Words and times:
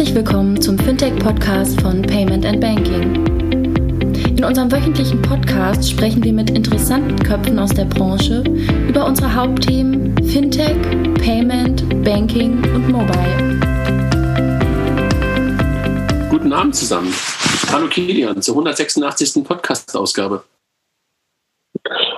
Herzlich 0.00 0.16
willkommen 0.16 0.58
zum 0.58 0.78
Fintech-Podcast 0.78 1.78
von 1.82 2.00
Payment 2.00 2.46
and 2.46 2.58
Banking. 2.58 3.26
In 4.34 4.42
unserem 4.42 4.72
wöchentlichen 4.72 5.20
Podcast 5.20 5.90
sprechen 5.90 6.24
wir 6.24 6.32
mit 6.32 6.48
interessanten 6.48 7.18
Köpfen 7.18 7.58
aus 7.58 7.68
der 7.68 7.84
Branche 7.84 8.42
über 8.88 9.04
unsere 9.04 9.34
Hauptthemen 9.34 10.16
Fintech, 10.26 10.74
Payment, 11.22 11.86
Banking 12.02 12.64
und 12.74 12.88
Mobile. 12.88 13.60
Guten 16.30 16.50
Abend 16.50 16.74
zusammen. 16.74 17.12
Hallo 17.70 17.86
Kilian 17.88 18.40
zur 18.40 18.54
186. 18.54 19.44
Podcast-Ausgabe. 19.44 20.44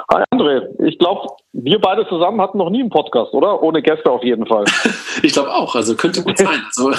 Hi 0.09 0.23
André, 0.30 0.69
ich 0.87 1.01
glaube, 1.01 1.35
wir 1.55 1.79
beide 1.80 2.09
zusammen 2.09 2.41
hatten 2.41 2.57
noch 2.57 2.71
nie 2.71 2.80
einen 2.80 2.89
Podcast, 2.89 3.34
oder? 3.34 3.62
Ohne 3.62 3.82
Gäste 3.82 4.11
auf 4.11 4.25
jeden 4.25 4.46
Fall. 4.46 4.64
ich 5.23 5.34
glaube 5.34 5.51
auch, 5.51 5.75
also 5.75 5.95
könnte 5.95 6.23
gut 6.23 6.38
sein. 6.38 6.62
Also, 6.66 6.91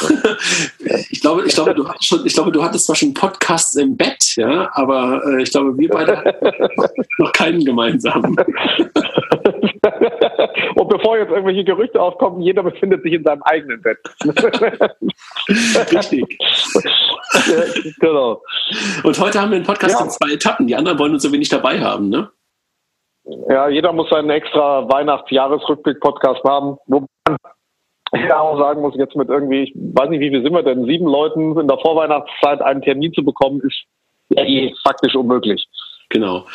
ich, 1.10 1.22
glaube, 1.22 1.46
ich, 1.48 1.56
glaube, 1.56 1.74
du 1.74 1.88
hattest 1.88 2.08
schon, 2.08 2.26
ich 2.26 2.34
glaube, 2.34 2.52
du 2.52 2.64
hattest 2.64 2.86
zwar 2.86 2.96
schon 2.96 3.16
Podcasts 3.16 3.76
im 3.76 3.98
Bett, 3.98 4.36
ja, 4.36 4.70
aber 4.74 5.24
äh, 5.26 5.42
ich 5.42 5.52
glaube, 5.52 5.76
wir 5.78 5.90
beide 5.90 6.18
hatten 6.18 6.46
noch 7.18 7.32
keinen 7.32 7.66
gemeinsamen. 7.66 8.36
Und 10.76 10.88
bevor 10.88 11.18
jetzt 11.18 11.32
irgendwelche 11.32 11.64
Gerüchte 11.64 12.00
aufkommen, 12.00 12.42
jeder 12.42 12.62
befindet 12.62 13.02
sich 13.02 13.14
in 13.14 13.24
seinem 13.24 13.42
eigenen 13.44 13.82
Bett. 13.82 13.98
Richtig. 15.92 16.40
Ja, 17.34 17.64
genau. 18.00 18.42
Und 19.04 19.20
heute 19.20 19.42
haben 19.42 19.50
wir 19.50 19.58
einen 19.58 19.66
Podcast 19.66 19.96
ja. 20.00 20.06
in 20.06 20.12
zwei 20.12 20.34
Etappen. 20.34 20.68
Die 20.68 20.76
anderen 20.76 21.00
wollen 21.00 21.14
uns 21.14 21.24
so 21.24 21.32
wenig 21.32 21.50
dabei 21.50 21.82
haben, 21.82 22.10
ne? 22.10 22.30
Ja, 23.26 23.70
jeder 23.70 23.94
muss 23.94 24.10
seinen 24.10 24.30
extra 24.30 24.90
Weihnachts-Jahresrückblick-Podcast 24.90 26.44
haben. 26.44 26.78
Wo 26.88 27.06
man 27.28 28.28
ja 28.28 28.40
auch 28.40 28.58
sagen 28.60 28.82
muss, 28.82 28.96
jetzt 28.96 29.16
mit 29.16 29.30
irgendwie, 29.30 29.64
ich 29.64 29.74
weiß 29.76 30.10
nicht, 30.10 30.20
wie 30.20 30.30
viel 30.30 30.44
sind 30.44 30.54
wir 30.54 30.64
denn, 30.64 30.86
sieben 30.86 31.06
Leuten 31.06 31.58
in 31.58 31.68
der 31.68 31.78
Vorweihnachtszeit 31.80 32.62
einen 32.62 32.82
Termin 32.82 33.14
zu 33.14 33.24
bekommen, 33.24 33.62
ist 33.62 33.84
ja 34.30 34.44
eh 34.44 34.74
faktisch 34.86 35.16
unmöglich. 35.16 35.66
Genau. 36.10 36.46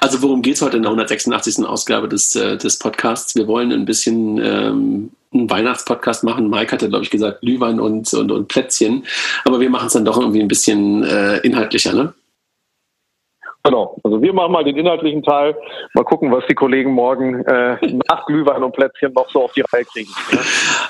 Also 0.00 0.22
worum 0.22 0.42
geht 0.42 0.54
es 0.54 0.62
heute 0.62 0.76
in 0.76 0.82
der 0.82 0.90
186. 0.90 1.66
Ausgabe 1.66 2.08
des, 2.08 2.36
äh, 2.36 2.56
des 2.56 2.78
Podcasts? 2.78 3.34
Wir 3.34 3.48
wollen 3.48 3.72
ein 3.72 3.84
bisschen 3.84 4.38
ähm, 4.38 5.10
einen 5.32 5.50
Weihnachtspodcast 5.50 6.22
machen. 6.24 6.48
Mike 6.48 6.72
hatte, 6.72 6.88
glaube 6.88 7.04
ich, 7.04 7.10
gesagt, 7.10 7.40
Glühwein 7.40 7.80
und, 7.80 8.12
und, 8.14 8.30
und 8.30 8.48
Plätzchen. 8.48 9.04
Aber 9.44 9.58
wir 9.58 9.70
machen 9.70 9.88
es 9.88 9.94
dann 9.94 10.04
doch 10.04 10.18
irgendwie 10.18 10.40
ein 10.40 10.48
bisschen 10.48 11.02
äh, 11.02 11.38
inhaltlicher, 11.38 11.94
ne? 11.94 12.14
Genau. 13.68 14.00
Also 14.02 14.22
wir 14.22 14.32
machen 14.32 14.52
mal 14.52 14.64
den 14.64 14.76
inhaltlichen 14.76 15.22
Teil. 15.22 15.54
Mal 15.92 16.04
gucken, 16.04 16.32
was 16.32 16.42
die 16.48 16.54
Kollegen 16.54 16.92
morgen 16.92 17.44
äh, 17.44 17.76
nach 18.08 18.24
Glühwein 18.24 18.62
und 18.62 18.72
Plätzchen 18.72 19.12
noch 19.12 19.28
so 19.30 19.44
auf 19.44 19.52
die 19.52 19.62
Reihe 19.72 19.84
kriegen. 19.84 20.10
Ne? 20.32 20.38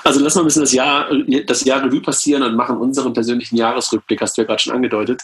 Also 0.05 0.21
lassen 0.21 0.37
wir 0.37 0.43
ein 0.43 0.45
bisschen 0.45 0.63
das 0.63 0.73
Jahr, 0.73 1.07
das 1.45 1.65
Jahr 1.65 1.83
Revue 1.83 2.01
passieren 2.01 2.41
und 2.43 2.55
machen 2.55 2.77
unseren 2.77 3.13
persönlichen 3.13 3.57
Jahresrückblick, 3.57 4.21
hast 4.21 4.37
du 4.37 4.43
ja 4.43 4.47
gerade 4.47 4.61
schon 4.61 4.73
angedeutet. 4.73 5.23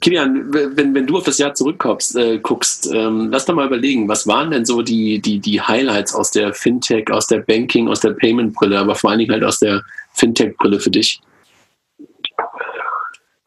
Kilian, 0.00 0.52
wenn, 0.52 0.94
wenn 0.94 1.06
du 1.06 1.16
auf 1.16 1.24
das 1.24 1.38
Jahr 1.38 1.54
zurückguckst, 1.54 2.16
äh, 2.16 2.38
guckst, 2.38 2.92
ähm, 2.92 3.28
lass 3.30 3.46
doch 3.46 3.54
mal 3.54 3.66
überlegen, 3.66 4.08
was 4.08 4.26
waren 4.26 4.50
denn 4.50 4.64
so 4.64 4.82
die, 4.82 5.20
die, 5.20 5.38
die 5.38 5.60
Highlights 5.60 6.14
aus 6.14 6.32
der 6.32 6.52
Fintech, 6.52 7.10
aus 7.12 7.28
der 7.28 7.38
Banking, 7.38 7.88
aus 7.88 8.00
der 8.00 8.10
Payment-Brille, 8.10 8.78
aber 8.78 8.94
vor 8.94 9.10
allen 9.10 9.20
Dingen 9.20 9.32
halt 9.32 9.44
aus 9.44 9.60
der 9.60 9.82
Fintech-Brille 10.14 10.80
für 10.80 10.90
dich? 10.90 11.20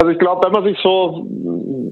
Also 0.02 0.14
ich 0.14 0.19
glaube, 0.19 0.45
wenn 0.45 0.53
man 0.53 0.64
sich 0.64 0.80
so, 0.81 1.28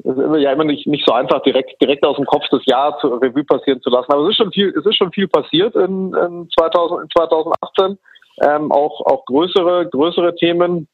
ist 0.04 0.42
ja 0.42 0.54
immer 0.54 0.64
nicht, 0.64 0.88
nicht 0.88 1.06
so 1.06 1.14
einfach, 1.14 1.42
direkt, 1.42 1.82
direkt 1.82 2.06
aus 2.06 2.16
dem 2.16 2.26
Kopf 2.26 2.48
des 2.48 2.66
Jahres 2.66 3.04
Revue 3.04 3.44
passieren 3.44 3.82
zu 3.82 3.90
lassen. 3.90 4.12
Aber 4.12 4.24
es 4.24 4.30
ist 4.30 4.38
schon 4.38 4.52
viel, 4.54 4.70
es 4.70 4.86
ist 4.86 4.96
schon 4.96 5.12
viel 5.12 5.28
passiert 5.28 5.76
in, 5.76 6.14
in, 6.14 6.50
2000, 6.58 7.02
in 7.02 7.10
2018. 7.18 7.98
Ähm, 8.44 8.72
auch, 8.72 9.02
auch 9.06 9.26
größere, 9.26 9.90
größere 9.90 10.36
Themen. 10.36 10.88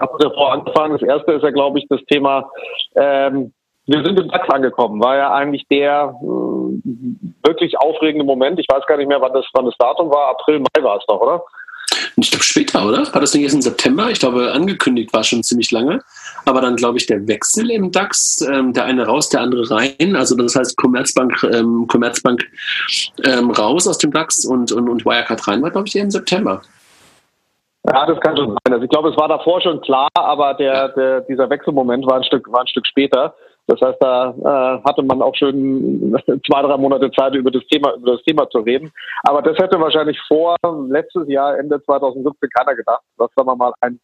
Habe 0.00 0.16
davor 0.18 0.52
angefangen. 0.52 0.98
Das 0.98 1.08
erste 1.08 1.32
ist 1.32 1.42
ja, 1.42 1.50
glaube 1.50 1.78
ich, 1.78 1.86
das 1.88 2.00
Thema, 2.06 2.50
ähm, 2.96 3.52
wir 3.86 4.02
sind 4.02 4.18
im 4.18 4.28
DAX 4.30 4.48
angekommen. 4.48 5.02
War 5.02 5.16
ja 5.16 5.34
eigentlich 5.34 5.66
der 5.68 6.16
äh, 6.22 7.46
wirklich 7.46 7.78
aufregende 7.78 8.24
Moment. 8.24 8.58
Ich 8.58 8.66
weiß 8.70 8.86
gar 8.86 8.96
nicht 8.96 9.08
mehr, 9.08 9.20
wann 9.20 9.34
das, 9.34 9.44
wann 9.52 9.66
das 9.66 9.76
Datum 9.76 10.10
war. 10.10 10.30
April, 10.30 10.60
Mai 10.60 10.82
war 10.82 10.96
es 10.96 11.04
doch, 11.06 11.20
oder? 11.20 11.44
Ich 12.16 12.30
glaube 12.30 12.44
später, 12.44 12.86
oder? 12.86 13.12
War 13.12 13.20
das 13.20 13.34
nicht 13.34 13.42
erst 13.42 13.54
im 13.54 13.62
September? 13.62 14.10
Ich 14.10 14.20
glaube, 14.20 14.52
angekündigt 14.52 15.12
war 15.12 15.24
schon 15.24 15.42
ziemlich 15.42 15.70
lange. 15.70 16.00
Aber 16.46 16.60
dann, 16.60 16.76
glaube 16.76 16.98
ich, 16.98 17.06
der 17.06 17.26
Wechsel 17.26 17.70
im 17.70 17.90
DAX, 17.90 18.40
ähm, 18.42 18.72
der 18.72 18.84
eine 18.84 19.06
raus, 19.06 19.28
der 19.30 19.40
andere 19.40 19.68
rein. 19.70 20.16
Also 20.16 20.36
das 20.36 20.54
heißt 20.54 20.76
Commerzbank, 20.76 21.42
ähm, 21.52 21.86
Commerzbank 21.88 22.44
ähm, 23.24 23.50
raus 23.50 23.88
aus 23.88 23.98
dem 23.98 24.12
DAX 24.12 24.44
und, 24.44 24.72
und, 24.72 24.88
und 24.88 25.04
Wirecard 25.04 25.46
rein 25.48 25.62
war, 25.62 25.70
glaube 25.70 25.88
ich, 25.88 25.96
eher 25.96 26.04
im 26.04 26.10
September. 26.10 26.62
Ja, 27.86 28.06
das 28.06 28.18
kann 28.20 28.36
schon 28.36 28.50
sein. 28.50 28.72
Also 28.72 28.84
ich 28.84 28.90
glaube, 28.90 29.10
es 29.10 29.16
war 29.16 29.28
davor 29.28 29.60
schon 29.60 29.80
klar, 29.82 30.08
aber 30.14 30.54
der, 30.54 30.88
der, 30.90 31.20
dieser 31.22 31.50
Wechselmoment 31.50 32.06
war 32.06 32.16
ein 32.16 32.24
Stück, 32.24 32.50
war 32.50 32.60
ein 32.60 32.68
Stück 32.68 32.86
später. 32.86 33.34
Das 33.66 33.80
heißt, 33.80 33.96
da 34.00 34.30
äh, 34.30 34.88
hatte 34.88 35.02
man 35.02 35.22
auch 35.22 35.34
schon 35.34 36.14
zwei, 36.46 36.62
drei 36.62 36.76
Monate 36.76 37.10
Zeit, 37.12 37.34
über 37.34 37.50
das 37.50 37.64
Thema, 37.70 37.94
über 37.94 38.12
das 38.12 38.22
Thema 38.24 38.48
zu 38.50 38.58
reden. 38.58 38.92
Aber 39.22 39.40
das 39.42 39.56
hätte 39.58 39.80
wahrscheinlich 39.80 40.20
vor 40.28 40.56
letztes 40.88 41.28
Jahr, 41.28 41.58
Ende 41.58 41.82
2017, 41.82 42.48
keiner 42.50 42.74
gedacht, 42.74 43.02
dass, 43.16 43.30
sagen 43.34 43.48
wir 43.48 43.56
mal, 43.56 43.72
ein 43.80 43.98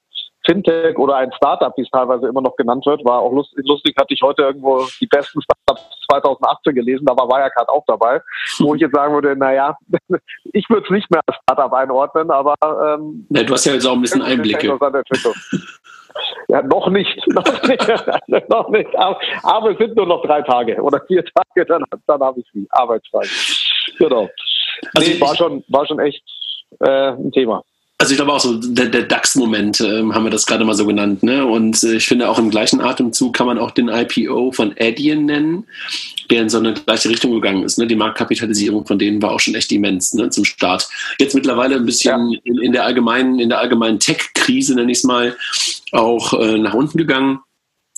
Fintech 0.50 0.98
oder 0.98 1.16
ein 1.16 1.32
Startup, 1.32 1.72
wie 1.76 1.82
es 1.82 1.90
teilweise 1.90 2.26
immer 2.26 2.40
noch 2.40 2.56
genannt 2.56 2.84
wird, 2.84 3.04
war 3.04 3.20
auch 3.20 3.32
lustig, 3.32 3.64
lustig 3.64 3.94
hatte 3.98 4.12
ich 4.14 4.22
heute 4.22 4.42
irgendwo 4.42 4.84
die 5.00 5.06
besten 5.06 5.40
Startups 5.42 5.82
2018 6.10 6.74
gelesen, 6.74 7.06
da 7.06 7.16
war 7.16 7.28
Wirecard 7.28 7.68
auch 7.68 7.84
dabei, 7.86 8.20
wo 8.58 8.74
ich 8.74 8.80
jetzt 8.80 8.94
sagen 8.94 9.14
würde, 9.14 9.36
naja, 9.36 9.76
ich 10.52 10.68
würde 10.68 10.84
es 10.84 10.90
nicht 10.90 11.10
mehr 11.10 11.20
als 11.26 11.38
Startup 11.42 11.72
einordnen, 11.72 12.30
aber 12.30 12.54
ähm, 12.62 13.26
ja, 13.30 13.44
du 13.44 13.52
hast 13.52 13.64
ja 13.64 13.74
jetzt 13.74 13.86
auch 13.86 13.94
ein 13.94 14.02
bisschen 14.02 14.22
Einblicke. 14.22 14.76
Ja, 16.48 16.62
noch 16.62 16.88
nicht. 16.88 17.16
Noch 17.28 17.62
nicht. 17.62 17.88
noch 18.48 18.68
nicht. 18.70 18.96
Aber, 18.96 19.20
aber, 19.44 19.70
es 19.70 19.78
sind 19.78 19.94
nur 19.94 20.06
noch 20.06 20.22
drei 20.24 20.42
Tage 20.42 20.82
oder 20.82 21.00
vier 21.06 21.24
Tage, 21.24 21.64
dann, 21.64 21.84
dann 22.08 22.20
habe 22.20 22.40
ich 22.40 22.46
die 22.52 22.66
Arbeitsfrei. 22.70 23.26
Genau. 23.96 24.28
Also 24.94 25.10
nee, 25.10 25.20
war 25.20 25.36
schon, 25.36 25.62
war 25.68 25.86
schon 25.86 26.00
echt 26.00 26.24
äh, 26.80 27.12
ein 27.12 27.30
Thema. 27.30 27.62
Also 28.00 28.12
ich 28.12 28.16
glaube 28.16 28.32
auch 28.32 28.40
so, 28.40 28.54
der, 28.54 28.86
der 28.86 29.02
DAX-Moment 29.02 29.82
ähm, 29.82 30.14
haben 30.14 30.24
wir 30.24 30.30
das 30.30 30.46
gerade 30.46 30.64
mal 30.64 30.74
so 30.74 30.86
genannt. 30.86 31.22
Ne? 31.22 31.44
Und 31.44 31.82
äh, 31.82 31.96
ich 31.96 32.06
finde 32.06 32.30
auch 32.30 32.38
im 32.38 32.48
gleichen 32.48 32.80
Atemzug 32.80 33.36
kann 33.36 33.46
man 33.46 33.58
auch 33.58 33.72
den 33.72 33.88
IPO 33.88 34.52
von 34.52 34.74
Adyen 34.80 35.26
nennen, 35.26 35.66
der 36.30 36.40
in 36.40 36.48
so 36.48 36.56
eine 36.56 36.72
gleiche 36.72 37.10
Richtung 37.10 37.32
gegangen 37.32 37.62
ist. 37.62 37.76
Ne? 37.76 37.86
Die 37.86 37.96
Marktkapitalisierung 37.96 38.86
von 38.86 38.98
denen 38.98 39.20
war 39.20 39.32
auch 39.32 39.40
schon 39.40 39.54
echt 39.54 39.70
immens 39.70 40.14
ne? 40.14 40.30
zum 40.30 40.46
Start. 40.46 40.88
Jetzt 41.18 41.34
mittlerweile 41.34 41.76
ein 41.76 41.84
bisschen 41.84 42.30
ja. 42.30 42.40
in, 42.44 42.62
in, 42.62 42.72
der 42.72 42.86
allgemeinen, 42.86 43.38
in 43.38 43.50
der 43.50 43.58
allgemeinen 43.58 43.98
Tech-Krise, 43.98 44.76
nenne 44.76 44.92
ich 44.92 44.98
es 44.98 45.04
mal, 45.04 45.36
auch 45.92 46.32
äh, 46.32 46.56
nach 46.56 46.72
unten 46.72 46.96
gegangen 46.96 47.40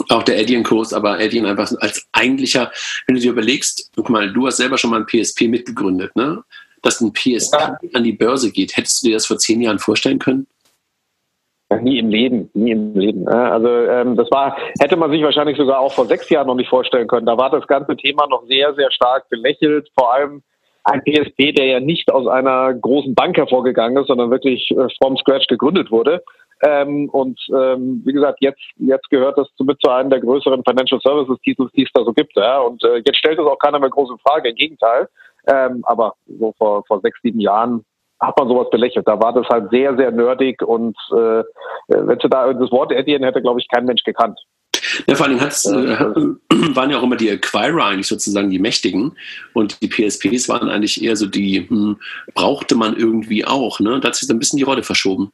auch 0.09 0.25
der 0.25 0.41
Adyen-Kurs, 0.41 0.95
aber 0.95 1.19
Adyen 1.21 1.47
einfach 1.47 1.71
als 1.79 2.09
eigentlicher, 2.11 2.73
wenn 3.07 3.15
du 3.15 3.21
dir 3.21 3.31
überlegst, 3.31 3.91
guck 3.95 4.11
mal, 4.11 4.33
du 4.33 4.49
hast 4.49 4.57
selber 4.57 4.79
schon 4.79 4.91
mal 4.91 5.01
ein 5.01 5.07
PSP 5.07 5.43
mitgegründet, 5.43 6.17
ne? 6.17 6.43
Dass 6.83 7.01
ein 7.01 7.13
PSP 7.13 7.57
ja. 7.59 7.79
an 7.95 8.05
die 8.05 8.13
Börse 8.13 8.51
geht. 8.53 8.77
Hättest 8.77 9.03
du 9.03 9.09
dir 9.09 9.15
das 9.15 9.27
vor 9.27 9.39
zehn 9.39 9.61
Jahren 9.61 9.79
vorstellen 9.79 10.19
können? 10.19 10.47
Nie 11.81 12.01
im 12.01 12.11
Leben, 12.11 12.51
nie 12.53 12.73
im 12.73 12.95
Leben. 12.95 13.27
Also 13.27 13.69
ähm, 13.69 14.17
das 14.17 14.31
war, 14.31 14.57
hätte 14.79 14.97
man 14.97 15.11
sich 15.11 15.23
wahrscheinlich 15.23 15.57
sogar 15.57 15.81
auch 15.81 15.93
vor 15.93 16.07
sechs 16.07 16.29
Jahren 16.29 16.47
noch 16.47 16.55
nicht 16.55 16.69
vorstellen 16.69 17.09
können. 17.09 17.25
Da 17.25 17.39
war 17.39 17.51
das 17.51 17.67
ganze 17.67 17.97
Thema 17.97 18.27
noch 18.27 18.45
sehr, 18.47 18.75
sehr 18.75 18.91
stark 18.91 19.29
belächelt. 19.31 19.89
Vor 19.99 20.13
allem 20.13 20.43
ein 20.85 21.03
PSP, 21.03 21.53
der 21.53 21.67
ja 21.67 21.81
nicht 21.81 22.13
aus 22.13 22.27
einer 22.27 22.75
großen 22.75 23.15
Bank 23.15 23.37
hervorgegangen 23.37 23.97
ist, 23.97 24.09
sondern 24.09 24.31
wirklich 24.31 24.71
äh, 24.71 24.89
from 25.01 25.17
scratch 25.17 25.47
gegründet 25.47 25.91
wurde. 25.91 26.23
Ähm, 26.65 27.09
und 27.11 27.41
ähm, 27.53 28.03
wie 28.05 28.13
gesagt, 28.13 28.39
jetzt, 28.41 28.63
jetzt 28.77 29.09
gehört 29.11 29.37
das 29.37 29.49
zu, 29.57 29.65
mit 29.65 29.79
zu 29.83 29.91
einem 29.91 30.11
der 30.11 30.21
größeren 30.21 30.63
Financial 30.65 31.01
Services 31.01 31.41
Titel, 31.43 31.69
die 31.75 31.83
es 31.83 31.91
da 31.93 32.05
so 32.05 32.13
gibt. 32.13 32.37
Ja? 32.37 32.61
Und 32.61 32.85
äh, 32.85 33.03
jetzt 33.05 33.17
stellt 33.17 33.39
es 33.39 33.47
auch 33.47 33.59
keiner 33.59 33.81
mehr 33.81 33.91
große 33.91 34.17
Frage. 34.27 34.51
Im 34.51 34.57
Gegenteil. 34.57 35.09
Ähm, 35.47 35.83
aber 35.85 36.15
so 36.27 36.55
vor, 36.57 36.85
vor 36.87 37.01
sechs, 37.01 37.19
sieben 37.23 37.41
Jahren 37.41 37.85
hat 38.21 38.39
man 38.39 38.49
sowas 38.49 38.71
belächelt. 38.71 39.07
Da 39.09 39.21
war 39.21 39.33
das 39.33 39.49
halt 39.49 39.71
sehr, 39.71 39.97
sehr 39.97 40.13
nerdig 40.13 40.63
und 40.63 40.97
äh, 41.11 41.43
wenn 41.89 42.19
du 42.19 42.29
da 42.29 42.53
das 42.53 42.71
Wort 42.71 42.93
Adyen 42.93 43.25
hätte, 43.25 43.43
glaube 43.43 43.61
ich, 43.61 43.69
kein 43.69 43.85
Mensch 43.85 44.05
gekannt. 44.05 44.39
Ja, 45.07 45.15
vor 45.15 45.27
allem 45.27 45.41
hat's, 45.41 45.65
äh, 45.65 45.73
waren 46.75 46.91
ja 46.91 46.99
auch 46.99 47.03
immer 47.03 47.17
die 47.17 47.31
Acquirer 47.31 47.85
eigentlich 47.85 48.07
sozusagen 48.07 48.51
die 48.51 48.59
Mächtigen 48.59 49.17
und 49.55 49.83
die 49.83 49.89
PSPs 49.89 50.49
waren 50.49 50.69
eigentlich 50.69 51.03
eher 51.03 51.17
so 51.17 51.27
die, 51.27 51.69
hm, 51.69 51.99
brauchte 52.35 52.75
man 52.75 52.97
irgendwie 52.97 53.45
auch. 53.45 53.81
Ne? 53.81 54.01
Da 54.01 54.09
hat 54.09 54.15
sich 54.15 54.29
so 54.29 54.35
ein 54.35 54.39
bisschen 54.39 54.59
die 54.59 54.65
Rolle 54.65 54.83
verschoben. 54.83 55.33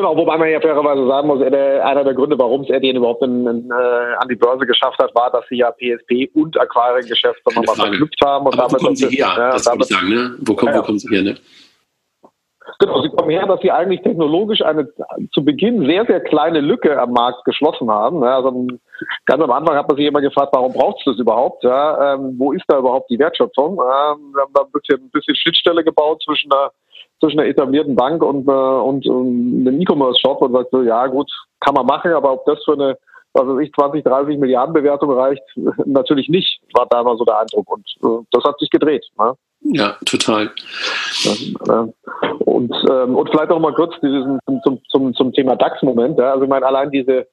Genau, 0.00 0.16
wobei 0.16 0.38
man 0.38 0.48
ja 0.48 0.58
fairerweise 0.62 1.06
sagen 1.06 1.28
muss, 1.28 1.42
einer 1.42 2.04
der 2.04 2.14
Gründe, 2.14 2.38
warum 2.38 2.62
es 2.62 2.70
Erdien 2.70 2.96
überhaupt 2.96 3.22
in, 3.22 3.46
in, 3.46 3.70
äh, 3.70 4.14
an 4.18 4.28
die 4.30 4.34
Börse 4.34 4.64
geschafft 4.64 4.98
hat, 4.98 5.14
war, 5.14 5.30
dass 5.30 5.44
sie 5.50 5.56
ja 5.56 5.70
PSP 5.72 6.30
und 6.32 6.58
Acquiring-Geschäft 6.58 7.38
mal 7.54 7.74
verknüpft 7.74 8.18
haben. 8.24 8.46
Und 8.46 8.54
Aber 8.54 8.68
damit 8.68 8.80
wo 8.80 8.84
kommen 8.86 8.96
sie 8.96 9.08
her? 9.08 9.28
Ja, 9.36 9.50
das 9.50 9.64
damit, 9.64 9.90
ich 9.90 9.94
sagen, 9.94 10.08
ne? 10.08 10.36
Wo, 10.40 10.54
kommen, 10.54 10.72
ja, 10.72 10.78
wo 10.78 10.84
kommen 10.84 10.98
sie 10.98 11.14
her, 11.14 11.20
ne? 11.22 11.36
Genau, 12.78 13.02
sie 13.02 13.10
kommen 13.10 13.28
her, 13.28 13.46
dass 13.46 13.60
sie 13.60 13.70
eigentlich 13.70 14.00
technologisch 14.00 14.62
eine 14.62 14.88
zu 15.34 15.44
Beginn 15.44 15.84
sehr, 15.84 16.06
sehr 16.06 16.20
kleine 16.20 16.60
Lücke 16.60 16.98
am 16.98 17.12
Markt 17.12 17.44
geschlossen 17.44 17.90
haben. 17.90 18.24
Also 18.24 18.68
ganz 19.26 19.42
am 19.42 19.50
Anfang 19.50 19.76
hat 19.76 19.86
man 19.86 19.98
sich 19.98 20.06
immer 20.06 20.22
gefragt, 20.22 20.48
warum 20.54 20.72
braucht 20.72 21.00
es 21.00 21.12
das 21.12 21.18
überhaupt? 21.18 21.62
Ja, 21.62 22.14
ähm, 22.14 22.36
wo 22.38 22.52
ist 22.52 22.64
da 22.68 22.78
überhaupt 22.78 23.10
die 23.10 23.18
Wertschöpfung? 23.18 23.72
Ähm, 23.72 24.32
wir 24.32 24.42
haben 24.44 24.52
da 24.54 24.62
ein 24.62 24.72
bisschen, 24.72 25.04
ein 25.04 25.10
bisschen 25.10 25.36
Schnittstelle 25.36 25.84
gebaut 25.84 26.22
zwischen 26.24 26.48
der 26.48 26.70
zwischen 27.20 27.40
einer 27.40 27.48
etablierten 27.48 27.94
Bank 27.94 28.22
und, 28.22 28.48
äh, 28.48 28.50
und, 28.50 29.06
und 29.06 29.66
einem 29.66 29.80
E-Commerce-Shop 29.80 30.42
und 30.42 30.52
sagt 30.52 30.70
so, 30.70 30.82
ja 30.82 31.06
gut, 31.06 31.30
kann 31.60 31.74
man 31.74 31.86
machen, 31.86 32.12
aber 32.12 32.32
ob 32.32 32.44
das 32.46 32.62
für 32.64 32.72
eine 32.72 32.96
was 33.32 33.46
weiß 33.46 33.64
ich, 33.64 33.72
20, 33.72 34.04
30 34.04 34.38
Milliarden 34.38 34.74
Bewertung 34.74 35.12
reicht, 35.12 35.42
natürlich 35.84 36.28
nicht, 36.28 36.60
war 36.74 36.86
da 36.90 37.02
mal 37.02 37.16
so 37.16 37.24
der 37.24 37.40
Eindruck. 37.40 37.70
Und 37.70 37.86
äh, 38.02 38.24
das 38.32 38.44
hat 38.44 38.58
sich 38.58 38.70
gedreht. 38.70 39.06
Ne? 39.18 39.34
Ja, 39.62 39.96
total. 40.06 40.50
Und, 42.40 42.74
ähm, 42.90 43.14
und 43.14 43.30
vielleicht 43.30 43.50
noch 43.50 43.60
mal 43.60 43.74
kurz 43.74 43.94
diesen, 44.00 44.38
zum, 44.64 44.80
zum, 44.88 45.14
zum 45.14 45.32
Thema 45.32 45.54
DAX-Moment. 45.56 46.18
Ja? 46.18 46.32
Also 46.32 46.44
ich 46.44 46.50
meine, 46.50 46.66
allein 46.66 46.90
diese, 46.90 47.26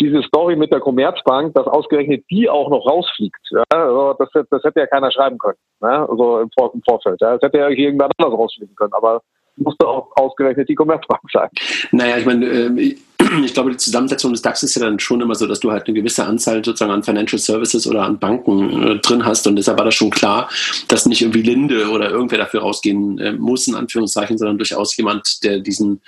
diese 0.00 0.22
Story 0.22 0.56
mit 0.56 0.72
der 0.72 0.80
Commerzbank, 0.80 1.54
dass 1.54 1.66
ausgerechnet 1.66 2.24
die 2.30 2.48
auch 2.48 2.70
noch 2.70 2.86
rausfliegt, 2.86 3.40
ja? 3.50 3.62
also 3.70 4.14
das, 4.18 4.28
das 4.50 4.62
hätte 4.64 4.80
ja 4.80 4.86
keiner 4.86 5.10
schreiben 5.10 5.38
können, 5.38 5.58
ne? 5.80 6.08
also 6.08 6.40
im, 6.40 6.50
Vor 6.58 6.72
im 6.74 6.82
Vorfeld. 6.82 7.20
Ja? 7.20 7.32
Das 7.34 7.42
hätte 7.42 7.58
ja 7.58 7.68
irgendjemand 7.68 8.12
anders 8.18 8.38
rausfliegen 8.38 8.74
können, 8.74 8.92
aber 8.92 9.22
musste 9.56 9.86
auch 9.86 10.08
ausgerechnet 10.16 10.68
die 10.68 10.74
Commerzbank 10.74 11.20
sein. 11.32 11.48
Naja, 11.92 12.16
ich 12.16 12.26
meine, 12.26 12.46
äh, 12.46 12.96
ich 13.44 13.54
glaube, 13.54 13.70
die 13.70 13.76
Zusammensetzung 13.76 14.32
des 14.32 14.42
DAX 14.42 14.62
ist 14.62 14.74
ja 14.74 14.84
dann 14.84 14.98
schon 14.98 15.20
immer 15.20 15.34
so, 15.34 15.46
dass 15.46 15.60
du 15.60 15.70
halt 15.70 15.86
eine 15.86 15.94
gewisse 15.94 16.24
Anzahl 16.24 16.64
sozusagen 16.64 16.92
an 16.92 17.02
Financial 17.02 17.38
Services 17.38 17.86
oder 17.86 18.02
an 18.02 18.18
Banken 18.18 18.82
äh, 18.82 18.98
drin 18.98 19.24
hast. 19.24 19.46
Und 19.46 19.56
deshalb 19.56 19.78
war 19.78 19.84
das 19.84 19.94
schon 19.94 20.10
klar, 20.10 20.48
dass 20.88 21.06
nicht 21.06 21.22
irgendwie 21.22 21.42
Linde 21.42 21.88
oder 21.90 22.10
irgendwer 22.10 22.38
dafür 22.38 22.60
rausgehen 22.60 23.18
äh, 23.18 23.32
muss, 23.32 23.68
in 23.68 23.74
Anführungszeichen, 23.74 24.38
sondern 24.38 24.58
durchaus 24.58 24.96
jemand, 24.96 25.44
der 25.44 25.58
diesen, 25.60 26.00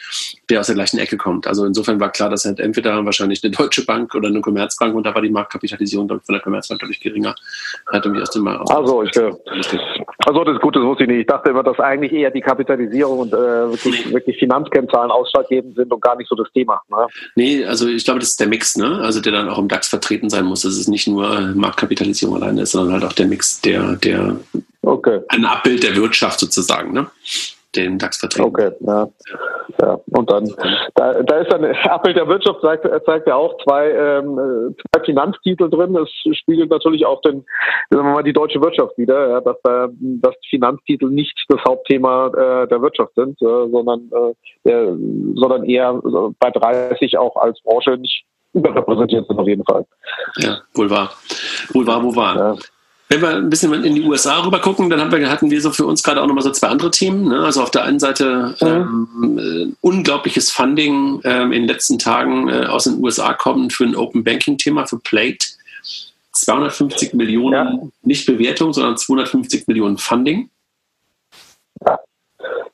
der 0.49 0.61
aus 0.61 0.67
der 0.67 0.75
gleichen 0.75 0.99
Ecke 0.99 1.17
kommt. 1.17 1.47
Also 1.47 1.65
insofern 1.65 2.01
war 2.01 2.11
klar, 2.11 2.31
dass 2.31 2.45
halt 2.45 2.61
entweder 2.61 3.05
wahrscheinlich 3.05 3.43
eine 3.45 3.53
Deutsche 3.53 3.85
Bank 3.85 4.15
oder 4.15 4.29
eine 4.29 4.41
Commerzbank 4.41 4.95
und 4.95 5.05
da 5.05 5.15
war 5.15 5.23
die 5.23 5.31
Marktkapitalisierung 5.31 6.09
von 6.09 6.21
der 6.29 6.41
Commerzbank 6.41 6.81
deutlich 6.81 7.01
geringer. 7.01 7.35
Halt 7.91 8.05
irgendwie 8.05 8.23
aus 8.23 8.31
dem 8.31 8.43
Mal 8.43 8.63
also, 8.69 9.03
ich, 9.03 9.17
äh, 9.17 9.33
also 10.27 10.45
das 10.45 10.55
ist 10.55 10.63
gut, 10.63 10.77
das 10.77 10.83
wusste 10.83 11.05
ich 11.05 11.11
nicht. 11.11 11.21
Ich 11.21 11.27
dachte 11.27 11.51
immer, 11.51 11.63
dass 11.63 11.79
eigentlich 11.81 12.13
eher 12.13 12.31
die 12.31 12.41
Kapitalisierung 12.41 13.21
und 13.21 13.33
äh, 13.33 13.37
wirklich, 13.37 14.13
wirklich 14.13 14.39
Finanzkennzahlen 14.39 15.11
ausschlaggebend 15.11 15.77
sind 15.77 15.93
und 15.93 16.01
gar 16.01 16.17
nicht 16.17 16.29
so 16.29 16.37
das 16.37 16.51
Thema. 16.53 16.81
Ne? 16.91 17.02
Nee, 17.35 17.65
also 17.65 17.89
ich 17.89 18.05
glaube, 18.05 18.21
das 18.21 18.31
ist 18.31 18.41
der 18.41 18.49
Mix, 18.49 18.77
ne? 18.77 19.01
Also 19.01 19.21
der 19.21 19.33
dann 19.33 19.49
auch 19.49 19.59
im 19.59 19.69
DAX 19.69 19.89
vertreten 19.89 20.31
sein 20.31 20.45
muss. 20.45 20.63
Das 20.63 20.77
ist 20.77 20.89
nicht 20.89 21.07
nur 21.07 21.53
Marktkapitalisierung 21.55 22.37
alleine 22.37 22.63
ist, 22.63 22.73
sondern 22.73 22.95
halt 22.95 23.05
auch 23.05 23.15
der 23.15 23.27
Mix, 23.27 23.61
der, 23.61 23.97
der 23.97 24.37
okay. 24.83 25.21
ein 25.29 25.45
Abbild 25.45 25.83
der 25.83 25.97
Wirtschaft 25.97 26.41
sozusagen, 26.41 26.93
ne? 26.93 27.07
Den 27.75 27.99
DAX 27.99 28.19
vertreten. 28.19 28.49
Okay, 28.49 28.71
ja. 28.81 29.09
ja. 29.81 30.01
Und 30.11 30.31
dann, 30.31 30.55
da, 30.95 31.23
da 31.23 31.37
ist 31.39 31.51
dann 31.51 31.65
Abbild 31.89 32.17
der 32.17 32.29
Wirtschaft 32.29 32.61
zeigt, 32.61 32.87
zeigt 33.07 33.27
ja 33.27 33.35
auch 33.35 33.57
zwei, 33.65 33.91
ähm, 33.91 34.75
zwei 34.93 35.05
Finanztitel 35.05 35.71
drin. 35.71 35.95
Das 35.95 36.09
spiegelt 36.37 36.71
natürlich 36.71 37.07
auch 37.07 37.23
den, 37.23 37.45
sagen 37.91 38.07
wir 38.07 38.13
mal, 38.13 38.23
die 38.23 38.35
deutsche 38.35 38.61
Wirtschaft 38.61 38.97
wieder, 38.99 39.29
ja, 39.29 39.41
dass, 39.41 39.57
äh, 39.65 39.89
dass 40.21 40.35
Finanztitel 40.51 41.09
nicht 41.09 41.45
das 41.49 41.61
Hauptthema 41.67 42.27
äh, 42.27 42.69
der 42.69 42.83
Wirtschaft 42.83 43.15
sind, 43.15 43.41
äh, 43.41 43.69
sondern, 43.71 44.11
äh, 44.65 44.87
sondern 45.35 45.65
eher 45.65 46.01
bei 46.39 46.51
30 46.51 47.17
auch 47.17 47.37
als 47.37 47.61
Branche 47.63 47.97
nicht 47.97 48.27
überrepräsentiert 48.53 49.27
sind 49.27 49.39
auf 49.39 49.49
jeden 49.49 49.65
Fall. 49.65 49.87
Ja, 50.37 50.59
wohl 50.75 50.91
wahr. 50.91 51.11
Wohl 51.73 51.87
wahr, 51.87 52.03
wo 52.03 52.15
wahr. 52.15 52.37
Ja. 52.37 52.57
Wenn 53.09 53.21
wir 53.21 53.37
ein 53.37 53.51
bisschen 53.51 53.73
in 53.85 53.95
die 53.95 54.03
USA 54.03 54.43
rüber 54.43 54.59
gucken, 54.61 54.89
dann 54.89 55.13
wir, 55.13 55.31
hatten 55.31 55.51
wir 55.51 55.61
so 55.61 55.71
für 55.71 55.85
uns 55.85 56.03
gerade 56.03 56.23
auch 56.23 56.27
nochmal 56.27 56.45
so 56.45 56.51
zwei 56.51 56.69
andere 56.69 56.91
Themen. 56.91 57.29
Ne? 57.29 57.45
Also 57.45 57.63
auf 57.63 57.71
der 57.71 57.85
einen 57.85 57.99
Seite 57.99 58.55
ähm, 58.61 59.39
äh, 59.39 59.75
unglaubliches 59.83 60.51
Funding 60.51 61.21
ähm, 61.25 61.53
in 61.53 61.63
den 61.63 61.69
letzten 61.69 61.99
Tagen 61.99 62.49
äh, 62.49 62.67
aus 62.67 62.85
den 62.85 63.03
USA 63.03 63.35
kommen 63.35 63.69
für 63.71 63.85
ein 63.85 63.97
Open 63.97 64.25
Banking 64.25 64.57
Thema 64.57 64.87
für 64.87 64.99
Plate. 64.99 65.47
250 66.33 67.13
Millionen, 67.13 67.53
ja. 67.53 67.89
nicht 68.03 68.25
Bewertung, 68.25 68.73
sondern 68.73 68.97
250 68.97 69.67
Millionen 69.67 69.99
Funding. 69.99 70.49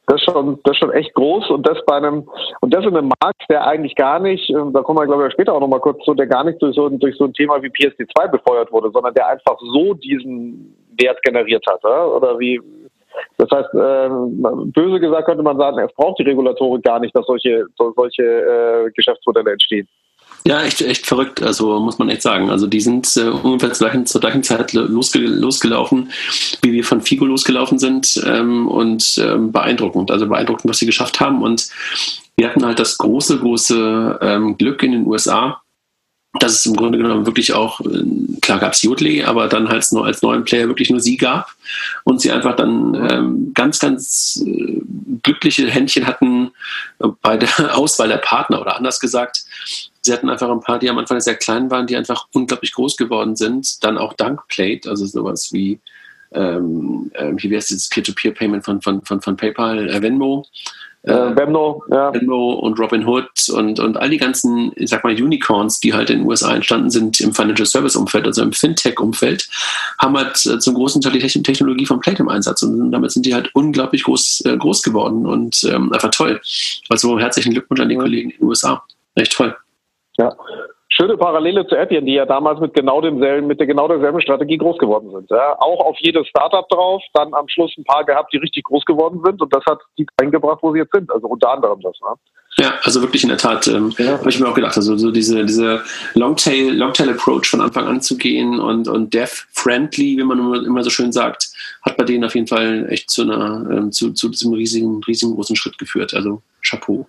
Das 0.06 0.16
ist 0.16 0.24
schon, 0.24 0.58
das 0.64 0.72
ist 0.72 0.78
schon 0.78 0.92
echt 0.92 1.14
groß 1.14 1.50
und 1.50 1.68
das 1.68 1.78
bei 1.86 1.96
einem, 1.96 2.28
und 2.60 2.74
das 2.74 2.84
in 2.84 2.96
einem 2.96 3.10
Markt, 3.22 3.42
der 3.48 3.66
eigentlich 3.66 3.94
gar 3.94 4.18
nicht, 4.18 4.48
ähm, 4.50 4.72
da 4.72 4.82
kommen 4.82 4.98
wir 4.98 5.06
glaube 5.06 5.26
ich 5.26 5.32
später 5.32 5.52
auch 5.52 5.60
nochmal 5.60 5.80
kurz 5.80 6.02
zu, 6.04 6.14
der 6.14 6.26
gar 6.26 6.44
nicht 6.44 6.60
durch 6.62 6.74
so, 6.74 6.88
durch 6.88 7.16
so 7.16 7.24
ein 7.24 7.34
Thema 7.34 7.62
wie 7.62 7.68
PSD2 7.68 8.28
befeuert 8.28 8.72
wurde, 8.72 8.90
sondern 8.90 9.14
der 9.14 9.28
einfach 9.28 9.58
so 9.72 9.94
diesen 9.94 10.74
Wert 10.98 11.22
generiert 11.22 11.64
hat, 11.68 11.84
oder 11.84 12.38
wie, 12.38 12.60
das 13.36 13.50
heißt, 13.50 13.74
äh, 13.74 14.08
böse 14.72 15.00
gesagt 15.00 15.26
könnte 15.26 15.42
man 15.42 15.58
sagen, 15.58 15.78
es 15.78 15.94
braucht 15.94 16.18
die 16.18 16.24
Regulatorik 16.24 16.84
gar 16.84 17.00
nicht, 17.00 17.14
dass 17.16 17.26
solche, 17.26 17.66
solche 17.76 18.22
äh, 18.22 18.90
Geschäftsmodelle 18.92 19.52
entstehen. 19.52 19.88
Ja, 20.48 20.62
echt, 20.62 20.80
echt 20.80 21.06
verrückt, 21.06 21.42
also 21.42 21.78
muss 21.78 21.98
man 21.98 22.08
echt 22.08 22.22
sagen. 22.22 22.48
Also 22.48 22.66
die 22.66 22.80
sind 22.80 23.14
äh, 23.18 23.28
ungefähr 23.28 23.70
zur 23.74 23.86
gleichen, 23.86 24.06
zur 24.06 24.22
gleichen 24.22 24.42
Zeit 24.42 24.72
losge 24.72 25.18
losgelaufen, 25.18 26.10
wie 26.62 26.72
wir 26.72 26.84
von 26.84 27.02
Figo 27.02 27.26
losgelaufen 27.26 27.78
sind 27.78 28.18
ähm, 28.26 28.66
und 28.66 29.22
ähm, 29.22 29.52
beeindruckend. 29.52 30.10
Also 30.10 30.26
beeindruckend, 30.26 30.70
was 30.70 30.78
sie 30.78 30.86
geschafft 30.86 31.20
haben. 31.20 31.42
Und 31.42 31.68
wir 32.38 32.48
hatten 32.48 32.64
halt 32.64 32.78
das 32.78 32.96
große, 32.96 33.40
große 33.40 34.20
ähm, 34.22 34.56
Glück 34.56 34.82
in 34.82 34.92
den 34.92 35.06
USA, 35.06 35.60
dass 36.34 36.52
es 36.52 36.66
im 36.66 36.76
Grunde 36.76 36.98
genommen 36.98 37.26
wirklich 37.26 37.54
auch, 37.54 37.80
äh, 37.80 38.04
klar 38.40 38.58
gab 38.58 38.72
es 38.72 38.82
Jodle, 38.82 39.26
aber 39.26 39.48
dann 39.48 39.68
halt 39.68 39.86
nur 39.92 40.04
als 40.04 40.22
neuen 40.22 40.44
Player 40.44 40.68
wirklich 40.68 40.90
nur 40.90 41.00
sie 41.00 41.16
gab 41.16 41.50
und 42.04 42.20
sie 42.20 42.30
einfach 42.30 42.54
dann 42.54 42.94
ähm, 43.10 43.52
ganz, 43.54 43.78
ganz 43.78 44.42
äh, 44.44 44.80
glückliche 45.22 45.68
Händchen 45.68 46.06
hatten 46.06 46.50
bei 47.22 47.36
der 47.36 47.48
Auswahl 47.76 48.08
der 48.08 48.18
Partner 48.18 48.60
oder 48.60 48.76
anders 48.76 49.00
gesagt, 49.00 49.44
sie 50.02 50.12
hatten 50.12 50.28
einfach 50.28 50.50
ein 50.50 50.60
paar, 50.60 50.78
die 50.78 50.90
am 50.90 50.98
Anfang 50.98 51.20
sehr 51.20 51.36
klein 51.36 51.70
waren, 51.70 51.86
die 51.86 51.96
einfach 51.96 52.26
unglaublich 52.32 52.72
groß 52.72 52.96
geworden 52.96 53.34
sind. 53.34 53.82
Dann 53.82 53.98
auch 53.98 54.12
dank 54.12 54.46
Plate, 54.48 54.88
also 54.88 55.06
sowas 55.06 55.52
wie, 55.52 55.80
ähm, 56.32 57.10
äh, 57.14 57.32
wie 57.36 57.56
heißt 57.56 57.72
das 57.72 57.88
Peer-to-Peer-Payment 57.88 58.64
von, 58.64 58.82
von, 58.82 59.02
von, 59.04 59.20
von 59.22 59.36
PayPal, 59.36 59.88
äh, 59.88 60.02
Venmo. 60.02 60.44
Äh, 61.02 61.36
Venmo, 61.36 61.84
ja. 61.90 62.12
Venmo 62.12 62.54
und 62.54 62.78
Robinhood 62.78 63.28
und, 63.52 63.78
und 63.78 63.96
all 63.96 64.10
die 64.10 64.16
ganzen, 64.16 64.72
ich 64.74 64.90
sag 64.90 65.04
mal, 65.04 65.12
Unicorns, 65.12 65.78
die 65.80 65.94
halt 65.94 66.10
in 66.10 66.20
den 66.20 66.28
USA 66.28 66.54
entstanden 66.54 66.90
sind 66.90 67.20
im 67.20 67.32
Financial 67.34 67.66
Service 67.66 67.94
Umfeld, 67.94 68.26
also 68.26 68.42
im 68.42 68.52
Fintech-Umfeld, 68.52 69.48
haben 69.98 70.16
halt 70.16 70.44
äh, 70.46 70.58
zum 70.58 70.74
großen 70.74 71.00
Teil 71.00 71.12
die 71.12 71.42
Technologie 71.42 71.86
von 71.86 72.00
Plate 72.00 72.22
im 72.22 72.28
Einsatz 72.28 72.62
und 72.62 72.90
damit 72.90 73.12
sind 73.12 73.26
die 73.26 73.34
halt 73.34 73.50
unglaublich 73.54 74.02
groß, 74.02 74.42
äh, 74.46 74.56
groß 74.56 74.82
geworden 74.82 75.24
und 75.24 75.62
ähm, 75.64 75.92
einfach 75.92 76.10
toll. 76.10 76.40
Also 76.88 77.18
herzlichen 77.18 77.52
Glückwunsch 77.52 77.80
an 77.80 77.88
die. 77.88 77.98
Kollegen 77.98 78.30
in 78.30 78.38
den 78.38 78.48
USA. 78.48 78.82
Echt 79.14 79.32
toll. 79.32 79.56
Ja. 80.16 80.34
Schöne 81.00 81.16
Parallele 81.16 81.64
zu 81.68 81.76
Appian, 81.76 82.06
die 82.06 82.14
ja 82.14 82.26
damals 82.26 82.58
mit 82.58 82.74
genau 82.74 83.00
demselben, 83.00 83.46
mit 83.46 83.60
der 83.60 83.68
genau 83.68 83.86
derselben 83.86 84.20
Strategie 84.20 84.58
groß 84.58 84.78
geworden 84.78 85.10
sind. 85.12 85.30
Ja. 85.30 85.56
Auch 85.60 85.78
auf 85.84 85.96
jedes 86.00 86.26
Startup 86.26 86.68
drauf, 86.68 87.00
dann 87.14 87.32
am 87.34 87.48
Schluss 87.48 87.72
ein 87.78 87.84
paar 87.84 88.04
gehabt, 88.04 88.32
die 88.32 88.38
richtig 88.38 88.64
groß 88.64 88.84
geworden 88.84 89.20
sind 89.24 89.40
und 89.40 89.54
das 89.54 89.64
hat 89.66 89.78
die 89.96 90.06
eingebracht, 90.16 90.58
wo 90.60 90.72
sie 90.72 90.80
jetzt 90.80 90.92
sind. 90.92 91.08
Also 91.12 91.28
unter 91.28 91.50
anderem 91.50 91.80
das. 91.82 91.94
Ne? 92.00 92.16
Ja, 92.64 92.74
also 92.82 93.00
wirklich 93.00 93.22
in 93.22 93.28
der 93.28 93.38
Tat, 93.38 93.68
ähm, 93.68 93.94
ja. 93.96 94.18
habe 94.18 94.28
ich 94.28 94.40
mir 94.40 94.48
auch 94.48 94.54
gedacht, 94.54 94.76
also 94.76 94.96
so 94.96 95.12
diese, 95.12 95.44
diese 95.44 95.84
Longtail, 96.14 96.72
Longtail-Approach 96.72 97.46
von 97.46 97.60
Anfang 97.60 97.86
an 97.86 98.00
zu 98.00 98.18
gehen 98.18 98.58
und, 98.58 98.88
und 98.88 99.14
dev-friendly, 99.14 100.16
wie 100.18 100.24
man 100.24 100.40
immer, 100.40 100.66
immer 100.66 100.82
so 100.82 100.90
schön 100.90 101.12
sagt, 101.12 101.48
hat 101.82 101.96
bei 101.96 102.02
denen 102.02 102.24
auf 102.24 102.34
jeden 102.34 102.48
Fall 102.48 102.86
echt 102.90 103.08
zu 103.10 103.22
einer, 103.22 103.70
ähm, 103.70 103.92
zu, 103.92 104.12
zu 104.12 104.30
diesem 104.30 104.52
riesigen, 104.52 105.00
riesigen 105.04 105.36
großen 105.36 105.54
Schritt 105.54 105.78
geführt. 105.78 106.12
Also 106.12 106.42
Chapeau. 106.60 107.06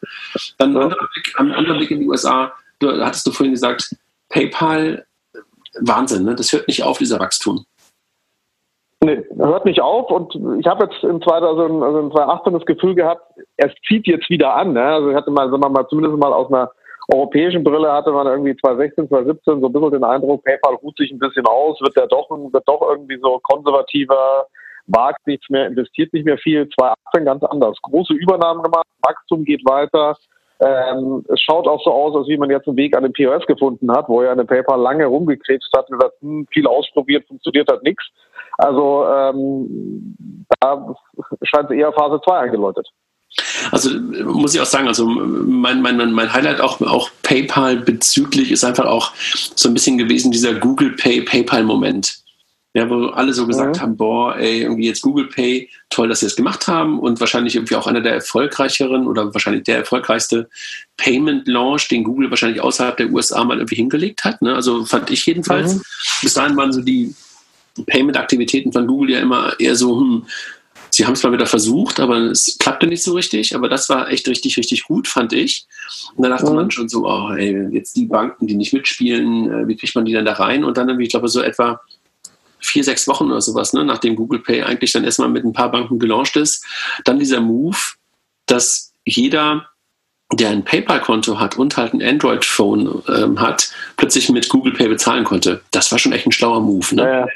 Dann 0.60 0.78
ein 0.78 0.84
anderer 0.84 1.08
Blick, 1.12 1.34
ein 1.40 1.52
anderer 1.52 1.78
Blick 1.78 1.90
in 1.90 2.02
die 2.02 2.08
USA 2.08 2.54
du 2.80 3.06
hattest 3.06 3.28
du 3.28 3.32
vorhin 3.32 3.54
gesagt, 3.54 3.96
PayPal, 4.30 5.06
Wahnsinn, 5.82 6.26
ne? 6.26 6.36
das 6.36 6.52
hört 6.52 6.68
nicht 6.68 6.84
auf, 6.84 6.98
dieser 6.98 7.20
Wachstum. 7.20 7.66
Nee, 9.02 9.24
hört 9.38 9.64
nicht 9.64 9.82
auf 9.82 10.12
und 10.12 10.36
ich 10.60 10.68
habe 10.68 10.86
jetzt 10.86 11.04
in, 11.04 11.22
2000, 11.22 11.84
also 11.84 12.00
in 12.00 12.12
2018 12.12 12.54
das 12.54 12.66
Gefühl 12.66 12.96
gehabt, 12.96 13.22
es 13.56 13.72
zieht 13.88 14.08
jetzt 14.08 14.30
wieder 14.30 14.54
an. 14.56 14.74
Ne? 14.74 14.84
Also 14.84 15.10
ich 15.10 15.16
hatte 15.16 15.32
mal, 15.32 15.50
sagen 15.50 15.64
wir 15.64 15.70
mal, 15.70 15.88
zumindest 15.88 16.18
mal 16.18 16.34
aus 16.34 16.52
einer 16.52 16.70
europäischen 17.12 17.64
Brille 17.64 17.92
hatte 17.92 18.12
man 18.12 18.28
irgendwie 18.28 18.56
2016, 18.58 19.08
2017 19.08 19.62
so 19.62 19.68
ein 19.68 19.74
bisschen 19.74 19.92
den 19.92 20.04
Eindruck, 20.04 20.44
PayPal 20.44 20.76
ruht 20.76 20.98
sich 20.98 21.12
ein 21.12 21.20
bisschen 21.20 21.46
aus, 21.46 21.80
wird 21.82 21.96
der 21.96 22.08
doch, 22.08 22.30
wird 22.30 22.68
doch 22.68 22.82
irgendwie 22.90 23.18
so 23.22 23.40
konservativer, 23.44 24.46
wagt 24.88 25.26
nichts 25.26 25.50
mehr, 25.50 25.68
investiert 25.68 26.12
nicht 26.14 26.26
mehr 26.26 26.38
viel. 26.38 26.68
2018 26.78 27.26
ganz 27.26 27.44
anders. 27.44 27.78
Große 27.84 28.14
Übernahmen 28.14 28.62
gemacht, 28.62 28.86
Wachstum 29.02 29.46
geht 29.46 29.66
weiter. 29.66 30.18
Ähm, 30.62 31.24
es 31.30 31.42
schaut 31.42 31.68
auch 31.68 31.82
so 31.84 31.92
aus, 31.92 32.16
als 32.16 32.28
wie 32.28 32.38
man 32.38 32.50
jetzt 32.50 32.68
einen 32.68 32.76
Weg 32.78 32.96
an 32.96 33.04
den 33.04 33.14
POS 33.14 33.46
gefunden 33.46 33.92
hat, 33.92 34.10
wo 34.10 34.22
ja 34.22 34.32
eine 34.32 34.44
PayPal 34.44 34.80
lange 34.80 35.06
rumgekrebst 35.06 35.70
hat 35.76 35.90
und 35.90 35.98
gesagt, 35.98 36.16
hm, 36.22 36.48
viel 36.52 36.68
ausprobiert, 36.68 37.28
funktioniert 37.28 37.72
hat 37.72 37.84
nichts. 37.84 38.04
Also 38.58 39.06
ähm, 39.08 40.16
da 40.60 40.96
scheint 41.44 41.72
eher 41.72 41.94
Phase 41.94 42.20
2 42.24 42.38
eingeläutet. 42.38 42.88
Also 43.72 43.90
muss 44.26 44.56
ich 44.56 44.60
auch 44.60 44.66
sagen, 44.66 44.88
also 44.88 45.06
mein, 45.06 45.82
mein, 45.82 46.12
mein 46.12 46.34
Highlight 46.34 46.60
auch, 46.60 46.82
auch 46.82 47.10
PayPal 47.24 47.78
bezüglich 47.78 48.52
ist 48.52 48.64
einfach 48.64 48.86
auch 48.86 49.14
so 49.16 49.70
ein 49.70 49.74
bisschen 49.74 49.98
gewesen, 49.98 50.32
dieser 50.32 50.56
Google 50.56 50.96
Pay 50.96 51.22
PayPal-Moment. 51.22 52.20
Ja, 52.76 52.88
wo 52.88 53.08
alle 53.08 53.34
so 53.34 53.48
gesagt 53.48 53.78
mhm. 53.78 53.82
haben, 53.82 53.98
boah, 53.98 54.36
ey, 54.36 54.62
irgendwie 54.62 54.86
jetzt 54.86 55.02
Google 55.02 55.26
Pay, 55.26 55.68
toll, 55.90 56.08
dass 56.08 56.20
sie 56.20 56.28
das 56.28 56.36
gemacht 56.36 56.68
haben 56.68 57.00
und 57.00 57.20
wahrscheinlich 57.20 57.56
irgendwie 57.56 57.76
auch 57.76 57.88
einer 57.88 58.02
der 58.02 58.14
erfolgreicheren 58.14 59.08
oder 59.08 59.34
wahrscheinlich 59.34 59.64
der 59.64 59.78
erfolgreichste 59.78 60.48
Payment 60.96 61.48
Launch, 61.48 61.88
den 61.88 62.04
Google 62.04 62.30
wahrscheinlich 62.30 62.62
außerhalb 62.62 62.96
der 62.98 63.12
USA 63.12 63.44
mal 63.44 63.58
irgendwie 63.58 63.76
hingelegt 63.76 64.24
hat. 64.24 64.44
Ne? 64.44 64.54
Also 64.54 64.86
fand 64.86 65.10
ich 65.10 65.26
jedenfalls. 65.26 65.76
Mhm. 65.76 65.82
Bis 66.22 66.34
dahin 66.36 66.56
waren 66.58 66.72
so 66.72 66.82
die 66.82 67.16
Payment-Aktivitäten 67.88 68.72
von 68.72 68.86
Google 68.86 69.12
ja 69.12 69.20
immer 69.20 69.60
eher 69.60 69.76
so, 69.76 70.00
hm, 70.00 70.26
Sie 70.92 71.06
haben 71.06 71.14
es 71.14 71.24
mal 71.24 71.32
wieder 71.32 71.46
versucht, 71.46 72.00
aber 72.00 72.18
es 72.18 72.58
klappte 72.60 72.86
nicht 72.86 73.04
so 73.04 73.14
richtig. 73.14 73.56
Aber 73.56 73.70
das 73.70 73.88
war 73.90 74.10
echt 74.12 74.28
richtig, 74.28 74.58
richtig 74.58 74.84
gut, 74.84 75.08
fand 75.08 75.32
ich. 75.32 75.66
Und 76.16 76.24
da 76.24 76.30
dachte 76.30 76.50
mhm. 76.50 76.56
man 76.56 76.72
schon 76.72 76.90
so, 76.90 77.08
oh, 77.08 77.32
ey, 77.32 77.70
jetzt 77.72 77.96
die 77.96 78.06
Banken, 78.06 78.48
die 78.48 78.56
nicht 78.56 78.74
mitspielen, 78.74 79.50
äh, 79.50 79.68
wie 79.68 79.78
kriegt 79.78 79.96
man 79.96 80.04
die 80.04 80.12
denn 80.12 80.26
da 80.26 80.34
rein? 80.34 80.64
Und 80.66 80.78
dann, 80.78 81.00
ich 81.00 81.10
glaube, 81.10 81.30
so 81.30 81.42
etwa 81.42 81.80
vier, 82.60 82.84
sechs 82.84 83.08
Wochen 83.08 83.26
oder 83.32 83.42
sowas, 83.42 83.74
ne, 83.74 83.84
nachdem 83.84 84.16
Google 84.16 84.40
Pay 84.40 84.64
eigentlich 84.64 84.92
dann 84.92 85.04
erstmal 85.04 85.30
mit 85.30 85.44
ein 85.44 85.54
paar 85.54 85.72
Banken 85.72 86.00
gelauncht 86.00 86.36
ist, 86.36 86.66
dann 87.06 87.20
dieser 87.20 87.42
Move, 87.42 87.78
dass 88.46 88.94
jeder, 89.06 89.68
der 90.34 90.50
ein 90.50 90.64
PayPal-Konto 90.64 91.40
hat 91.40 91.58
und 91.58 91.78
halt 91.78 91.94
ein 91.94 92.04
Android-Phone 92.04 93.04
ähm, 93.08 93.40
hat, 93.40 93.72
plötzlich 93.98 94.30
mit 94.30 94.50
Google 94.50 94.74
Pay 94.74 94.88
bezahlen 94.88 95.24
konnte. 95.24 95.62
Das 95.72 95.92
war 95.92 96.00
schon 96.00 96.14
echt 96.14 96.28
ein 96.28 96.32
schlauer 96.32 96.62
Move. 96.62 96.96
Ne? 96.96 97.04
Ja, 97.04 97.20
ja. 97.20 97.28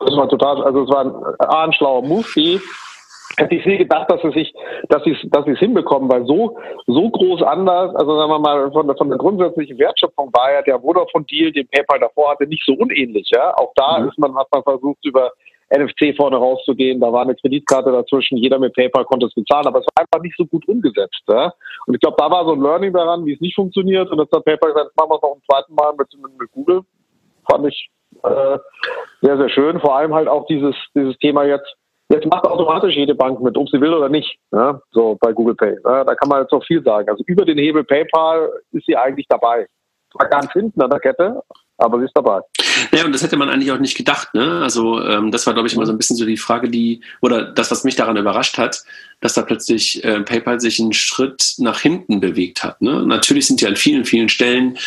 Das 0.00 0.16
war 0.16 0.28
total, 0.28 0.62
also 0.64 0.84
es 0.84 0.88
war 0.88 1.04
ein, 1.04 1.46
ein 1.46 1.72
schlauer 1.74 2.02
Move, 2.02 2.26
B, 2.34 2.58
hätte 3.40 3.54
ich 3.54 3.66
nie 3.66 3.78
gedacht, 3.78 4.10
dass 4.10 4.20
sie 4.22 4.30
sich, 4.32 4.52
dass 4.88 5.02
sie 5.04 5.16
dass 5.30 5.44
sie 5.44 5.52
es 5.52 5.58
hinbekommen, 5.58 6.10
weil 6.10 6.26
so 6.26 6.58
so 6.86 7.08
groß 7.10 7.42
anders, 7.42 7.94
also 7.96 8.16
sagen 8.16 8.30
wir 8.30 8.38
mal 8.38 8.70
von, 8.72 8.96
von 8.96 9.08
der 9.08 9.18
grundsätzlichen 9.18 9.78
Wertschöpfung 9.78 10.30
war 10.32 10.52
ja 10.52 10.62
der 10.62 10.80
Vodafone 10.80 11.24
Deal, 11.24 11.52
den 11.52 11.68
PayPal 11.68 12.00
davor 12.00 12.32
hatte, 12.32 12.46
nicht 12.46 12.64
so 12.66 12.74
unähnlich, 12.74 13.28
ja. 13.34 13.54
Auch 13.56 13.72
da 13.74 13.98
mhm. 13.98 14.08
ist 14.08 14.18
man 14.18 14.34
hat 14.36 14.48
man 14.52 14.62
versucht 14.62 15.04
über 15.04 15.32
NFC 15.72 16.16
vorne 16.16 16.36
rauszugehen, 16.36 17.00
da 17.00 17.12
war 17.12 17.22
eine 17.22 17.36
Kreditkarte 17.36 17.92
dazwischen, 17.92 18.36
jeder 18.36 18.58
mit 18.58 18.74
PayPal 18.74 19.04
konnte 19.04 19.26
es 19.26 19.34
bezahlen, 19.34 19.66
aber 19.66 19.78
es 19.78 19.86
war 19.86 20.04
einfach 20.04 20.22
nicht 20.22 20.36
so 20.36 20.44
gut 20.44 20.66
umgesetzt. 20.66 21.22
Ja? 21.28 21.54
Und 21.86 21.94
ich 21.94 22.00
glaube, 22.00 22.16
da 22.18 22.28
war 22.28 22.44
so 22.44 22.52
ein 22.52 22.60
Learning 22.60 22.92
daran, 22.92 23.24
wie 23.24 23.34
es 23.34 23.40
nicht 23.40 23.54
funktioniert. 23.54 24.10
Und 24.10 24.18
jetzt 24.18 24.32
hat 24.32 24.44
PayPal 24.44 24.72
gesagt, 24.72 24.96
machen 24.96 25.10
wir 25.10 25.16
es 25.16 25.22
noch 25.22 25.36
ein 25.36 25.42
zweites 25.48 25.70
Mal 25.70 25.92
mit, 25.96 26.38
mit 26.40 26.50
Google. 26.50 26.80
Fand 27.48 27.68
ich 27.68 27.88
äh, 28.24 28.58
sehr, 29.22 29.36
sehr 29.36 29.48
schön. 29.48 29.80
Vor 29.80 29.96
allem 29.96 30.12
halt 30.12 30.26
auch 30.26 30.46
dieses, 30.46 30.74
dieses 30.94 31.16
Thema 31.18 31.44
jetzt, 31.44 31.72
jetzt 32.10 32.26
macht 32.26 32.44
automatisch 32.44 32.94
jede 32.94 33.14
Bank 33.14 33.40
mit, 33.40 33.56
ob 33.56 33.68
sie 33.68 33.80
will 33.80 33.94
oder 33.94 34.08
nicht. 34.08 34.38
Ja, 34.52 34.80
so 34.90 35.16
bei 35.20 35.32
Google 35.32 35.54
Pay. 35.54 35.76
Ja, 35.84 36.04
da 36.04 36.14
kann 36.14 36.28
man 36.28 36.42
jetzt 36.42 36.52
noch 36.52 36.64
viel 36.64 36.82
sagen. 36.82 37.08
Also 37.08 37.24
über 37.26 37.44
den 37.44 37.58
Hebel 37.58 37.84
PayPal 37.84 38.50
ist 38.72 38.86
sie 38.86 38.96
eigentlich 38.96 39.26
dabei. 39.28 39.66
Zwar 40.12 40.28
ganz 40.28 40.52
hinten 40.52 40.82
an 40.82 40.90
der 40.90 41.00
Kette, 41.00 41.40
aber 41.78 41.98
sie 41.98 42.04
ist 42.04 42.16
dabei. 42.16 42.40
Ja, 42.92 43.04
und 43.04 43.12
das 43.12 43.22
hätte 43.22 43.36
man 43.36 43.48
eigentlich 43.48 43.72
auch 43.72 43.78
nicht 43.78 43.96
gedacht. 43.96 44.34
Ne? 44.34 44.60
Also 44.62 45.02
ähm, 45.04 45.30
das 45.30 45.46
war, 45.46 45.54
glaube 45.54 45.68
ich, 45.68 45.74
immer 45.74 45.86
so 45.86 45.92
ein 45.92 45.98
bisschen 45.98 46.16
so 46.16 46.24
die 46.24 46.36
Frage, 46.36 46.68
die, 46.68 47.02
oder 47.20 47.42
das, 47.42 47.70
was 47.70 47.84
mich 47.84 47.96
daran 47.96 48.16
überrascht 48.16 48.58
hat, 48.58 48.82
dass 49.20 49.34
da 49.34 49.42
plötzlich 49.42 50.02
äh, 50.04 50.20
PayPal 50.20 50.60
sich 50.60 50.80
einen 50.80 50.92
Schritt 50.92 51.54
nach 51.58 51.80
hinten 51.80 52.20
bewegt 52.20 52.62
hat. 52.62 52.80
Ne? 52.80 53.04
Natürlich 53.06 53.46
sind 53.46 53.60
ja 53.60 53.68
an 53.68 53.76
vielen, 53.76 54.04
vielen 54.04 54.28
Stellen 54.28 54.78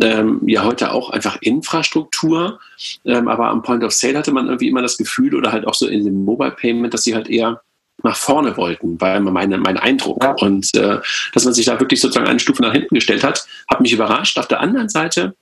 ähm, 0.00 0.40
ja 0.46 0.64
heute 0.64 0.92
auch 0.92 1.10
einfach 1.10 1.38
Infrastruktur, 1.40 2.60
ähm, 3.04 3.28
aber 3.28 3.48
am 3.48 3.62
Point 3.62 3.84
of 3.84 3.92
Sale 3.92 4.18
hatte 4.18 4.32
man 4.32 4.46
irgendwie 4.46 4.68
immer 4.68 4.82
das 4.82 4.96
Gefühl, 4.96 5.34
oder 5.34 5.52
halt 5.52 5.66
auch 5.66 5.74
so 5.74 5.86
in 5.86 6.04
dem 6.04 6.24
Mobile 6.24 6.52
Payment, 6.52 6.94
dass 6.94 7.02
sie 7.02 7.14
halt 7.14 7.28
eher 7.28 7.60
nach 8.02 8.16
vorne 8.16 8.56
wollten, 8.56 9.00
war 9.00 9.20
mein, 9.20 9.50
mein 9.60 9.76
Eindruck. 9.76 10.22
Ja. 10.22 10.34
Und 10.40 10.74
äh, 10.74 10.98
dass 11.32 11.44
man 11.44 11.54
sich 11.54 11.66
da 11.66 11.78
wirklich 11.80 12.00
sozusagen 12.00 12.28
eine 12.28 12.40
Stufe 12.40 12.62
nach 12.62 12.72
hinten 12.72 12.94
gestellt 12.94 13.24
hat, 13.24 13.46
hat 13.68 13.80
mich 13.80 13.92
überrascht. 13.92 14.38
Auf 14.38 14.48
der 14.48 14.60
anderen 14.60 14.88
Seite 14.88 15.34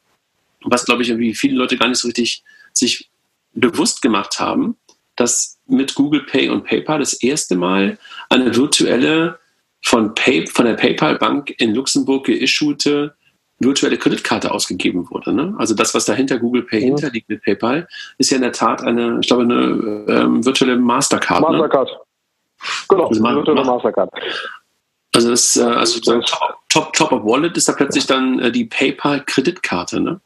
was 0.64 0.84
glaube 0.84 1.02
ich 1.02 1.10
irgendwie 1.10 1.34
viele 1.34 1.56
Leute 1.56 1.76
gar 1.76 1.88
nicht 1.88 1.98
so 1.98 2.08
richtig 2.08 2.42
sich 2.72 3.10
bewusst 3.52 4.02
gemacht 4.02 4.38
haben, 4.40 4.76
dass 5.16 5.58
mit 5.66 5.94
Google 5.94 6.22
Pay 6.22 6.48
und 6.48 6.64
PayPal 6.64 7.00
das 7.00 7.14
erste 7.14 7.56
Mal 7.56 7.98
eine 8.28 8.54
virtuelle 8.54 9.38
von, 9.82 10.14
Pay, 10.14 10.46
von 10.46 10.64
der 10.64 10.74
PayPal 10.74 11.16
Bank 11.16 11.54
in 11.58 11.74
Luxemburg 11.74 12.26
geissuete 12.26 13.14
virtuelle 13.60 13.98
Kreditkarte 13.98 14.52
ausgegeben 14.52 15.10
wurde. 15.10 15.32
Ne? 15.32 15.54
Also 15.58 15.74
das, 15.74 15.92
was 15.94 16.04
dahinter 16.04 16.38
Google 16.38 16.62
Pay 16.62 16.80
ja. 16.80 16.86
hinterliegt 16.86 17.28
mit 17.28 17.42
PayPal, 17.42 17.88
ist 18.18 18.30
ja 18.30 18.36
in 18.36 18.42
der 18.42 18.52
Tat 18.52 18.82
eine, 18.82 19.18
ich 19.20 19.26
glaube, 19.26 19.42
eine 19.42 20.04
ähm, 20.08 20.44
virtuelle 20.44 20.76
Mastercard. 20.76 21.40
Ne? 21.40 21.58
Mastercard. 21.58 21.88
Ne? 21.88 21.96
Genau, 22.88 23.08
also, 23.08 23.22
virtuelle 23.22 23.64
Mastercard. 23.64 24.10
Also 25.14 25.30
das, 25.30 25.56
äh, 25.56 25.62
also 25.62 26.00
top, 26.00 26.24
top, 26.68 26.92
top 26.92 27.12
of 27.12 27.24
Wallet 27.24 27.56
ist 27.56 27.68
da 27.68 27.72
plötzlich 27.72 28.06
dann 28.06 28.38
äh, 28.38 28.52
die 28.52 28.66
PayPal 28.66 29.24
Kreditkarte, 29.24 30.00
ne? 30.00 30.20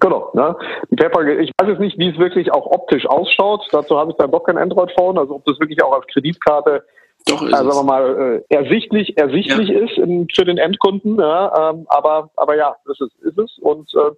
Genau. 0.00 0.30
Ne? 0.34 0.56
Die 0.90 0.96
PayPal, 0.96 1.40
ich 1.40 1.52
weiß 1.60 1.68
jetzt 1.68 1.80
nicht, 1.80 1.98
wie 1.98 2.10
es 2.10 2.18
wirklich 2.18 2.52
auch 2.52 2.66
optisch 2.66 3.06
ausschaut. 3.06 3.66
Dazu 3.70 3.98
habe 3.98 4.10
ich 4.10 4.16
dann 4.16 4.30
doch 4.30 4.44
kein 4.44 4.58
Android-Phone. 4.58 5.18
Also 5.18 5.36
ob 5.36 5.44
das 5.44 5.58
wirklich 5.60 5.82
auch 5.82 5.92
als 5.92 6.06
Kreditkarte 6.08 6.84
doch, 7.26 7.40
ist 7.40 7.54
also, 7.54 7.70
sagen 7.70 7.86
wir 7.86 7.92
mal, 7.92 8.44
äh, 8.50 8.54
ersichtlich, 8.54 9.16
ersichtlich 9.16 9.70
ja. 9.70 9.78
ist 9.80 9.96
in, 9.96 10.28
für 10.34 10.44
den 10.44 10.58
Endkunden. 10.58 11.18
Ja, 11.18 11.70
ähm, 11.70 11.86
aber, 11.88 12.30
aber 12.36 12.56
ja, 12.56 12.76
das 12.86 13.00
ist, 13.00 13.14
ist 13.22 13.38
es. 13.38 13.58
Und, 13.60 13.90
äh, 13.94 14.10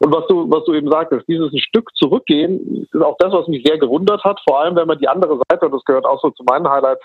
und 0.00 0.12
was 0.12 0.26
du, 0.26 0.50
was 0.50 0.64
du 0.64 0.74
eben 0.74 0.90
sagtest, 0.90 1.28
dieses 1.28 1.52
ein 1.52 1.60
Stück 1.60 1.94
zurückgehen, 1.94 2.88
ist 2.90 3.00
auch 3.00 3.16
das, 3.18 3.32
was 3.32 3.46
mich 3.46 3.64
sehr 3.64 3.78
gewundert 3.78 4.24
hat. 4.24 4.40
Vor 4.48 4.60
allem, 4.60 4.74
wenn 4.74 4.88
man 4.88 4.98
die 4.98 5.08
andere 5.08 5.38
Seite, 5.48 5.66
und 5.66 5.72
das 5.72 5.84
gehört 5.84 6.04
auch 6.04 6.20
so 6.20 6.30
zu 6.30 6.42
meinen 6.44 6.68
Highlights, 6.68 7.04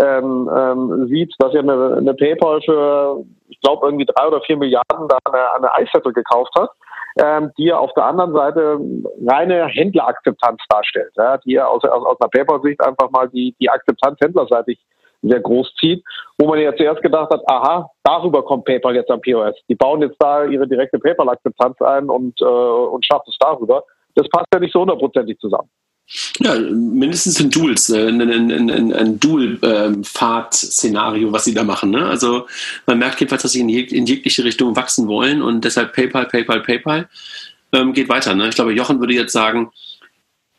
ähm, 0.00 0.50
ähm, 0.52 1.06
sieht, 1.08 1.32
dass 1.38 1.52
ja 1.52 1.60
eine, 1.60 1.96
eine 1.96 2.14
PayPal 2.14 2.60
für, 2.62 3.24
ich 3.48 3.60
glaube, 3.60 3.86
irgendwie 3.86 4.06
drei 4.06 4.26
oder 4.26 4.40
vier 4.42 4.56
Milliarden 4.56 5.08
da 5.08 5.18
eine, 5.24 5.52
eine 5.54 5.84
iSettle 5.84 6.12
gekauft 6.12 6.52
hat 6.58 6.70
ähm, 7.22 7.50
die 7.58 7.64
ja 7.64 7.78
auf 7.78 7.92
der 7.94 8.04
anderen 8.04 8.32
Seite 8.32 8.78
reine 9.26 9.66
Händlerakzeptanz 9.66 10.60
darstellt, 10.68 11.12
ja, 11.16 11.38
die 11.38 11.52
ja 11.52 11.66
aus, 11.66 11.82
aus, 11.84 12.04
aus 12.04 12.20
einer 12.20 12.30
Paper-Sicht 12.30 12.80
einfach 12.84 13.10
mal 13.10 13.28
die, 13.28 13.54
die 13.60 13.68
Akzeptanz 13.68 14.18
händlerseitig 14.20 14.78
sehr 15.22 15.40
groß 15.40 15.74
zieht, 15.80 16.04
wo 16.38 16.46
man 16.46 16.60
ja 16.60 16.74
zuerst 16.76 17.02
gedacht 17.02 17.30
hat, 17.32 17.42
aha, 17.50 17.90
darüber 18.04 18.44
kommt 18.44 18.64
PayPal 18.64 18.94
jetzt 18.94 19.10
am 19.10 19.20
POS. 19.20 19.56
Die 19.68 19.74
bauen 19.74 20.00
jetzt 20.00 20.16
da 20.20 20.44
ihre 20.44 20.68
direkte 20.68 20.98
PayPal-Akzeptanz 20.98 21.80
ein 21.80 22.08
und, 22.08 22.40
äh, 22.40 22.44
und 22.44 23.04
schaffen 23.04 23.28
es 23.28 23.36
darüber. 23.40 23.82
Das 24.14 24.28
passt 24.28 24.46
ja 24.54 24.60
nicht 24.60 24.72
so 24.72 24.80
hundertprozentig 24.80 25.38
zusammen. 25.38 25.68
Ja, 26.38 26.58
mindestens 26.58 27.38
ein 27.38 27.50
Duals, 27.50 27.90
äh, 27.90 28.08
ein, 28.08 28.22
ein, 28.22 28.70
ein, 28.70 28.94
ein 28.94 29.20
Dual-Fahrt-Szenario, 29.20 31.32
was 31.32 31.44
sie 31.44 31.52
da 31.52 31.64
machen. 31.64 31.90
Ne? 31.90 32.06
Also 32.06 32.46
man 32.86 32.98
merkt 32.98 33.20
jedenfalls, 33.20 33.42
dass 33.42 33.52
sie 33.52 33.60
in, 33.60 33.68
jeg 33.68 33.92
in 33.92 34.06
jegliche 34.06 34.42
Richtung 34.42 34.74
wachsen 34.74 35.06
wollen 35.06 35.42
und 35.42 35.64
deshalb 35.64 35.92
PayPal, 35.92 36.24
PayPal, 36.26 36.62
PayPal 36.62 37.10
ähm, 37.72 37.92
geht 37.92 38.08
weiter. 38.08 38.34
Ne? 38.34 38.48
Ich 38.48 38.54
glaube, 38.54 38.72
Jochen 38.72 39.00
würde 39.00 39.12
jetzt 39.12 39.32
sagen, 39.32 39.70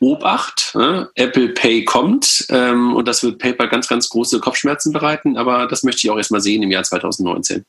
Obacht, 0.02 0.76
ne? 0.76 1.10
Apple 1.16 1.50
Pay 1.50 1.84
kommt 1.84 2.46
ähm, 2.50 2.96
und 2.96 3.08
das 3.08 3.22
wird 3.22 3.38
PayPal 3.38 3.68
ganz, 3.68 3.88
ganz 3.88 4.08
große 4.08 4.40
Kopfschmerzen 4.40 4.94
bereiten, 4.94 5.36
aber 5.36 5.68
das 5.68 5.84
möchte 5.84 6.06
ich 6.06 6.12
auch 6.12 6.18
erstmal 6.18 6.40
sehen 6.40 6.64
im 6.64 6.72
Jahr 6.72 6.84
2019. 6.84 7.66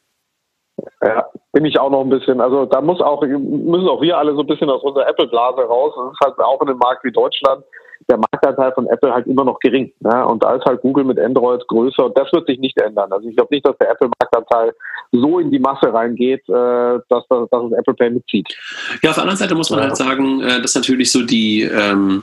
Ja, 1.02 1.26
bin 1.52 1.64
ich 1.64 1.78
auch 1.78 1.90
noch 1.90 2.02
ein 2.02 2.10
bisschen. 2.10 2.40
Also 2.40 2.66
da 2.66 2.80
muss 2.80 3.00
auch, 3.00 3.22
müssen 3.22 3.88
auch 3.88 4.00
wir 4.00 4.18
alle 4.18 4.34
so 4.34 4.40
ein 4.40 4.46
bisschen 4.46 4.70
aus 4.70 4.82
unserer 4.82 5.08
Apple-Blase 5.08 5.62
raus. 5.62 5.92
Das 5.96 6.12
ist 6.12 6.20
halt 6.24 6.38
auch 6.38 6.60
in 6.62 6.68
einem 6.68 6.78
Markt 6.78 7.04
wie 7.04 7.12
Deutschland 7.12 7.64
der 8.08 8.18
Marktanteil 8.18 8.72
von 8.72 8.86
Apple 8.88 9.12
halt 9.12 9.26
immer 9.26 9.44
noch 9.44 9.58
gering. 9.60 9.92
Ne? 10.00 10.26
Und 10.26 10.42
da 10.42 10.54
ist 10.54 10.64
halt 10.64 10.80
Google 10.80 11.04
mit 11.04 11.18
Android 11.18 11.66
größer 11.68 12.06
und 12.06 12.18
das 12.18 12.32
wird 12.32 12.46
sich 12.46 12.58
nicht 12.58 12.78
ändern. 12.80 13.12
Also 13.12 13.28
ich 13.28 13.36
glaube 13.36 13.54
nicht, 13.54 13.66
dass 13.66 13.76
der 13.78 13.90
Apple-Marktanteil 13.90 14.74
so 15.12 15.38
in 15.38 15.50
die 15.50 15.58
Masse 15.58 15.92
reingeht, 15.92 16.42
äh, 16.48 16.98
dass, 17.08 17.26
dass, 17.28 17.48
dass 17.50 17.64
es 17.64 17.72
Apple 17.72 17.94
Pay 17.94 18.10
mitzieht. 18.10 18.48
Ja, 19.02 19.10
auf 19.10 19.16
der 19.16 19.24
anderen 19.24 19.38
Seite 19.38 19.54
muss 19.54 19.70
man 19.70 19.80
ja. 19.80 19.86
halt 19.86 19.96
sagen, 19.96 20.40
äh, 20.40 20.60
dass 20.60 20.74
natürlich 20.74 21.12
so 21.12 21.24
die 21.24 21.62
ähm 21.62 22.22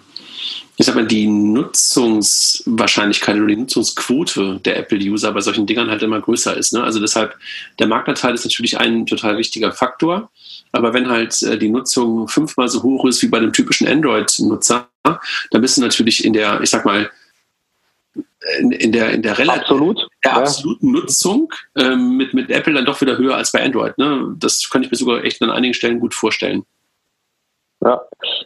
ich 0.79 0.85
sag 0.85 0.93
mal, 0.93 1.07
die 1.07 1.25
Nutzungswahrscheinlichkeit 1.25 3.35
oder 3.35 3.47
die 3.47 3.55
Nutzungsquote 3.55 4.59
der 4.63 4.77
Apple-User 4.77 5.31
bei 5.31 5.41
solchen 5.41 5.65
Dingern 5.65 5.89
halt 5.89 6.03
immer 6.03 6.21
größer 6.21 6.55
ist. 6.55 6.71
Ne? 6.71 6.83
Also 6.83 6.99
deshalb, 6.99 7.35
der 7.79 7.87
Marktanteil 7.87 8.35
ist 8.35 8.45
natürlich 8.45 8.79
ein 8.79 9.07
total 9.07 9.39
wichtiger 9.39 9.71
Faktor. 9.71 10.29
Aber 10.71 10.93
wenn 10.93 11.09
halt 11.09 11.41
äh, 11.41 11.57
die 11.57 11.69
Nutzung 11.69 12.27
fünfmal 12.27 12.69
so 12.69 12.83
hoch 12.83 13.05
ist 13.05 13.23
wie 13.23 13.27
bei 13.27 13.39
einem 13.39 13.53
typischen 13.53 13.87
Android-Nutzer, 13.87 14.87
dann 15.03 15.61
bist 15.61 15.77
du 15.77 15.81
natürlich 15.81 16.23
in 16.23 16.33
der, 16.33 16.61
ich 16.61 16.69
sag 16.69 16.85
mal, 16.85 17.09
in, 18.59 18.71
in 18.71 18.91
der, 18.91 19.09
in 19.11 19.23
der, 19.23 19.39
Absolut. 19.49 20.07
der 20.23 20.31
ja. 20.31 20.37
absoluten 20.37 20.91
Nutzung 20.91 21.51
ähm, 21.75 22.17
mit, 22.17 22.35
mit 22.35 22.51
Apple 22.51 22.73
dann 22.73 22.85
doch 22.85 23.01
wieder 23.01 23.17
höher 23.17 23.35
als 23.35 23.51
bei 23.51 23.63
Android. 23.63 23.97
Ne? 23.97 24.35
Das 24.37 24.69
kann 24.69 24.83
ich 24.83 24.91
mir 24.91 24.97
sogar 24.97 25.23
echt 25.23 25.41
an 25.41 25.49
einigen 25.49 25.73
Stellen 25.73 25.99
gut 25.99 26.13
vorstellen. 26.13 26.65
Ja, 27.81 28.01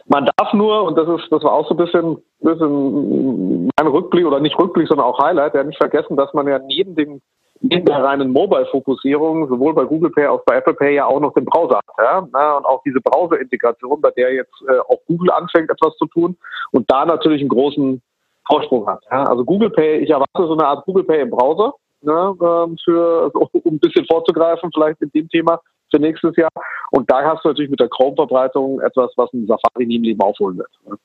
man 0.06 0.28
darf 0.36 0.52
nur, 0.52 0.82
und 0.84 0.96
das 0.96 1.08
ist, 1.08 1.32
das 1.32 1.42
war 1.42 1.52
auch 1.52 1.66
so 1.66 1.74
ein 1.74 1.78
bisschen, 1.78 2.22
bisschen 2.40 3.70
mein 3.78 3.86
Rückblick 3.86 4.26
oder 4.26 4.40
nicht 4.40 4.58
Rückblick, 4.58 4.88
sondern 4.88 5.06
auch 5.06 5.18
Highlight, 5.18 5.54
ja 5.54 5.64
nicht 5.64 5.78
vergessen, 5.78 6.16
dass 6.16 6.32
man 6.34 6.46
ja 6.46 6.58
neben 6.58 6.94
dem 6.94 7.22
neben 7.62 7.84
der 7.86 8.02
reinen 8.02 8.32
Mobile-Fokussierung 8.32 9.48
sowohl 9.48 9.72
bei 9.72 9.84
Google 9.84 10.10
Pay 10.10 10.26
als 10.26 10.40
auch 10.40 10.44
bei 10.44 10.56
Apple 10.56 10.74
Pay 10.74 10.96
ja 10.96 11.06
auch 11.06 11.20
noch 11.20 11.32
den 11.32 11.44
Browser 11.44 11.76
hat. 11.76 11.84
Ja? 11.98 12.56
Und 12.56 12.64
auch 12.66 12.82
diese 12.84 13.00
Browser-Integration, 13.00 14.00
bei 14.00 14.10
der 14.10 14.34
jetzt 14.34 14.54
äh, 14.68 14.78
auch 14.80 14.98
Google 15.06 15.30
anfängt, 15.30 15.70
etwas 15.70 15.96
zu 15.96 16.06
tun 16.06 16.36
und 16.72 16.90
da 16.90 17.04
natürlich 17.04 17.40
einen 17.40 17.48
großen 17.48 18.02
Vorsprung 18.46 18.86
hat. 18.88 19.04
Ja? 19.10 19.24
Also 19.24 19.44
Google 19.44 19.70
Pay, 19.70 19.98
ich 19.98 20.10
erwarte 20.10 20.46
so 20.46 20.54
eine 20.54 20.66
Art 20.66 20.84
Google 20.84 21.04
Pay 21.04 21.22
im 21.22 21.30
Browser, 21.30 21.74
ne, 22.02 22.34
ähm, 22.40 22.76
für, 22.84 23.24
also, 23.24 23.48
um 23.52 23.74
ein 23.74 23.78
bisschen 23.78 24.06
vorzugreifen, 24.06 24.70
vielleicht 24.72 25.00
in 25.00 25.10
dem 25.14 25.28
Thema 25.28 25.60
für 25.90 26.00
nächstes 26.00 26.36
Jahr. 26.36 26.50
Und 26.90 27.10
da 27.10 27.22
hast 27.22 27.44
du 27.44 27.48
natürlich 27.48 27.70
mit 27.70 27.80
der 27.80 27.88
Chrome-Verbreitung 27.88 28.80
etwas, 28.80 29.10
was 29.16 29.32
ein 29.32 29.46
Safari 29.46 29.86
nie 29.86 29.96
im 29.96 30.02
Leben 30.02 30.20
aufholen 30.20 30.58
wird. 30.58 30.70
Ne? 30.88 30.96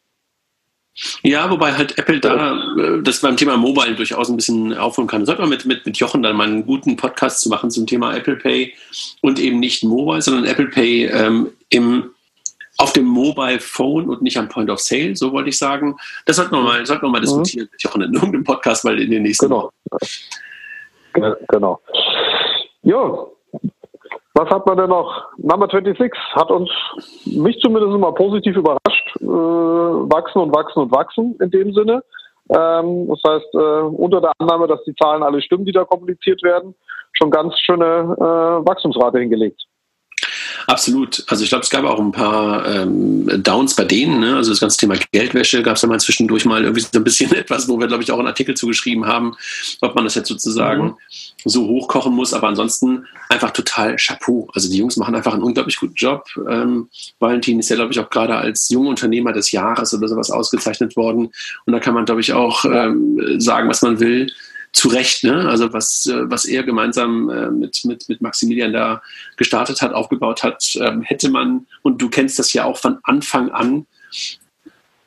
Ja, 1.22 1.50
wobei 1.51 1.74
halt 1.74 1.98
Apple 2.00 2.20
da 2.20 2.58
äh, 2.77 3.04
das 3.04 3.22
beim 3.22 3.38
Thema 3.38 3.56
Mobile 3.56 3.96
durchaus 3.96 4.30
ein 4.30 4.36
bisschen 4.36 4.75
aufholen 4.75 5.08
kann. 5.08 5.25
Sollte 5.25 5.42
man 5.42 5.50
mit, 5.50 5.66
mit, 5.66 5.86
mit 5.86 5.98
Jochen 5.98 6.24
dann 6.24 6.36
mal 6.36 6.48
einen 6.48 6.66
guten 6.66 6.96
Podcast 6.96 7.42
zu 7.42 7.50
machen 7.50 7.70
zum 7.70 7.86
Thema 7.86 8.16
Apple 8.16 8.38
Pay 8.38 8.74
und 9.22 9.39
eben 9.39 9.60
nicht 9.60 9.84
Mobile, 9.84 10.22
sondern 10.22 10.46
Apple 10.46 10.68
Pay 10.68 11.06
ähm, 11.06 11.51
im 11.70 12.12
auf 12.80 12.94
dem 12.94 13.06
Mobile 13.06 13.60
Phone 13.60 14.08
und 14.08 14.22
nicht 14.22 14.38
am 14.38 14.50
Point 14.50 14.70
of 14.70 14.80
Sale, 14.80 15.16
so 15.16 15.32
wollte 15.32 15.50
ich 15.50 15.58
sagen. 15.58 15.96
Das 16.25 16.36
sollten 16.36 16.51
wir 16.51 16.62
mal, 16.62 16.86
sollten 16.86 17.06
wir 17.06 17.10
mal 17.10 17.20
mhm. 17.20 17.24
diskutieren, 17.24 17.70
ich 17.77 17.88
auch 17.88 17.96
in 17.96 18.01
irgendeinem 18.01 18.44
Podcast 18.44 18.86
mal 18.86 19.00
in 19.00 19.10
den 19.10 19.24
nächsten 19.24 19.48
Genau. 19.48 19.72
Genau. 21.50 21.80
Ja, 22.84 23.28
was 24.34 24.50
hat 24.50 24.68
man 24.68 24.78
denn 24.78 24.90
noch? 24.90 25.26
Number 25.38 25.68
26 25.68 26.12
hat 26.36 26.52
uns, 26.52 26.70
mich 27.26 27.60
zumindest 27.60 27.98
mal 27.98 28.14
positiv 28.14 28.56
überrascht. 28.56 29.16
Äh, 29.20 29.26
wachsen 29.26 30.40
und 30.40 30.56
wachsen 30.56 30.84
und 30.84 30.92
wachsen 30.92 31.36
in 31.42 31.50
dem 31.50 31.74
Sinne. 31.74 32.04
Ähm, 32.50 33.08
das 33.08 33.20
heißt, 33.28 33.54
äh, 33.56 33.58
unter 33.58 34.22
der 34.22 34.32
Annahme, 34.38 34.68
dass 34.68 34.84
die 34.84 34.94
Zahlen 34.96 35.24
alle 35.24 35.42
stimmen, 35.42 35.66
die 35.66 35.72
da 35.72 35.86
kommuniziert 35.86 36.44
werden, 36.44 36.76
schon 37.14 37.32
ganz 37.32 37.58
schöne 37.60 38.16
äh, 38.18 38.68
Wachstumsrate 38.68 39.20
hingelegt. 39.20 39.64
Absolut. 40.70 41.24
Also 41.28 41.46
ich 41.46 41.50
glaube, 41.50 41.64
es 41.64 41.70
gab 41.70 41.86
auch 41.86 41.98
ein 41.98 42.12
paar 42.12 42.68
ähm, 42.68 43.42
Downs 43.42 43.74
bei 43.74 43.86
denen. 43.86 44.20
Ne? 44.20 44.36
Also 44.36 44.52
das 44.52 44.60
ganze 44.60 44.76
Thema 44.78 44.96
Geldwäsche 45.14 45.64
gab 45.64 45.78
es 45.78 45.82
ja 45.82 45.88
mal 45.88 45.98
zwischendurch 45.98 46.44
mal 46.44 46.62
irgendwie 46.64 46.82
so 46.82 46.90
ein 46.94 47.06
bisschen 47.06 47.32
etwas, 47.36 47.70
wo 47.70 47.80
wir, 47.80 47.88
glaube 47.88 48.04
ich, 48.04 48.12
auch 48.12 48.20
einen 48.20 48.28
Artikel 48.28 48.54
zugeschrieben 48.54 49.06
haben, 49.06 49.34
ob 49.80 49.96
man 49.96 50.04
das 50.04 50.16
jetzt 50.16 50.28
sozusagen 50.28 50.84
mhm. 50.84 50.96
so 51.46 51.68
hochkochen 51.68 52.14
muss. 52.14 52.34
Aber 52.34 52.50
ansonsten 52.50 53.06
einfach 53.30 53.52
total 53.52 53.96
Chapeau. 53.96 54.50
Also 54.54 54.70
die 54.70 54.78
Jungs 54.78 54.98
machen 54.98 55.16
einfach 55.16 55.34
einen 55.34 55.42
unglaublich 55.42 55.78
guten 55.78 55.96
Job. 55.96 56.26
Ähm, 56.50 56.90
Valentin 57.20 57.60
ist 57.60 57.70
ja, 57.70 57.78
glaube 57.78 57.94
ich, 57.94 58.00
auch 58.02 58.10
gerade 58.10 58.36
als 58.36 58.68
Jungunternehmer 58.68 59.32
des 59.32 59.54
Jahres 59.54 59.94
oder 59.94 60.10
sowas 60.10 60.32
ausgezeichnet 60.32 60.98
worden. 60.98 61.32
Und 61.66 61.74
da 61.74 61.80
kann 61.80 61.94
man, 61.94 62.04
glaube 62.04 62.20
ich, 62.20 62.34
auch 62.34 62.66
ähm, 62.66 63.40
sagen, 63.40 63.70
was 63.70 63.82
man 63.84 64.02
will 64.02 64.30
zu 64.77 64.89
Recht, 64.89 65.24
ne? 65.24 65.48
Also 65.50 65.74
was, 65.74 66.05
äh, 66.05 66.29
was 66.29 66.46
er 66.46 66.63
gemeinsam 66.63 67.29
äh, 67.29 67.50
mit, 67.50 67.81
mit, 67.84 68.07
mit 68.07 68.22
Maximilian 68.22 68.74
da 68.74 69.01
gestartet 69.36 69.81
hat, 69.81 69.93
aufgebaut 69.93 70.43
hat, 70.43 70.63
ähm, 70.79 71.01
hätte 71.01 71.29
man, 71.29 71.67
und 71.81 72.01
du 72.01 72.10
kennst 72.10 72.39
das 72.39 72.53
ja 72.53 72.65
auch 72.65 72.77
von 72.77 73.00
Anfang 73.03 73.50
an, 73.50 73.88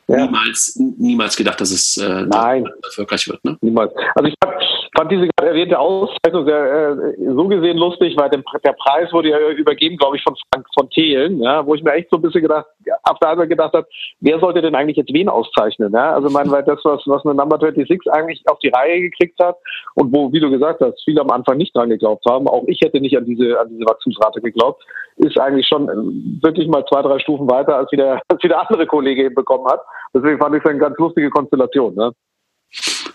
ja. 0.09 0.25
niemals, 0.25 0.77
niemals 0.77 1.37
gedacht, 1.37 1.61
dass 1.61 1.71
es 1.71 1.97
äh, 1.97 2.27
Nein. 2.27 2.69
erfolgreich 2.85 3.29
wird. 3.29 3.45
Ne? 3.45 3.57
Niemals. 3.61 3.93
Also 4.15 4.29
ich 4.29 4.35
hab, 4.45 4.61
fand 4.97 5.13
diese 5.13 5.29
gerade 5.29 5.51
erwähnte 5.51 5.79
Auszeichnung 5.79 6.45
sehr, 6.45 6.97
äh, 6.99 7.33
so 7.33 7.47
gesehen 7.49 7.77
lustig, 7.77 8.17
weil 8.17 8.29
der, 8.31 8.43
der 8.65 8.73
Preis 8.73 9.13
wurde 9.13 9.31
ja 9.31 9.39
übergeben, 9.51 9.97
glaube 9.97 10.17
ich, 10.17 10.23
von 10.23 10.35
Frank 10.53 10.60
von 10.81 10.91
Thelen, 10.91 11.43
ja, 11.43 11.67
wo 11.67 11.75
ich 11.75 11.83
mir 11.83 11.93
echt 11.93 12.09
so 12.11 12.17
ein 12.17 12.23
bisschen 12.23 12.41
gedacht, 12.41 12.67
auf 13.03 13.19
der 13.19 13.31
anderen 13.31 13.51
gedacht 13.51 13.75
habe, 13.75 13.87
wer 14.21 14.39
sollte 14.39 14.63
denn 14.63 14.75
eigentlich 14.75 14.97
jetzt 14.97 15.13
wen 15.13 15.29
auszeichnen? 15.29 15.93
Ja? 15.93 16.15
Also 16.15 16.31
mein, 16.31 16.51
weil 16.51 16.63
das, 16.63 16.81
was, 16.85 17.03
was 17.07 17.25
eine 17.25 17.35
Number 17.35 17.59
26 17.59 18.11
eigentlich 18.11 18.43
auf 18.47 18.59
die 18.61 18.71
Reihe 18.71 19.03
gekriegt 19.03 19.39
hat 19.43 19.57
und 19.95 20.15
wo, 20.15 20.33
wie 20.33 20.41
du 20.41 20.51
gesagt 20.51 20.81
hast, 20.81 21.03
viele 21.05 21.21
am 21.21 21.31
Anfang 21.31 21.59
nicht 21.59 21.77
dran 21.77 21.91
geglaubt 21.91 22.25
haben, 22.27 22.49
auch 22.49 22.65
ich 22.67 22.81
hätte 22.83 23.01
nicht 23.01 23.17
an 23.17 23.27
diese, 23.27 23.61
an 23.61 23.69
diese 23.69 23.85
Wachstumsrate 23.85 24.41
geglaubt, 24.41 24.83
ist 25.17 25.39
eigentlich 25.39 25.67
schon 25.67 25.89
äh, 25.89 26.43
wirklich 26.43 26.67
mal 26.69 26.85
zwei, 26.87 27.03
drei 27.03 27.19
Stufen 27.19 27.51
weiter, 27.51 27.77
als 27.77 27.93
wie 27.93 27.97
der, 27.97 28.23
als 28.29 28.43
wie 28.43 28.49
der 28.49 28.61
andere 28.61 28.87
Kollege 28.87 29.25
eben 29.25 29.35
bekommen 29.35 29.67
hat. 29.67 29.81
Deswegen 30.15 30.39
fand 30.39 30.57
ich 30.57 30.65
es 30.65 30.71
eine 30.71 30.79
ganz 30.79 30.97
lustige 30.99 31.29
Konstellation. 31.31 31.95
Ne? 31.95 32.13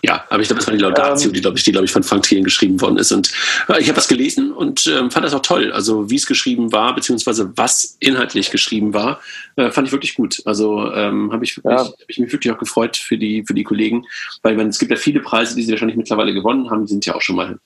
Ja, 0.02 0.24
aber 0.28 0.42
ich 0.42 0.48
glaube, 0.48 0.60
das 0.60 0.66
war 0.66 0.74
die 0.74 0.82
Laudatio, 0.82 1.28
ähm, 1.28 1.32
die, 1.32 1.40
glaube 1.40 1.56
ich, 1.56 1.64
die, 1.64 1.72
glaube 1.72 1.86
ich, 1.86 1.92
von 1.92 2.02
Frank 2.02 2.24
Thielen 2.24 2.44
geschrieben 2.44 2.80
worden 2.80 2.98
ist. 2.98 3.10
Und 3.12 3.32
äh, 3.68 3.80
ich 3.80 3.88
habe 3.88 3.96
das 3.96 4.08
gelesen 4.08 4.52
und 4.52 4.86
äh, 4.86 5.10
fand 5.10 5.24
das 5.24 5.34
auch 5.34 5.42
toll. 5.42 5.72
Also 5.72 6.10
wie 6.10 6.16
es 6.16 6.26
geschrieben 6.26 6.72
war, 6.72 6.94
beziehungsweise 6.94 7.52
was 7.56 7.96
inhaltlich 8.00 8.50
geschrieben 8.50 8.92
war, 8.92 9.20
äh, 9.56 9.70
fand 9.70 9.88
ich 9.88 9.92
wirklich 9.92 10.14
gut. 10.14 10.42
Also 10.44 10.92
ähm, 10.92 11.32
habe 11.32 11.44
ich, 11.44 11.56
wirklich, 11.56 11.72
ja. 11.72 11.86
hab 11.86 11.94
ich 12.06 12.18
mich 12.18 12.32
wirklich 12.32 12.52
auch 12.52 12.58
gefreut 12.58 12.96
für 12.96 13.16
die, 13.16 13.44
für 13.46 13.54
die 13.54 13.64
Kollegen, 13.64 14.04
weil 14.42 14.56
man, 14.56 14.68
es 14.68 14.78
gibt 14.78 14.90
ja 14.90 14.96
viele 14.96 15.20
Preise, 15.20 15.56
die 15.56 15.62
sie 15.62 15.72
wahrscheinlich 15.72 15.96
mittlerweile 15.96 16.34
gewonnen 16.34 16.70
haben, 16.70 16.84
die 16.84 16.92
sind 16.92 17.06
ja 17.06 17.14
auch 17.14 17.22
schon 17.22 17.36
mal 17.36 17.58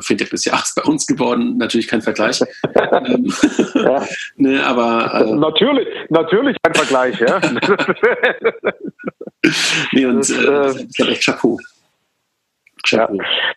Fintech 0.00 0.30
des 0.30 0.44
Jahres 0.44 0.74
bei 0.76 0.82
uns 0.82 1.06
geworden. 1.06 1.56
Natürlich 1.58 1.88
kein 1.88 2.02
Vergleich. 2.02 2.40
ja. 2.40 4.06
ne, 4.36 4.64
aber 4.64 5.14
äh, 5.14 5.34
natürlich, 5.34 5.88
natürlich 6.08 6.56
kein 6.62 6.74
Vergleich, 6.74 7.18
ja. 7.20 7.40
nee, 9.92 10.06
und 10.06 10.18
das, 10.18 10.30
äh, 10.30 10.46
das 10.46 10.76
ist 10.76 11.00
echt 11.00 11.24
Chapeau. 11.24 11.58
Ja. 12.90 13.08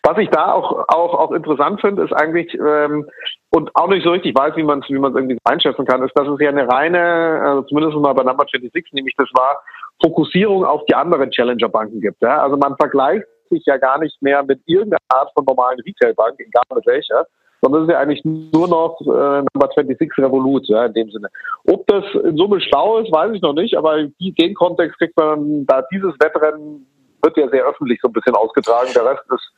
Was 0.02 0.18
ich 0.18 0.28
da 0.30 0.52
auch, 0.52 0.88
auch, 0.88 1.14
auch 1.14 1.32
interessant 1.32 1.80
finde, 1.80 2.02
ist 2.02 2.12
eigentlich, 2.12 2.52
ähm, 2.54 3.08
und 3.50 3.70
auch 3.74 3.88
nicht 3.88 4.04
so 4.04 4.10
richtig 4.10 4.34
weiß, 4.36 4.56
wie 4.56 4.62
man 4.62 4.80
es 4.80 4.88
wie 4.88 4.94
irgendwie 4.94 5.38
einschätzen 5.44 5.84
kann, 5.84 6.02
ist, 6.02 6.12
dass 6.16 6.26
es 6.26 6.40
ja 6.40 6.48
eine 6.48 6.66
reine, 6.68 7.40
also 7.44 7.62
zumindest 7.62 7.96
mal 7.98 8.12
bei 8.12 8.24
Number 8.24 8.44
26, 8.50 8.92
nämlich 8.92 9.14
das 9.16 9.28
war, 9.34 9.62
Fokussierung 10.02 10.64
auf 10.64 10.84
die 10.86 10.94
anderen 10.94 11.30
Challenger-Banken 11.30 12.00
gibt. 12.00 12.22
Ja? 12.22 12.42
Also 12.42 12.56
man 12.56 12.76
vergleicht 12.76 13.26
sich 13.50 13.64
ja 13.66 13.76
gar 13.76 13.98
nicht 13.98 14.20
mehr 14.22 14.42
mit 14.42 14.60
irgendeiner 14.66 15.00
Art 15.08 15.30
von 15.34 15.44
normalen 15.44 15.80
Retailbank, 15.80 16.38
egal 16.38 16.62
mit 16.74 16.86
welcher, 16.86 17.26
sondern 17.60 17.82
es 17.82 17.88
ist 17.88 17.92
ja 17.92 18.00
eigentlich 18.00 18.24
nur 18.24 18.68
noch 18.68 19.00
äh, 19.02 19.44
Number 19.52 19.68
26 19.74 20.10
Revolut, 20.18 20.66
ja, 20.68 20.86
in 20.86 20.94
dem 20.94 21.10
Sinne. 21.10 21.28
Ob 21.66 21.86
das 21.86 22.04
in 22.24 22.36
Summe 22.36 22.60
schlau 22.60 22.98
ist, 22.98 23.12
weiß 23.12 23.32
ich 23.34 23.42
noch 23.42 23.54
nicht, 23.54 23.76
aber 23.76 24.06
den 24.18 24.54
Kontext 24.54 24.98
kriegt 24.98 25.16
man, 25.16 25.66
da 25.66 25.82
dieses 25.92 26.14
Wettrennen 26.20 26.86
wird 27.22 27.36
ja 27.36 27.48
sehr 27.50 27.66
öffentlich 27.66 28.00
so 28.00 28.08
ein 28.08 28.12
bisschen 28.12 28.34
ausgetragen, 28.34 28.90
der 28.94 29.04
Rest 29.04 29.24
ist 29.30 29.52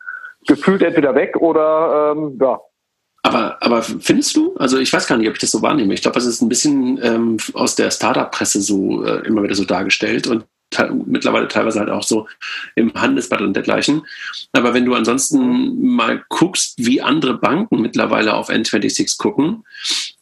gefühlt 0.48 0.83
entweder 0.83 1.14
weg 1.14 1.37
oder 1.37 2.12
ähm, 2.16 2.37
ja, 2.40 2.59
aber, 3.22 3.57
aber 3.61 3.83
findest 3.83 4.37
du, 4.37 4.55
also 4.57 4.78
ich 4.78 4.92
weiß 4.92 5.07
gar 5.07 5.16
nicht, 5.16 5.28
ob 5.28 5.35
ich 5.35 5.40
das 5.40 5.52
so 5.52 5.62
wahrnehme. 5.62 5.94
Ich 5.94 6.02
glaube, 6.02 6.16
das 6.16 6.26
ist 6.26 6.42
ein 6.42 6.48
bisschen 6.48 6.98
ähm, 7.02 7.37
aus 7.55 7.76
der 7.76 7.92
Startup-Presse 7.92 8.61
so 8.61 9.05
äh, 9.05 9.24
immer 9.26 9.44
wieder 9.44 9.55
so 9.55 9.64
dargestellt 9.64 10.26
und 10.26 10.44
mittlerweile 11.07 11.49
teilweise 11.49 11.81
halt 11.81 11.91
auch 11.91 12.03
so 12.03 12.29
im 12.75 12.93
Handelsblatt 12.95 13.41
und 13.41 13.55
dergleichen. 13.55 14.03
Aber 14.53 14.75
wenn 14.75 14.85
du 14.85 14.95
ansonsten 14.95 15.85
mal 15.85 16.25
guckst, 16.29 16.75
wie 16.79 17.03
andere 17.03 17.35
Banken 17.35 17.81
mittlerweile 17.81 18.35
auf 18.35 18.51
N26 18.51 19.19
gucken, 19.19 19.65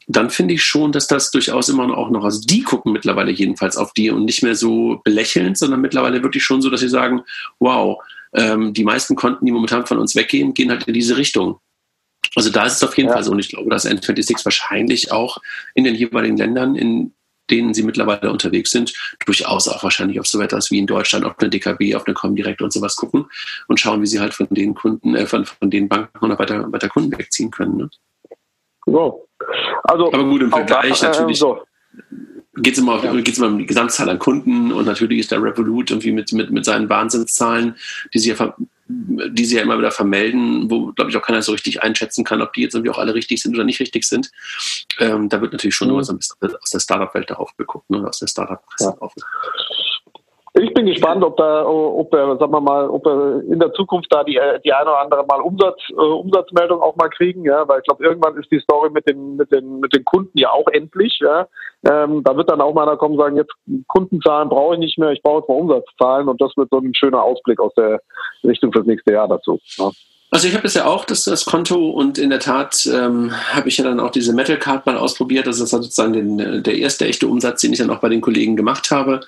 dann 0.07 0.31
finde 0.31 0.55
ich 0.55 0.65
schon, 0.65 0.93
dass 0.93 1.07
das 1.07 1.31
durchaus 1.31 1.69
immer 1.69 1.87
noch 1.87 1.97
auch 1.97 2.11
noch, 2.11 2.25
also 2.25 2.41
die 2.41 2.63
gucken 2.63 2.93
mittlerweile 2.93 3.31
jedenfalls 3.31 3.77
auf 3.77 3.93
die 3.93 4.11
und 4.11 4.25
nicht 4.25 4.43
mehr 4.43 4.57
so 4.57 5.01
belächelnd, 5.05 5.57
sondern 5.57 5.81
mittlerweile 5.81 6.23
wirklich 6.23 6.43
schon 6.43 6.63
so, 6.63 6.71
dass 6.71 6.81
sie 6.81 6.89
sagen, 6.89 7.23
wow, 7.61 7.99
ähm, 8.33 8.73
die 8.73 8.85
meisten 8.85 9.15
Konten, 9.15 9.47
die 9.47 9.53
momentan 9.53 9.87
von 9.87 9.99
uns 9.99 10.17
weggehen, 10.17 10.55
gehen 10.55 10.71
halt 10.71 10.85
in 10.85 10.95
diese 10.95 11.17
Richtung. 11.17 11.61
Also 12.35 12.51
da 12.51 12.67
ist 12.67 12.77
es 12.77 12.83
auf 12.83 12.97
jeden 12.97 13.09
ja. 13.09 13.15
Fall 13.15 13.25
so. 13.25 13.33
Und 13.33 13.39
ich 13.39 13.49
glaube, 13.49 13.71
dass 13.71 13.87
N26 13.87 14.45
wahrscheinlich 14.45 15.13
auch 15.13 15.39
in 15.75 15.85
den 15.85 15.95
jeweiligen 15.95 16.37
Ländern, 16.37 16.77
in 16.77 17.13
denen 17.51 17.75
sie 17.75 17.83
mittlerweile 17.83 18.31
unterwegs 18.31 18.71
sind, 18.71 18.95
durchaus 19.27 19.69
auch 19.69 19.83
wahrscheinlich 19.83 20.21
auf 20.21 20.27
so 20.27 20.41
etwas 20.41 20.71
wie 20.71 20.79
in 20.79 20.87
Deutschland, 20.87 21.25
auf 21.25 21.39
eine 21.39 21.51
DKB, 21.51 21.95
auf 21.95 22.07
eine 22.07 22.15
Comdirect 22.15 22.63
und 22.63 22.73
sowas 22.73 22.97
gucken 22.97 23.27
und 23.69 23.81
schauen, 23.81 24.03
wie 24.03 24.07
sie 24.07 24.21
halt 24.21 24.35
von 24.35 24.49
den 24.51 24.75
Kunden, 24.75 25.15
äh, 25.15 25.27
von, 25.27 25.45
von 25.45 25.71
den 25.71 25.89
Banken 25.89 26.25
oder 26.25 26.39
weiter, 26.39 26.71
weiter 26.73 26.89
Kunden 26.89 27.17
wegziehen 27.19 27.51
können. 27.51 27.77
Ne? 27.77 27.91
So. 28.87 29.27
Also, 29.85 30.13
Aber 30.13 30.25
gut, 30.25 30.43
im 30.43 30.51
Vergleich 30.51 31.01
da, 31.01 31.07
äh, 31.07 31.11
natürlich. 31.11 31.39
So 31.39 31.63
geht 32.57 32.75
es 32.75 32.79
immer, 32.81 33.03
ja. 33.03 33.13
immer 33.13 33.47
um 33.47 33.59
die 33.59 33.67
Gesamtzahl 33.67 34.09
an 34.09 34.19
Kunden 34.19 34.73
und 34.73 34.87
natürlich 34.87 35.21
ist 35.21 35.31
der 35.31 35.43
Revolut 35.43 35.91
irgendwie 35.91 36.13
mit, 36.13 36.33
mit, 36.33 36.51
mit 36.51 36.65
seinen 36.65 36.89
Wahnsinnszahlen, 36.89 37.77
die 38.13 38.19
sie 38.19 38.31
ja 38.31 38.55
die 38.91 39.45
sie 39.45 39.57
ja 39.57 39.63
immer 39.63 39.79
wieder 39.79 39.91
vermelden, 39.91 40.71
wo, 40.71 40.93
glaube 40.93 41.11
ich, 41.11 41.17
auch 41.17 41.23
keiner 41.23 41.43
so 41.43 41.53
richtig 41.53 41.83
einschätzen 41.83 42.25
kann, 42.25 42.43
ob 42.43 42.53
die 42.53 42.63
jetzt 42.63 42.75
irgendwie 42.75 42.91
auch 42.91 42.99
alle 42.99 43.15
richtig 43.15 43.43
sind 43.43 43.55
oder 43.55 43.65
nicht 43.65 43.81
richtig 43.81 44.05
sind. 44.05 44.31
Ähm, 44.99 45.29
da 45.29 45.41
wird 45.41 45.53
natürlich 45.53 45.75
schon 45.75 45.89
mhm. 45.89 45.95
immer 45.95 46.05
so 46.05 46.13
ein 46.13 46.19
bisschen 46.19 46.37
aus 46.57 46.71
der 46.71 46.81
Startup-Welt 46.81 47.31
darauf 47.31 47.57
geguckt, 47.57 47.91
ne, 47.91 48.07
aus 48.07 48.19
der 48.19 48.27
Startup-Presse 48.27 48.91
ja. 48.91 48.97
drauf 48.97 49.15
geguckt. 49.15 49.90
Ich 50.55 50.75
bin 50.75 50.87
gespannt, 50.87 51.23
ob 51.23 51.37
da, 51.37 51.65
ob 51.65 52.13
er, 52.13 52.37
sagen 52.37 52.53
wir 52.53 52.61
mal, 52.61 52.89
ob 52.89 53.07
er 53.07 53.41
in 53.45 53.61
der 53.61 53.73
Zukunft 53.73 54.13
da 54.13 54.25
die, 54.25 54.41
die 54.65 54.73
eine 54.73 54.91
oder 54.91 55.01
andere 55.01 55.25
mal 55.25 55.41
Umsatz, 55.41 55.79
äh, 55.91 55.95
Umsatzmeldung 55.95 56.83
auch 56.83 56.97
mal 56.97 57.09
kriegen, 57.09 57.45
ja, 57.45 57.69
weil 57.69 57.79
ich 57.79 57.85
glaube, 57.85 58.05
irgendwann 58.05 58.37
ist 58.37 58.51
die 58.51 58.59
Story 58.59 58.91
mit 58.91 59.09
den, 59.09 59.37
mit 59.37 59.53
den, 59.53 59.79
mit 59.79 59.95
den 59.95 60.05
Kunden 60.05 60.37
ja 60.37 60.51
auch 60.51 60.67
endlich, 60.73 61.21
ja. 61.21 61.47
Ähm, 61.89 62.23
da 62.25 62.37
wird 62.37 62.51
dann 62.51 62.61
auch 62.61 62.75
mal 62.75 62.83
einer 62.83 62.97
kommen 62.97 63.15
und 63.15 63.21
sagen, 63.21 63.37
jetzt 63.37 63.55
Kundenzahlen 63.87 64.49
brauche 64.49 64.75
ich 64.75 64.81
nicht 64.81 64.99
mehr, 64.99 65.13
ich 65.13 65.23
brauche 65.23 65.39
jetzt 65.39 65.49
mal 65.49 65.55
Umsatzzahlen 65.55 66.29
und 66.29 66.41
das 66.41 66.57
wird 66.57 66.69
so 66.71 66.79
ein 66.79 66.95
schöner 66.95 67.23
Ausblick 67.23 67.61
aus 67.61 67.73
der 67.75 68.01
Richtung 68.43 68.73
fürs 68.73 68.87
nächste 68.87 69.13
Jahr 69.13 69.29
dazu. 69.29 69.59
Ja. 69.79 69.91
Also 70.33 70.47
ich 70.47 70.55
habe 70.55 70.69
ja 70.69 70.85
auch 70.85 71.05
das, 71.05 71.25
das 71.25 71.45
Konto 71.45 71.91
und 71.91 72.17
in 72.17 72.31
der 72.31 72.39
Tat 72.39 72.89
ähm, 72.93 73.33
habe 73.53 73.69
ich 73.69 73.79
ja 73.79 73.85
dann 73.85 73.99
auch 73.99 74.13
diese 74.13 74.33
Metal 74.33 74.59
Card 74.59 74.87
mal 74.87 74.97
ausprobiert. 74.97 75.49
Das 75.49 75.59
ist 75.59 75.71
sozusagen 75.71 76.13
den, 76.13 76.63
der 76.63 76.79
erste 76.79 77.05
echte 77.07 77.27
Umsatz, 77.27 77.63
den 77.63 77.73
ich 77.73 77.81
dann 77.81 77.91
auch 77.91 77.99
bei 77.99 78.09
den 78.09 78.21
Kollegen 78.21 78.55
gemacht 78.55 78.93
habe. 78.93 79.23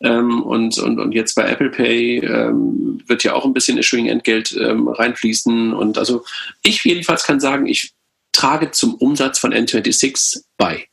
Ähm, 0.00 0.42
und, 0.42 0.78
und, 0.78 0.98
und 0.98 1.12
jetzt 1.12 1.34
bei 1.34 1.42
Apple 1.42 1.68
Pay 1.68 2.20
ähm, 2.20 3.02
wird 3.06 3.22
ja 3.22 3.34
auch 3.34 3.44
ein 3.44 3.52
bisschen 3.52 3.76
Issuing-Entgelt 3.76 4.56
ähm, 4.58 4.88
reinfließen. 4.88 5.74
Und 5.74 5.98
also 5.98 6.24
ich 6.62 6.82
jedenfalls 6.84 7.24
kann 7.24 7.38
sagen, 7.38 7.66
ich 7.66 7.92
trage 8.32 8.70
zum 8.70 8.94
Umsatz 8.94 9.38
von 9.38 9.52
N26 9.52 10.42
bei. 10.56 10.86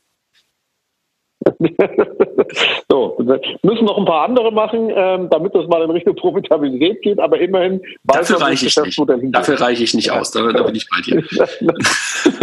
so, 2.88 3.16
müssen 3.62 3.84
noch 3.84 3.98
ein 3.98 4.04
paar 4.04 4.28
andere 4.28 4.52
machen, 4.52 4.90
ähm, 4.94 5.28
damit 5.30 5.54
das 5.54 5.66
mal 5.66 5.82
in 5.82 5.90
Richtung 5.90 6.14
Profitabilität 6.16 7.02
geht, 7.02 7.18
aber 7.18 7.38
immerhin 7.38 7.80
weiß 8.04 8.28
Dafür 8.28 8.40
reiche 8.40 8.66
ich 8.66 8.76
nicht. 8.76 9.00
Dafür 9.32 9.60
reiche 9.60 9.84
ich 9.84 9.94
nicht 9.94 10.06
ja. 10.06 10.20
aus, 10.20 10.30
da, 10.30 10.50
da, 10.52 10.62
bin 10.62 10.74
ich 10.74 10.88
bei 10.88 11.00
dir. 11.00 11.22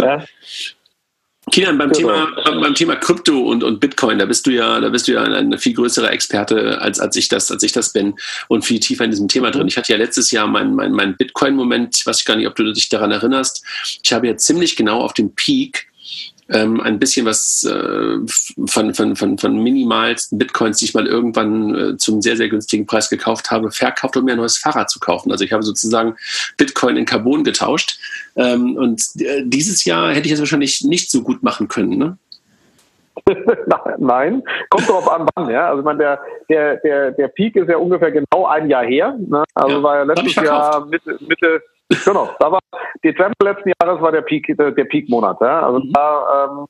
ja. 0.00 0.24
Kilian, 1.50 1.76
beim, 1.76 1.90
genau. 1.90 2.26
Thema, 2.44 2.60
beim 2.60 2.74
Thema 2.74 2.96
Krypto 2.96 3.36
und, 3.36 3.64
und 3.64 3.80
Bitcoin, 3.80 4.18
da 4.18 4.26
bist 4.26 4.46
du 4.46 4.52
ja, 4.52 4.80
da 4.80 4.88
bist 4.90 5.08
du 5.08 5.12
ja 5.12 5.22
ein, 5.22 5.58
viel 5.58 5.74
größerer 5.74 6.12
Experte, 6.12 6.80
als, 6.80 7.00
als, 7.00 7.16
ich 7.16 7.28
das, 7.28 7.50
als 7.50 7.64
ich 7.64 7.72
das 7.72 7.92
bin 7.92 8.14
und 8.46 8.64
viel 8.64 8.78
tiefer 8.78 9.04
in 9.04 9.10
diesem 9.10 9.26
Thema 9.26 9.50
drin. 9.50 9.66
Ich 9.66 9.76
hatte 9.76 9.92
ja 9.92 9.98
letztes 9.98 10.30
Jahr 10.30 10.46
meinen 10.46 10.76
mein, 10.76 10.92
mein 10.92 11.16
Bitcoin-Moment, 11.16 12.06
weiß 12.06 12.20
ich 12.20 12.26
gar 12.26 12.36
nicht, 12.36 12.46
ob 12.46 12.54
du 12.54 12.72
dich 12.72 12.88
daran 12.88 13.10
erinnerst. 13.10 13.64
Ich 14.02 14.12
habe 14.12 14.28
ja 14.28 14.36
ziemlich 14.36 14.76
genau 14.76 15.00
auf 15.00 15.14
dem 15.14 15.34
Peak 15.34 15.91
ähm, 16.52 16.80
ein 16.80 16.98
bisschen 16.98 17.26
was 17.26 17.64
äh, 17.64 18.18
von, 18.66 18.94
von, 18.94 19.16
von, 19.16 19.38
von 19.38 19.62
minimalsten 19.62 20.38
Bitcoins, 20.38 20.78
die 20.78 20.84
ich 20.84 20.94
mal 20.94 21.06
irgendwann 21.06 21.74
äh, 21.74 21.96
zum 21.96 22.20
sehr, 22.20 22.36
sehr 22.36 22.48
günstigen 22.48 22.86
Preis 22.86 23.08
gekauft 23.08 23.50
habe, 23.50 23.70
verkauft, 23.70 24.16
um 24.16 24.24
mir 24.24 24.32
ein 24.32 24.38
neues 24.38 24.58
Fahrrad 24.58 24.90
zu 24.90 25.00
kaufen. 25.00 25.32
Also 25.32 25.44
ich 25.44 25.52
habe 25.52 25.62
sozusagen 25.62 26.16
Bitcoin 26.58 26.96
in 26.96 27.06
Carbon 27.06 27.44
getauscht. 27.44 27.98
Ähm, 28.36 28.76
und 28.76 29.02
äh, 29.20 29.42
dieses 29.44 29.84
Jahr 29.84 30.12
hätte 30.12 30.26
ich 30.26 30.32
es 30.32 30.40
wahrscheinlich 30.40 30.82
nicht 30.82 31.10
so 31.10 31.22
gut 31.22 31.42
machen 31.42 31.68
können. 31.68 31.96
Ne? 31.96 32.18
Nein, 33.98 34.42
kommt 34.70 34.88
darauf 34.88 35.10
an, 35.10 35.28
wann. 35.34 35.50
Ja? 35.50 35.68
Also 35.68 35.80
ich 35.80 35.84
meine, 35.84 35.98
der, 35.98 36.20
der, 36.48 36.76
der, 36.78 37.10
der 37.12 37.28
Peak 37.28 37.56
ist 37.56 37.68
ja 37.68 37.76
ungefähr 37.76 38.10
genau 38.10 38.46
ein 38.46 38.68
Jahr 38.68 38.84
her. 38.84 39.16
Ne? 39.18 39.44
Also 39.54 39.76
ja, 39.76 39.82
war 39.82 39.96
ja 39.96 40.02
letztes 40.02 40.34
Jahr 40.36 40.86
Mitte, 40.86 41.18
Mitte, 41.20 41.62
genau, 42.04 42.30
da 42.38 42.52
war 42.52 42.60
Dezember 43.04 43.34
letzten 43.42 43.72
Jahres 43.80 44.00
war 44.00 44.12
der 44.12 44.22
Peak, 44.22 44.46
der, 44.56 44.70
der 44.70 44.84
Peak-Monat. 44.84 45.40
Ja? 45.40 45.62
Also 45.62 45.80
mhm. 45.80 45.92
da, 45.92 46.46
ähm, 46.46 46.66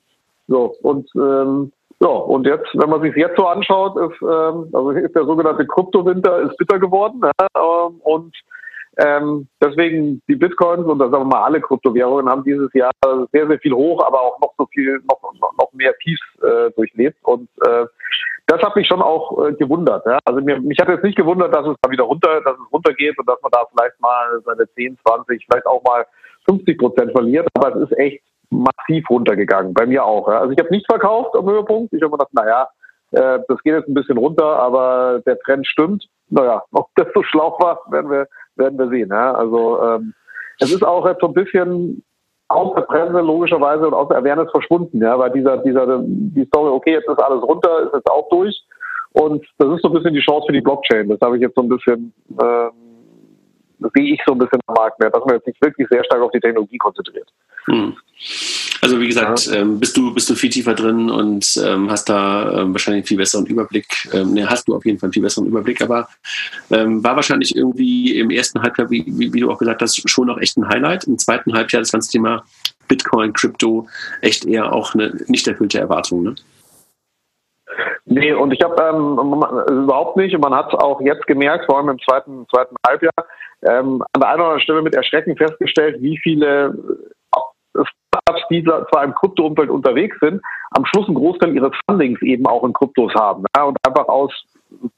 so, 0.49 0.75
und 0.83 1.09
ähm, 1.17 1.73
ja, 2.01 2.09
und 2.09 2.47
jetzt, 2.47 2.69
wenn 2.75 2.91
man 2.91 3.01
sich 3.01 3.15
jetzt 3.15 3.37
so 3.37 3.47
anschaut, 3.47 3.97
ist, 3.97 4.21
ähm, 4.23 4.69
also 4.73 4.91
ist 4.91 5.15
der 5.15 5.25
sogenannte 5.25 5.67
Kryptowinter 5.67 6.41
ist 6.41 6.57
bitter 6.57 6.79
geworden. 6.79 7.21
Ja? 7.23 7.87
Ähm, 7.87 8.01
und 8.03 8.37
ähm, 8.99 9.47
deswegen 9.63 10.21
die 10.29 10.35
Bitcoins 10.35 10.85
und 10.85 10.99
sagen 10.99 11.13
wir 11.13 11.25
mal 11.25 11.45
alle 11.45 11.61
Kryptowährungen 11.61 12.29
haben 12.29 12.45
dieses 12.45 12.73
Jahr 12.75 12.91
sehr, 13.33 13.47
sehr 13.47 13.59
viel 13.59 13.73
hoch, 13.73 14.05
aber 14.05 14.21
auch 14.21 14.39
noch 14.41 14.53
so 14.59 14.67
viel, 14.67 15.01
noch, 15.09 15.23
noch 15.59 15.73
mehr 15.73 15.95
Tiefs 16.03 16.21
äh, 16.43 16.71
durchlebt. 16.73 17.17
Und 17.23 17.49
äh, 17.67 17.87
das 18.47 18.61
hat 18.63 18.77
mich 18.77 18.87
schon 18.87 19.03
auch 19.03 19.47
äh, 19.47 19.53
gewundert. 19.53 20.05
Ja? 20.07 20.19
Also 20.25 20.41
mir, 20.41 20.61
mich 20.61 20.79
hat 20.79 20.89
jetzt 20.89 21.05
nicht 21.05 21.17
gewundert, 21.17 21.55
dass 21.55 21.67
es 21.67 21.77
da 21.81 21.91
wieder 21.91 22.05
runter, 22.05 22.41
dass 22.43 22.55
es 22.55 22.73
runtergeht 22.73 23.19
und 23.19 23.29
dass 23.29 23.41
man 23.43 23.51
da 23.51 23.65
vielleicht 23.71 24.01
mal 24.01 24.41
seine 24.45 24.69
10, 24.75 24.99
20, 25.07 25.47
vielleicht 25.49 25.67
auch 25.67 25.83
mal 25.85 26.07
50 26.49 26.79
Prozent 26.79 27.13
verliert. 27.13 27.49
Aber 27.55 27.77
es 27.77 27.91
ist 27.91 27.99
echt 27.99 28.23
massiv 28.51 29.09
runtergegangen. 29.09 29.73
Bei 29.75 29.87
mir 29.87 30.05
auch. 30.05 30.29
Ja? 30.29 30.41
Also 30.41 30.53
ich 30.53 30.59
habe 30.59 30.71
nicht 30.71 30.87
verkauft 30.87 31.35
am 31.37 31.49
Höhepunkt. 31.49 31.93
Ich 31.93 32.03
habe 32.03 32.11
mir 32.11 32.19
gedacht, 32.19 32.35
naja, 32.35 32.69
äh, 33.13 33.39
das 33.49 33.63
geht 33.63 33.75
jetzt 33.75 33.89
ein 33.89 33.95
bisschen 33.95 34.19
runter, 34.19 34.45
aber 34.45 35.21
der 35.25 35.39
Trend 35.41 35.67
stimmt. 35.67 36.07
Naja, 36.29 36.63
ob 36.73 36.89
das 36.97 37.07
so 37.15 37.23
schlau 37.23 37.57
war, 37.61 37.81
werden 37.91 38.11
wir 38.11 38.27
werden 38.57 38.79
wir 38.79 38.89
sehen. 38.89 39.11
Ja? 39.11 39.33
Also 39.33 39.83
ähm, 39.83 40.15
es 40.59 40.73
ist 40.73 40.85
auch 40.85 41.07
jetzt 41.07 41.21
so 41.21 41.29
ein 41.29 41.35
bisschen 41.35 42.05
aus 42.53 42.75
der 42.75 42.83
Presse 42.83 43.21
logischerweise 43.21 43.87
und 43.87 43.95
aus 43.95 44.09
der 44.09 44.19
Awareness 44.19 44.51
verschwunden, 44.51 45.01
ja, 45.01 45.19
weil 45.19 45.31
dieser, 45.31 45.59
dieser, 45.59 46.01
die 46.03 46.45
Story, 46.47 46.71
okay, 46.71 46.93
jetzt 46.93 47.09
ist 47.09 47.23
alles 47.23 47.43
runter, 47.43 47.85
ist 47.85 47.95
jetzt 47.95 48.11
auch 48.11 48.29
durch. 48.29 48.65
Und 49.13 49.45
das 49.59 49.69
ist 49.75 49.83
so 49.83 49.89
ein 49.89 49.95
bisschen 49.95 50.15
die 50.15 50.21
Chance 50.21 50.47
für 50.47 50.53
die 50.53 50.61
Blockchain. 50.61 51.09
Das 51.09 51.21
habe 51.21 51.37
ich 51.37 51.43
jetzt 51.43 51.55
so 51.55 51.63
ein 51.63 51.69
bisschen, 51.69 52.13
ähm, 52.31 52.71
sehe 53.95 54.15
ich 54.15 54.21
so 54.27 54.33
ein 54.33 54.39
bisschen 54.39 54.61
am 54.67 54.75
Markt 54.75 54.99
mehr, 55.01 55.11
dass 55.11 55.25
man 55.25 55.35
jetzt 55.35 55.47
nicht 55.47 55.63
wirklich 55.63 55.87
sehr 55.91 56.05
stark 56.05 56.23
auf 56.23 56.31
die 56.31 56.41
Technologie 56.41 56.79
konzentriert. 56.79 57.29
Hm. 57.67 57.95
Also 58.85 58.99
wie 58.99 59.07
gesagt, 59.07 59.47
ja. 59.47 59.61
ähm, 59.61 59.79
bist 59.79 59.97
du 59.97 60.13
bist 60.13 60.29
du 60.29 60.35
viel 60.35 60.51
tiefer 60.51 60.75
drin 60.75 61.09
und 61.09 61.57
ähm, 61.65 61.89
hast 61.89 62.09
da 62.09 62.63
ähm, 62.63 62.75
wahrscheinlich 62.75 63.03
einen 63.03 63.07
viel 63.07 63.17
besseren 63.17 63.47
Überblick. 63.47 63.87
Ähm, 64.13 64.35
ne, 64.35 64.51
hast 64.51 64.67
du 64.67 64.75
auf 64.75 64.85
jeden 64.85 64.99
Fall 64.99 65.07
einen 65.07 65.13
viel 65.13 65.23
besseren 65.23 65.47
Überblick, 65.47 65.81
aber 65.81 66.09
ähm, 66.73 67.03
war 67.05 67.15
wahrscheinlich 67.15 67.55
irgendwie 67.55 68.19
im 68.19 68.31
ersten 68.31 68.61
Halbjahr, 68.61 68.91
wie, 68.91 69.05
wie, 69.07 69.33
wie, 69.33 69.41
du 69.41 69.53
auch 69.53 69.59
gesagt 69.59 69.83
hast, 69.83 70.11
schon 70.11 70.27
noch 70.27 70.39
echt 70.39 70.57
ein 70.57 70.69
Highlight. 70.69 71.05
Im 71.05 71.17
zweiten 71.17 71.55
Halbjahr 71.55 71.81
das 71.81 71.93
ganze 71.93 72.11
Thema 72.11 72.43
Bitcoin, 72.89 73.33
Crypto 73.33 73.87
echt 74.21 74.45
eher 74.47 74.73
auch 74.73 74.95
eine 74.95 75.17
nicht 75.29 75.47
erfüllte 75.47 75.79
Erwartung. 75.79 76.25
Ne? 76.25 76.35
Nee, 78.05 78.33
und 78.33 78.51
ich 78.51 78.61
habe 78.63 78.83
ähm, 78.83 79.85
überhaupt 79.85 80.17
nicht, 80.17 80.35
und 80.35 80.41
man 80.41 80.55
hat 80.55 80.73
es 80.73 80.79
auch 80.81 81.01
jetzt 81.03 81.29
gemerkt, 81.29 81.67
vor 81.67 81.79
allem 81.79 81.89
im 81.89 82.01
zweiten, 82.01 82.47
zweiten 82.53 82.75
Halbjahr, 82.85 83.13
ähm, 83.63 84.03
an 84.13 84.21
der 84.21 84.29
einen 84.29 84.41
oder 84.41 84.49
anderen 84.49 84.61
Stelle 84.61 84.83
mit 84.83 84.97
Erschrecken 84.97 85.37
festgestellt, 85.37 86.03
wie 86.03 86.19
viele 86.19 86.77
Startups, 88.13 88.47
die 88.51 88.65
zwar 88.65 89.05
im 89.05 89.15
Krypto-Umfeld 89.15 89.71
unterwegs 89.71 90.17
sind, 90.21 90.43
am 90.73 90.85
Schluss 90.87 91.07
einen 91.07 91.17
Großteil 91.17 91.55
ihres 91.55 91.73
Fundings 91.87 92.21
eben 92.23 92.47
auch 92.47 92.65
in 92.65 92.73
Kryptos 92.73 93.15
haben. 93.15 93.45
Ja, 93.57 93.65
und 93.65 93.79
einfach 93.87 94.09
aus, 94.09 94.33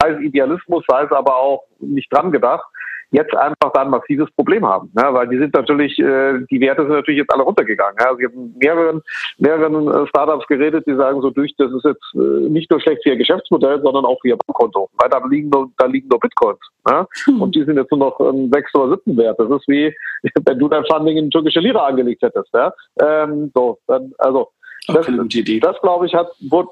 sei 0.01 0.11
es 0.11 0.21
Idealismus, 0.21 0.85
sei 0.89 1.03
es 1.05 1.13
aber 1.13 1.37
auch 1.37 1.65
nicht 1.79 2.13
dran 2.13 2.31
gedacht, 2.31 2.65
jetzt 3.11 3.35
einfach 3.35 3.73
da 3.73 3.83
ein 3.83 3.91
massives 3.91 4.31
Problem 4.33 4.67
haben. 4.67 4.91
Ja, 4.97 5.13
weil 5.13 5.29
die 5.29 5.39
sind 5.39 5.55
natürlich, 5.55 5.99
äh, 5.99 6.41
die 6.51 6.61
Werte 6.61 6.83
sind 6.83 6.93
natürlich 6.93 7.19
jetzt 7.19 7.33
alle 7.33 7.43
runtergegangen. 7.43 7.97
Ja. 8.01 8.09
Also 8.09 8.21
ich 8.21 8.27
habe 8.27 8.37
mehreren, 8.59 9.03
mehreren 9.39 9.89
äh, 9.89 10.07
Startups 10.09 10.47
geredet, 10.47 10.87
die 10.87 10.95
sagen 10.95 11.21
so 11.21 11.31
durch, 11.31 11.55
das 11.57 11.73
ist 11.73 11.85
jetzt 11.85 12.15
äh, 12.15 12.49
nicht 12.49 12.71
nur 12.71 12.81
schlecht 12.81 13.03
für 13.03 13.11
ihr 13.11 13.17
Geschäftsmodell, 13.17 13.81
sondern 13.83 14.05
auch 14.05 14.19
für 14.21 14.29
ihr 14.29 14.37
Bankkonto. 14.37 14.89
Weil 14.99 15.11
da 15.11 15.25
liegen 15.27 15.49
nur, 15.51 15.71
da 15.79 15.87
liegen 15.87 16.09
nur 16.09 16.21
Bitcoins. 16.21 16.61
Hm. 16.89 17.41
Und 17.41 17.55
die 17.55 17.65
sind 17.65 17.77
jetzt 17.77 17.91
nur 17.91 18.01
noch 18.01 18.21
ähm, 18.21 18.51
sechs 18.53 18.75
oder 18.75 18.91
siebten 18.91 19.17
Wert. 19.17 19.39
Das 19.39 19.51
ist 19.51 19.69
wie, 19.69 19.95
wenn 20.47 20.59
du 20.59 20.69
dein 20.69 20.85
Funding 20.87 21.17
in 21.17 21.31
türkische 21.31 21.61
Lira 21.61 21.87
angelegt 21.87 22.23
hättest. 22.23 22.53
Ja. 22.53 22.73
Ähm, 23.01 23.51
so, 23.55 23.79
dann, 23.87 24.13
also 24.19 24.51
das, 24.87 25.07
das 25.07 25.81
glaube 25.81 26.07
ich, 26.07 26.15
hat, 26.15 26.29
wurde, 26.51 26.69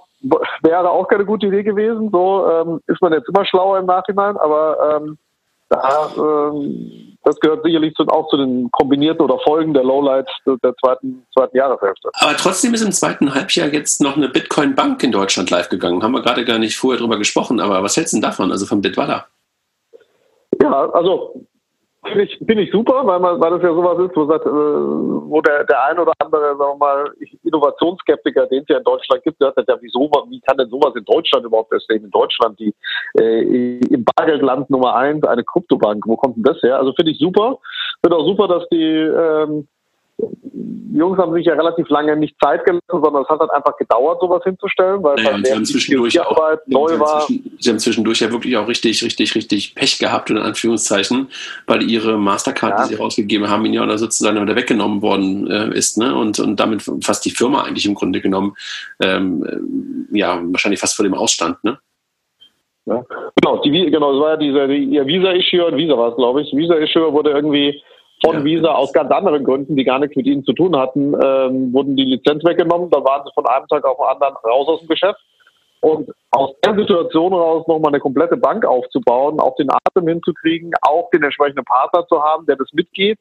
wäre 0.62 0.90
auch 0.90 1.09
keine 1.09 1.25
gute 1.25 1.47
Idee 1.47 1.62
gewesen. 1.62 2.11
So 2.12 2.47
ähm, 2.51 2.81
ist 2.87 3.01
man 3.01 3.12
jetzt 3.12 3.29
immer 3.29 3.45
schlauer 3.45 3.79
im 3.79 3.87
Nachhinein, 3.87 4.37
aber 4.37 5.01
ähm, 5.03 5.18
da, 5.72 6.11
ähm, 6.16 7.16
das 7.24 7.38
gehört 7.40 7.64
sicherlich 7.64 7.94
auch 7.98 8.28
zu 8.28 8.37
den 8.37 8.70
kombinierten 8.72 9.24
oder 9.24 9.38
Folgen 9.44 9.72
der 9.72 9.85
Lowlights 9.85 10.30
der 10.46 10.74
zweiten, 10.76 11.24
zweiten 11.32 11.56
Jahreshälfte. 11.56 12.11
Aber 12.14 12.37
trotzdem 12.37 12.74
ist 12.74 12.82
im 12.82 12.92
zweiten 12.92 13.35
Halbjahr 13.35 13.68
jetzt 13.68 14.00
noch 14.00 14.16
eine 14.16 14.28
Bitcoin-Bank 14.28 15.02
in 15.02 15.12
Deutschland 15.12 15.50
live 15.50 15.68
gegangen. 15.68 16.02
Haben 16.02 16.12
wir 16.12 16.22
gerade 16.22 16.44
gar 16.44 16.58
nicht 16.58 16.76
vorher 16.76 17.00
drüber 17.00 17.18
gesprochen, 17.18 17.61
aber 17.61 17.82
was 17.82 17.96
hältst 17.96 18.12
du 18.12 18.16
denn 18.16 18.22
davon, 18.22 18.50
also 18.50 18.66
von 18.66 18.80
Bitwala? 18.80 19.26
Ja, 20.61 20.90
also 20.90 21.46
Finde 22.05 22.25
ich, 22.25 22.37
find 22.38 22.59
ich 22.59 22.71
super, 22.73 23.07
weil, 23.07 23.21
man, 23.21 23.41
weil 23.41 23.51
das 23.53 23.62
ja 23.62 23.73
sowas 23.73 23.97
ist, 24.01 24.17
wo, 24.17 24.27
sagt, 24.27 24.45
äh, 24.45 24.51
wo 24.51 25.41
der, 25.41 25.62
der 25.65 25.85
ein 25.85 25.99
oder 26.01 26.12
andere, 26.19 26.57
sagen 26.57 26.59
wir 26.59 26.77
mal, 26.77 27.12
Innovationsskeptiker, 27.45 28.47
den 28.49 28.62
es 28.62 28.69
ja 28.69 28.79
in 28.79 28.85
Deutschland 28.85 29.23
gibt, 29.23 29.41
der 29.41 29.53
sagt, 29.53 29.69
ja, 29.69 29.77
wieso, 29.81 30.11
wie 30.29 30.41
kann 30.41 30.57
denn 30.59 30.69
sowas 30.69 30.93
in 30.97 31.05
Deutschland 31.05 31.47
überhaupt 31.47 31.73
entstehen? 31.73 32.05
In 32.05 32.11
Deutschland, 32.11 32.59
die 32.59 32.75
äh, 33.21 33.79
im 33.79 34.05
Bargeldland 34.17 34.69
Nummer 34.69 34.97
eins, 34.97 35.25
eine 35.25 35.45
Kryptobank, 35.45 36.05
wo 36.05 36.17
kommt 36.17 36.37
denn 36.37 36.43
das 36.43 36.61
her? 36.62 36.77
Also 36.77 36.93
finde 36.95 37.12
ich 37.12 37.19
super. 37.19 37.59
Finde 38.05 38.17
auch 38.17 38.27
super, 38.27 38.49
dass 38.49 38.69
die 38.71 38.83
ähm, 38.83 39.69
Jungs 40.92 41.18
haben 41.18 41.32
sich 41.32 41.46
ja 41.46 41.54
relativ 41.54 41.88
lange 41.88 42.14
nicht 42.16 42.37
Zeit 42.40 42.64
gelassen, 42.64 42.82
sondern 42.90 43.22
es 43.22 43.28
hat 43.28 43.40
halt 43.40 43.50
einfach 43.50 43.76
gedauert, 43.76 44.20
sowas 44.20 44.42
hinzustellen, 44.44 45.02
weil 45.02 45.16
naja, 45.16 45.38
sie 45.42 45.52
haben 45.52 45.64
zwischendurch 45.64 46.20
auch, 46.20 46.37
Arbeit 46.37 46.68
neu 46.68 46.98
war. 46.98 47.26
sie 47.26 47.70
haben 47.70 47.78
zwischendurch 47.78 48.20
ja 48.20 48.30
wirklich 48.30 48.56
auch 48.56 48.68
richtig, 48.68 49.02
richtig, 49.02 49.35
richtig 49.35 49.74
Pech 49.74 49.98
gehabt, 49.98 50.30
in 50.30 50.37
Anführungszeichen, 50.38 51.28
weil 51.66 51.82
ihre 51.90 52.18
Mastercard, 52.18 52.78
ja. 52.78 52.82
die 52.82 52.88
sie 52.90 53.00
rausgegeben 53.00 53.48
haben, 53.48 53.64
ihnen 53.64 53.74
ja 53.74 53.98
sozusagen 53.98 54.40
wieder 54.40 54.56
weggenommen 54.56 55.00
worden 55.00 55.50
äh, 55.50 55.76
ist, 55.76 55.96
ne? 55.96 56.14
Und, 56.14 56.38
und 56.38 56.61
damit 56.61 56.82
fast 57.02 57.24
die 57.24 57.30
Firma 57.30 57.62
eigentlich 57.62 57.87
im 57.87 57.94
Grunde 57.94 58.20
genommen, 58.20 58.54
ähm, 59.00 60.08
ja, 60.12 60.40
wahrscheinlich 60.44 60.80
fast 60.80 60.96
vor 60.96 61.04
dem 61.04 61.14
Ausstand, 61.14 61.62
ne? 61.64 61.78
Ja. 62.85 63.04
Genau, 63.37 63.62
die, 63.62 63.70
genau, 63.90 64.12
das 64.12 64.20
war 64.20 64.30
ja 64.30 64.37
dieser, 64.37 64.68
die, 64.68 64.85
ihr 64.85 65.06
Visa-Issue, 65.06 65.76
Visa 65.76 65.96
war 65.96 66.11
es, 66.11 66.16
glaube 66.16 66.42
ich. 66.42 66.52
Visa-Issue 66.52 67.12
wurde 67.12 67.30
irgendwie 67.30 67.80
von 68.24 68.38
ja. 68.38 68.44
Visa 68.44 68.72
aus 68.72 68.92
ganz 68.92 69.11
anderen 69.11 69.44
Gründen, 69.44 69.76
die 69.76 69.85
gar 69.85 69.98
nichts 69.98 70.16
mit 70.16 70.26
ihnen 70.26 70.44
zu 70.44 70.52
tun 70.52 70.76
hatten, 70.76 71.14
ähm, 71.14 71.72
wurden 71.72 71.96
die 71.96 72.04
Lizenz 72.04 72.44
weggenommen. 72.44 72.90
Da 72.90 73.02
waren 73.04 73.24
sie 73.24 73.32
von 73.35 73.46
einem 73.46 73.66
Tag 73.68 73.85
auf 73.85 73.96
den 73.96 74.06
anderen 74.06 74.37
raus 74.44 74.68
aus 74.68 74.80
dem 74.80 74.88
Geschäft. 74.88 75.20
Und 75.80 76.12
aus 76.30 76.52
der 76.64 76.76
Situation 76.76 77.32
heraus 77.32 77.66
nochmal 77.66 77.90
eine 77.90 77.98
komplette 77.98 78.37
Bank 78.37 78.64
aufzubauen, 78.64 79.40
auch 79.40 79.56
den 79.56 79.68
Atem 79.68 80.06
hinzukriegen, 80.06 80.70
auch 80.82 81.11
den 81.11 81.24
entsprechenden 81.24 81.64
Partner 81.64 82.06
zu 82.06 82.22
haben, 82.22 82.46
der 82.46 82.54
das 82.54 82.68
mitgeht, 82.72 83.18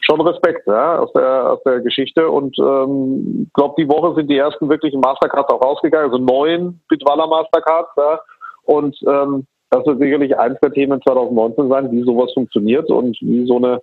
schon 0.00 0.20
Respekt 0.20 0.64
ja, 0.68 1.00
aus, 1.00 1.12
der, 1.12 1.50
aus 1.50 1.62
der 1.64 1.80
Geschichte. 1.80 2.30
Und 2.30 2.56
ich 2.56 2.64
ähm, 2.64 3.50
glaube, 3.54 3.74
die 3.78 3.88
Woche 3.88 4.14
sind 4.14 4.30
die 4.30 4.38
ersten 4.38 4.68
wirklichen 4.68 5.00
Mastercards 5.00 5.52
auch 5.52 5.60
rausgegangen, 5.60 6.12
also 6.12 6.22
neun 6.22 6.80
Bitwala 6.88 7.26
Mastercards. 7.26 7.90
Ja. 7.96 8.20
Und 8.62 8.96
ähm, 9.08 9.46
das 9.70 9.84
wird 9.84 9.98
sicherlich 9.98 10.38
eins 10.38 10.60
der 10.60 10.72
Themen 10.72 11.02
2019 11.02 11.68
sein, 11.68 11.90
wie 11.90 12.04
sowas 12.04 12.32
funktioniert 12.32 12.88
und 12.90 13.16
wie 13.22 13.44
so 13.44 13.56
eine 13.56 13.80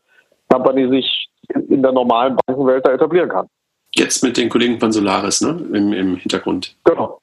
Company 0.51 0.89
sich 0.89 1.27
in 1.69 1.81
der 1.81 1.91
normalen 1.91 2.37
Bankenwelt 2.45 2.85
da 2.85 2.91
etablieren 2.91 3.29
kann. 3.29 3.47
Jetzt 3.95 4.23
mit 4.23 4.37
den 4.37 4.49
Kollegen 4.49 4.79
von 4.79 4.91
Solaris 4.91 5.41
ne? 5.41 5.49
Im, 5.73 5.93
im 5.93 6.15
Hintergrund. 6.17 6.75
Genau. 6.85 7.19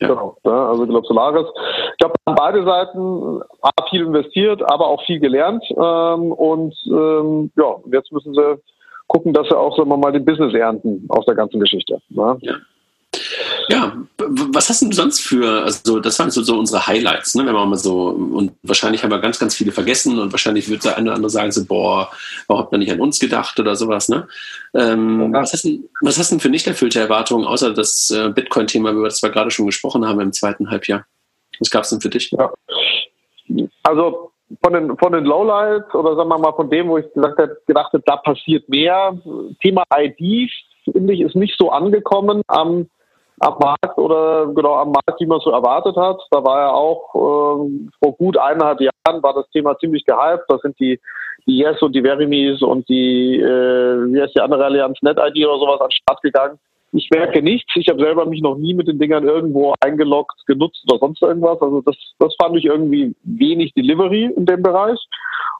Ja. 0.00 0.08
Genau. 0.08 0.36
Ja, 0.44 0.70
also 0.70 0.84
ich 0.84 0.88
glaube 0.88 1.06
Solaris. 1.06 1.46
Ich 1.92 1.98
glaube, 1.98 2.14
an 2.24 2.34
beide 2.34 2.64
Seiten 2.64 3.42
haben 3.62 3.88
viel 3.90 4.06
investiert, 4.06 4.62
aber 4.62 4.86
auch 4.86 5.04
viel 5.04 5.20
gelernt. 5.20 5.62
Ähm, 5.70 6.32
und 6.32 6.74
ähm, 6.86 7.50
ja, 7.56 7.76
jetzt 7.92 8.10
müssen 8.10 8.34
sie 8.34 8.58
gucken, 9.08 9.32
dass 9.32 9.48
sie 9.48 9.56
auch, 9.56 9.76
sagen 9.76 9.90
wir 9.90 9.96
mal, 9.96 10.12
den 10.12 10.24
Business 10.24 10.54
ernten 10.54 11.04
aus 11.08 11.26
der 11.26 11.34
ganzen 11.34 11.60
Geschichte. 11.60 12.00
Ne? 12.08 12.38
Ja. 12.40 12.54
Ja, 13.70 13.96
was 14.18 14.68
hast 14.68 14.82
du 14.82 14.90
sonst 14.90 15.20
für, 15.20 15.62
also 15.62 16.00
das 16.00 16.18
waren 16.18 16.32
so, 16.32 16.42
so 16.42 16.58
unsere 16.58 16.88
Highlights, 16.88 17.36
ne, 17.36 17.46
wenn 17.46 17.54
man 17.54 17.68
mal 17.68 17.76
so, 17.76 18.08
und 18.08 18.52
wahrscheinlich 18.64 19.04
haben 19.04 19.10
wir 19.10 19.20
ganz, 19.20 19.38
ganz 19.38 19.54
viele 19.54 19.70
vergessen 19.70 20.18
und 20.18 20.32
wahrscheinlich 20.32 20.68
wird 20.68 20.84
der 20.84 20.96
eine 20.96 21.10
oder 21.10 21.14
andere 21.14 21.30
sagen 21.30 21.52
so, 21.52 21.64
boah, 21.64 22.10
warum 22.48 22.64
hat 22.64 22.72
man 22.72 22.80
nicht 22.80 22.90
an 22.90 23.00
uns 23.00 23.20
gedacht 23.20 23.60
oder 23.60 23.76
sowas, 23.76 24.08
ne? 24.08 24.26
Ähm, 24.74 25.32
ja. 25.32 25.40
was, 25.40 25.52
hast 25.52 25.64
du, 25.64 25.88
was 26.00 26.18
hast 26.18 26.32
du 26.32 26.34
denn 26.34 26.40
für 26.40 26.48
nicht 26.48 26.66
erfüllte 26.66 26.98
Erwartungen, 26.98 27.44
außer 27.44 27.72
das 27.72 28.10
äh, 28.10 28.30
Bitcoin-Thema, 28.30 28.90
über 28.90 29.04
das 29.04 29.22
wir 29.22 29.30
gerade 29.30 29.52
schon 29.52 29.66
gesprochen 29.66 30.04
haben 30.04 30.20
im 30.20 30.32
zweiten 30.32 30.68
Halbjahr? 30.68 31.06
Was 31.60 31.70
gab 31.70 31.84
es 31.84 31.90
denn 31.90 32.00
für 32.00 32.10
dich? 32.10 32.32
Ja. 32.32 32.52
Also 33.84 34.32
von 34.64 34.72
den, 34.72 34.98
von 34.98 35.12
den 35.12 35.24
Lowlights 35.24 35.94
oder 35.94 36.16
sagen 36.16 36.28
wir 36.28 36.38
mal 36.38 36.52
von 36.54 36.70
dem, 36.70 36.88
wo 36.88 36.98
ich 36.98 37.06
gesagt 37.12 37.38
habe, 37.38 37.56
gedacht 37.68 37.92
habe, 37.92 38.02
da 38.04 38.16
passiert 38.16 38.68
mehr. 38.68 39.16
Thema 39.62 39.84
IDs 39.96 40.52
finde 40.90 41.14
ich, 41.14 41.20
ist 41.20 41.36
nicht 41.36 41.56
so 41.56 41.70
angekommen 41.70 42.42
am, 42.48 42.88
am 43.40 43.56
Markt 43.58 43.98
oder 43.98 44.46
genau 44.54 44.74
am 44.74 44.92
Markt, 44.92 45.18
wie 45.18 45.26
man 45.26 45.40
so 45.40 45.50
erwartet 45.50 45.96
hat. 45.96 46.20
Da 46.30 46.44
war 46.44 46.60
ja 46.60 46.70
auch 46.72 47.14
äh, 47.14 47.88
vor 48.02 48.16
gut 48.16 48.36
eineinhalb 48.38 48.80
Jahren 48.80 49.22
war 49.22 49.34
das 49.34 49.48
Thema 49.50 49.76
ziemlich 49.78 50.04
gehypt. 50.04 50.44
Da 50.48 50.58
sind 50.58 50.78
die, 50.78 51.00
die 51.46 51.58
Yes 51.58 51.80
und 51.80 51.94
die 51.94 52.02
Verimis 52.02 52.62
und 52.62 52.88
die, 52.88 53.36
äh, 53.36 54.12
wie 54.12 54.20
heißt 54.20 54.34
die 54.36 54.40
andere 54.40 54.64
Allianz, 54.64 54.98
NetID 55.02 55.46
oder 55.46 55.58
sowas 55.58 55.80
an 55.80 55.88
den 55.88 55.92
Start 55.92 56.22
gegangen. 56.22 56.58
Ich 56.92 57.08
merke 57.10 57.40
nichts. 57.40 57.72
Ich 57.76 57.88
habe 57.88 58.02
selber 58.02 58.26
mich 58.26 58.42
noch 58.42 58.56
nie 58.56 58.74
mit 58.74 58.88
den 58.88 58.98
Dingern 58.98 59.24
irgendwo 59.24 59.74
eingeloggt, 59.80 60.44
genutzt 60.46 60.84
oder 60.88 60.98
sonst 60.98 61.22
irgendwas. 61.22 61.62
Also 61.62 61.80
das, 61.82 61.96
das 62.18 62.34
fand 62.40 62.56
ich 62.56 62.64
irgendwie 62.64 63.14
wenig 63.22 63.72
Delivery 63.74 64.32
in 64.36 64.44
dem 64.44 64.62
Bereich. 64.62 64.98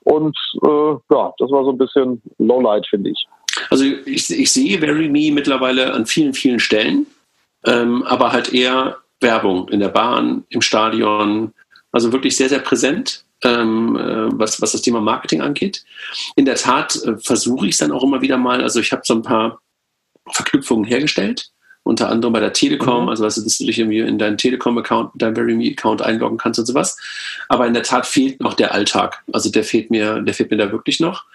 Und 0.03 0.37
äh, 0.63 0.91
ja, 1.13 1.33
das 1.37 1.51
war 1.51 1.63
so 1.63 1.71
ein 1.71 1.77
bisschen 1.77 2.21
Lowlight, 2.37 2.85
finde 2.87 3.11
ich. 3.11 3.27
Also 3.69 3.85
ich, 3.85 4.29
ich 4.29 4.51
sehe 4.51 4.81
VeryMe 4.81 5.31
mittlerweile 5.33 5.93
an 5.93 6.05
vielen, 6.05 6.33
vielen 6.33 6.59
Stellen, 6.59 7.05
ähm, 7.65 8.03
aber 8.03 8.31
halt 8.31 8.53
eher 8.53 8.97
Werbung 9.19 9.69
in 9.69 9.79
der 9.79 9.89
Bahn, 9.89 10.43
im 10.49 10.61
Stadion, 10.61 11.53
also 11.91 12.11
wirklich 12.11 12.35
sehr, 12.35 12.49
sehr 12.49 12.59
präsent, 12.59 13.25
ähm, 13.43 13.95
äh, 13.95 14.29
was, 14.39 14.61
was 14.61 14.71
das 14.71 14.81
Thema 14.81 15.01
Marketing 15.01 15.41
angeht. 15.41 15.83
In 16.35 16.45
der 16.45 16.55
Tat 16.55 16.95
äh, 17.03 17.17
versuche 17.17 17.67
ich 17.67 17.73
es 17.73 17.77
dann 17.77 17.91
auch 17.91 18.03
immer 18.03 18.21
wieder 18.21 18.37
mal, 18.37 18.61
also 18.61 18.79
ich 18.79 18.91
habe 18.91 19.01
so 19.05 19.15
ein 19.15 19.21
paar 19.23 19.61
Verknüpfungen 20.29 20.85
hergestellt 20.85 21.51
unter 21.83 22.09
anderem 22.09 22.33
bei 22.33 22.39
der 22.39 22.53
Telekom, 22.53 23.03
mhm. 23.03 23.09
also 23.09 23.23
dass 23.23 23.35
du 23.35 23.65
dich 23.65 23.79
irgendwie 23.79 23.99
in 23.99 24.19
deinen 24.19 24.37
Telekom-Account, 24.37 25.11
deinen 25.15 25.35
VeryMe-Account 25.35 26.01
einloggen 26.01 26.37
kannst 26.37 26.59
und 26.59 26.65
sowas. 26.65 26.97
Aber 27.49 27.65
in 27.65 27.73
der 27.73 27.83
Tat 27.83 28.05
fehlt 28.05 28.39
noch 28.39 28.53
der 28.53 28.73
Alltag. 28.73 29.23
Also 29.33 29.49
der 29.49 29.63
fehlt 29.63 29.89
mir, 29.89 30.21
der 30.21 30.33
fehlt 30.33 30.51
mir 30.51 30.57
da 30.57 30.71
wirklich 30.71 30.99
noch. 30.99 31.25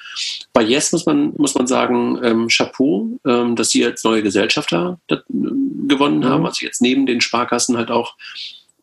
Bei 0.52 0.62
Yes 0.62 0.92
muss 0.92 1.04
man, 1.04 1.32
muss 1.36 1.54
man 1.54 1.66
sagen, 1.66 2.20
ähm, 2.22 2.48
Chapeau, 2.48 3.18
ähm, 3.26 3.56
dass 3.56 3.70
sie 3.70 3.80
jetzt 3.80 4.04
neue 4.04 4.22
Gesellschafter 4.22 5.00
äh, 5.08 5.16
gewonnen 5.28 6.20
mhm. 6.20 6.24
haben. 6.26 6.46
Also 6.46 6.64
jetzt 6.64 6.80
neben 6.80 7.06
den 7.06 7.20
Sparkassen 7.20 7.76
halt 7.76 7.90
auch 7.90 8.14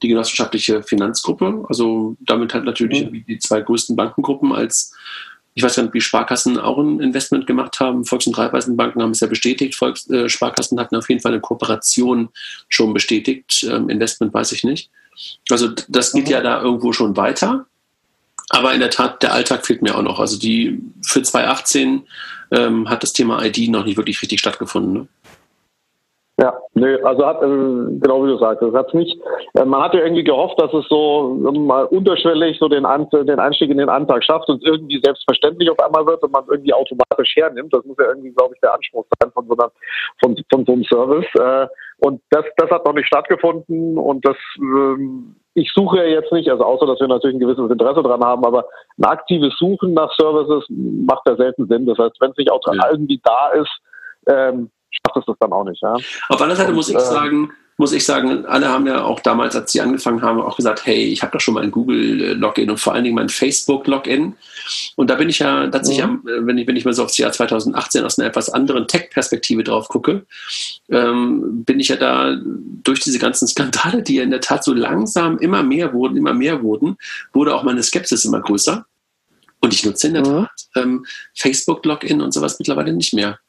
die 0.01 0.09
genossenschaftliche 0.09 0.83
Finanzgruppe. 0.83 1.63
Also 1.69 2.17
damit 2.19 2.53
halt 2.53 2.65
natürlich 2.65 3.09
mhm. 3.09 3.25
die 3.25 3.39
zwei 3.39 3.61
größten 3.61 3.95
Bankengruppen 3.95 4.51
als 4.51 4.93
ich 5.55 5.63
weiß 5.63 5.75
gar 5.75 5.83
nicht, 5.83 5.93
wie 5.93 6.01
Sparkassen 6.01 6.57
auch 6.59 6.77
ein 6.77 6.99
Investment 6.99 7.45
gemacht 7.45 7.79
haben. 7.79 8.05
Volks- 8.05 8.27
und 8.27 8.37
Raiffeisenbanken 8.37 9.01
haben 9.01 9.11
es 9.11 9.19
ja 9.19 9.27
bestätigt. 9.27 9.75
Volks, 9.75 10.09
äh, 10.09 10.27
Sparkassen 10.27 10.79
hatten 10.79 10.95
auf 10.95 11.09
jeden 11.09 11.21
Fall 11.21 11.31
eine 11.31 11.41
Kooperation 11.41 12.29
schon 12.69 12.93
bestätigt. 12.93 13.63
Ähm, 13.69 13.89
Investment 13.89 14.33
weiß 14.33 14.51
ich 14.51 14.63
nicht. 14.63 14.89
Also 15.49 15.69
das 15.87 16.13
geht 16.13 16.25
mhm. 16.25 16.31
ja 16.31 16.41
da 16.41 16.61
irgendwo 16.61 16.91
schon 16.91 17.15
weiter. 17.17 17.65
Aber 18.49 18.73
in 18.73 18.79
der 18.79 18.89
Tat, 18.89 19.23
der 19.23 19.33
Alltag 19.33 19.65
fehlt 19.65 19.81
mir 19.81 19.95
auch 19.95 20.01
noch. 20.01 20.19
Also 20.19 20.37
die 20.37 20.81
für 21.05 21.21
2018 21.21 22.03
ähm, 22.51 22.89
hat 22.89 23.03
das 23.03 23.13
Thema 23.13 23.43
ID 23.43 23.69
noch 23.69 23.85
nicht 23.85 23.97
wirklich 23.97 24.21
richtig 24.21 24.39
stattgefunden. 24.39 24.93
Ne? 24.93 25.07
Ja, 26.41 26.57
nö, 26.73 26.97
also 27.03 27.27
hat, 27.27 27.43
also 27.43 27.55
genau 28.01 28.23
wie 28.23 28.29
du 28.29 28.37
sagst, 28.39 28.63
es 28.63 28.73
hat 28.73 28.91
nicht, 28.95 29.15
äh, 29.53 29.65
man 29.65 29.83
hat 29.83 29.93
ja 29.93 29.99
irgendwie 29.99 30.23
gehofft, 30.23 30.59
dass 30.59 30.73
es 30.73 30.83
so 30.89 31.37
mal 31.53 31.85
unterschwellig 31.85 32.57
so 32.59 32.67
den, 32.67 32.85
den 32.85 33.39
Einstieg 33.39 33.69
in 33.69 33.77
den 33.77 33.89
Antrag 33.89 34.23
schafft 34.23 34.49
und 34.49 34.65
irgendwie 34.65 34.99
selbstverständlich 35.03 35.69
auf 35.69 35.79
einmal 35.79 36.07
wird 36.07 36.23
und 36.23 36.31
man 36.33 36.43
irgendwie 36.49 36.73
automatisch 36.73 37.35
hernimmt. 37.35 37.71
Das 37.71 37.85
muss 37.85 37.97
ja 37.99 38.07
irgendwie, 38.07 38.31
glaube 38.31 38.55
ich, 38.55 38.61
der 38.61 38.73
Anspruch 38.73 39.05
sein 39.19 39.31
von 39.31 39.45
so, 39.45 39.53
einer, 39.53 39.71
von, 40.23 40.35
von 40.51 40.65
so 40.65 40.71
einem 40.73 40.83
Service. 40.85 41.27
Äh, 41.39 41.67
und 41.99 42.19
das, 42.31 42.45
das 42.57 42.71
hat 42.71 42.83
noch 42.83 42.93
nicht 42.93 43.07
stattgefunden 43.07 43.99
und 43.99 44.25
das, 44.25 44.37
ähm, 44.57 45.35
ich 45.53 45.71
suche 45.75 45.97
ja 45.97 46.05
jetzt 46.05 46.31
nicht, 46.31 46.49
also 46.49 46.63
außer 46.63 46.87
dass 46.87 46.99
wir 46.99 47.09
natürlich 47.09 47.35
ein 47.35 47.41
gewisses 47.41 47.69
Interesse 47.69 48.01
dran 48.01 48.23
haben, 48.23 48.43
aber 48.43 48.65
ein 48.97 49.05
aktives 49.05 49.55
Suchen 49.59 49.93
nach 49.93 50.11
Services 50.17 50.65
macht 50.69 51.27
ja 51.27 51.35
selten 51.35 51.67
Sinn. 51.67 51.85
Das 51.85 51.99
heißt, 51.99 52.19
wenn 52.19 52.31
es 52.31 52.37
nicht 52.37 52.51
auch 52.51 52.59
ja. 52.65 52.89
irgendwie 52.89 53.21
da 53.23 53.49
ist, 53.49 53.71
ähm, 54.27 54.71
schafft 54.93 55.17
es 55.17 55.25
das 55.25 55.37
dann 55.39 55.51
auch 55.51 55.63
nicht. 55.63 55.81
Ja. 55.81 55.93
Auf 55.93 56.37
der 56.37 56.41
anderen 56.41 56.57
Seite 56.57 56.69
und, 56.69 56.75
muss 56.75 56.89
ich 56.89 56.95
äh, 56.95 56.99
sagen, 56.99 57.51
muss 57.77 57.91
ich 57.91 58.05
sagen, 58.05 58.45
alle 58.45 58.69
haben 58.69 58.85
ja 58.85 59.03
auch 59.03 59.19
damals, 59.19 59.55
als 59.55 59.71
sie 59.71 59.81
angefangen 59.81 60.21
haben, 60.21 60.39
auch 60.39 60.55
gesagt, 60.55 60.85
hey, 60.85 61.05
ich 61.05 61.23
habe 61.23 61.31
doch 61.31 61.39
schon 61.39 61.55
mal 61.55 61.63
ein 61.63 61.71
Google-Login 61.71 62.69
und 62.69 62.79
vor 62.79 62.93
allen 62.93 63.03
Dingen 63.03 63.15
mein 63.15 63.29
Facebook-Login. 63.29 64.35
Und 64.95 65.09
da 65.09 65.15
bin 65.15 65.29
ich 65.29 65.39
ja 65.39 65.67
tatsächlich, 65.67 66.05
mhm. 66.05 66.21
am, 66.27 66.47
wenn 66.47 66.57
ich, 66.59 66.67
wenn 66.67 66.75
ich 66.75 66.85
mal 66.85 66.93
so 66.93 67.03
aufs 67.03 67.17
Jahr 67.17 67.31
2018 67.31 68.05
aus 68.05 68.19
einer 68.19 68.27
etwas 68.27 68.49
anderen 68.49 68.87
Tech-Perspektive 68.87 69.63
drauf 69.63 69.87
gucke, 69.87 70.25
ähm, 70.89 71.63
bin 71.63 71.79
ich 71.79 71.87
ja 71.87 71.95
da 71.95 72.37
durch 72.83 72.99
diese 72.99 73.17
ganzen 73.17 73.47
Skandale, 73.47 74.03
die 74.03 74.15
ja 74.15 74.23
in 74.23 74.31
der 74.31 74.41
Tat 74.41 74.63
so 74.63 74.73
langsam 74.73 75.39
immer 75.39 75.63
mehr 75.63 75.93
wurden, 75.93 76.15
immer 76.15 76.33
mehr 76.33 76.61
wurden, 76.61 76.97
wurde 77.33 77.55
auch 77.55 77.63
meine 77.63 77.81
Skepsis 77.81 78.23
immer 78.23 78.41
größer. 78.41 78.85
Und 79.61 79.73
ich 79.73 79.83
nutze 79.83 80.07
in 80.07 80.13
der 80.13 80.27
mhm. 80.27 80.45
Tat 80.45 80.51
ähm, 80.75 81.05
Facebook-Login 81.33 82.21
und 82.21 82.33
sowas 82.33 82.59
mittlerweile 82.59 82.93
nicht 82.93 83.13
mehr. 83.15 83.39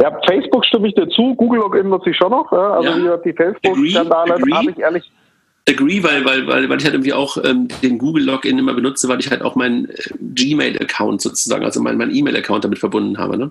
Ja, 0.00 0.16
Facebook 0.28 0.64
stimme 0.64 0.88
ich 0.88 0.94
dir 0.94 1.08
zu. 1.08 1.34
Google 1.34 1.60
Login 1.60 1.88
nutze 1.88 2.10
ich 2.10 2.16
schon 2.16 2.30
noch. 2.30 2.50
Also 2.52 2.88
ja. 2.88 3.16
die 3.16 3.32
Facebook-Skandale 3.32 4.34
habe 4.34 4.70
ich 4.70 4.78
ehrlich. 4.78 5.10
Agree, 5.68 6.02
weil, 6.02 6.24
weil, 6.24 6.46
weil, 6.46 6.68
weil 6.68 6.78
ich 6.78 6.84
halt 6.84 6.94
irgendwie 6.94 7.12
auch 7.12 7.36
ähm, 7.44 7.68
den 7.82 7.98
Google 7.98 8.24
Login 8.24 8.58
immer 8.58 8.72
benutze, 8.72 9.08
weil 9.08 9.20
ich 9.20 9.30
halt 9.30 9.42
auch 9.42 9.54
meinen 9.54 9.90
äh, 9.90 9.94
Gmail-Account 10.18 11.20
sozusagen, 11.20 11.64
also 11.64 11.82
meinen 11.82 11.98
mein 11.98 12.14
E-Mail-Account 12.14 12.64
damit 12.64 12.78
verbunden 12.78 13.18
habe. 13.18 13.36
Ne? 13.36 13.50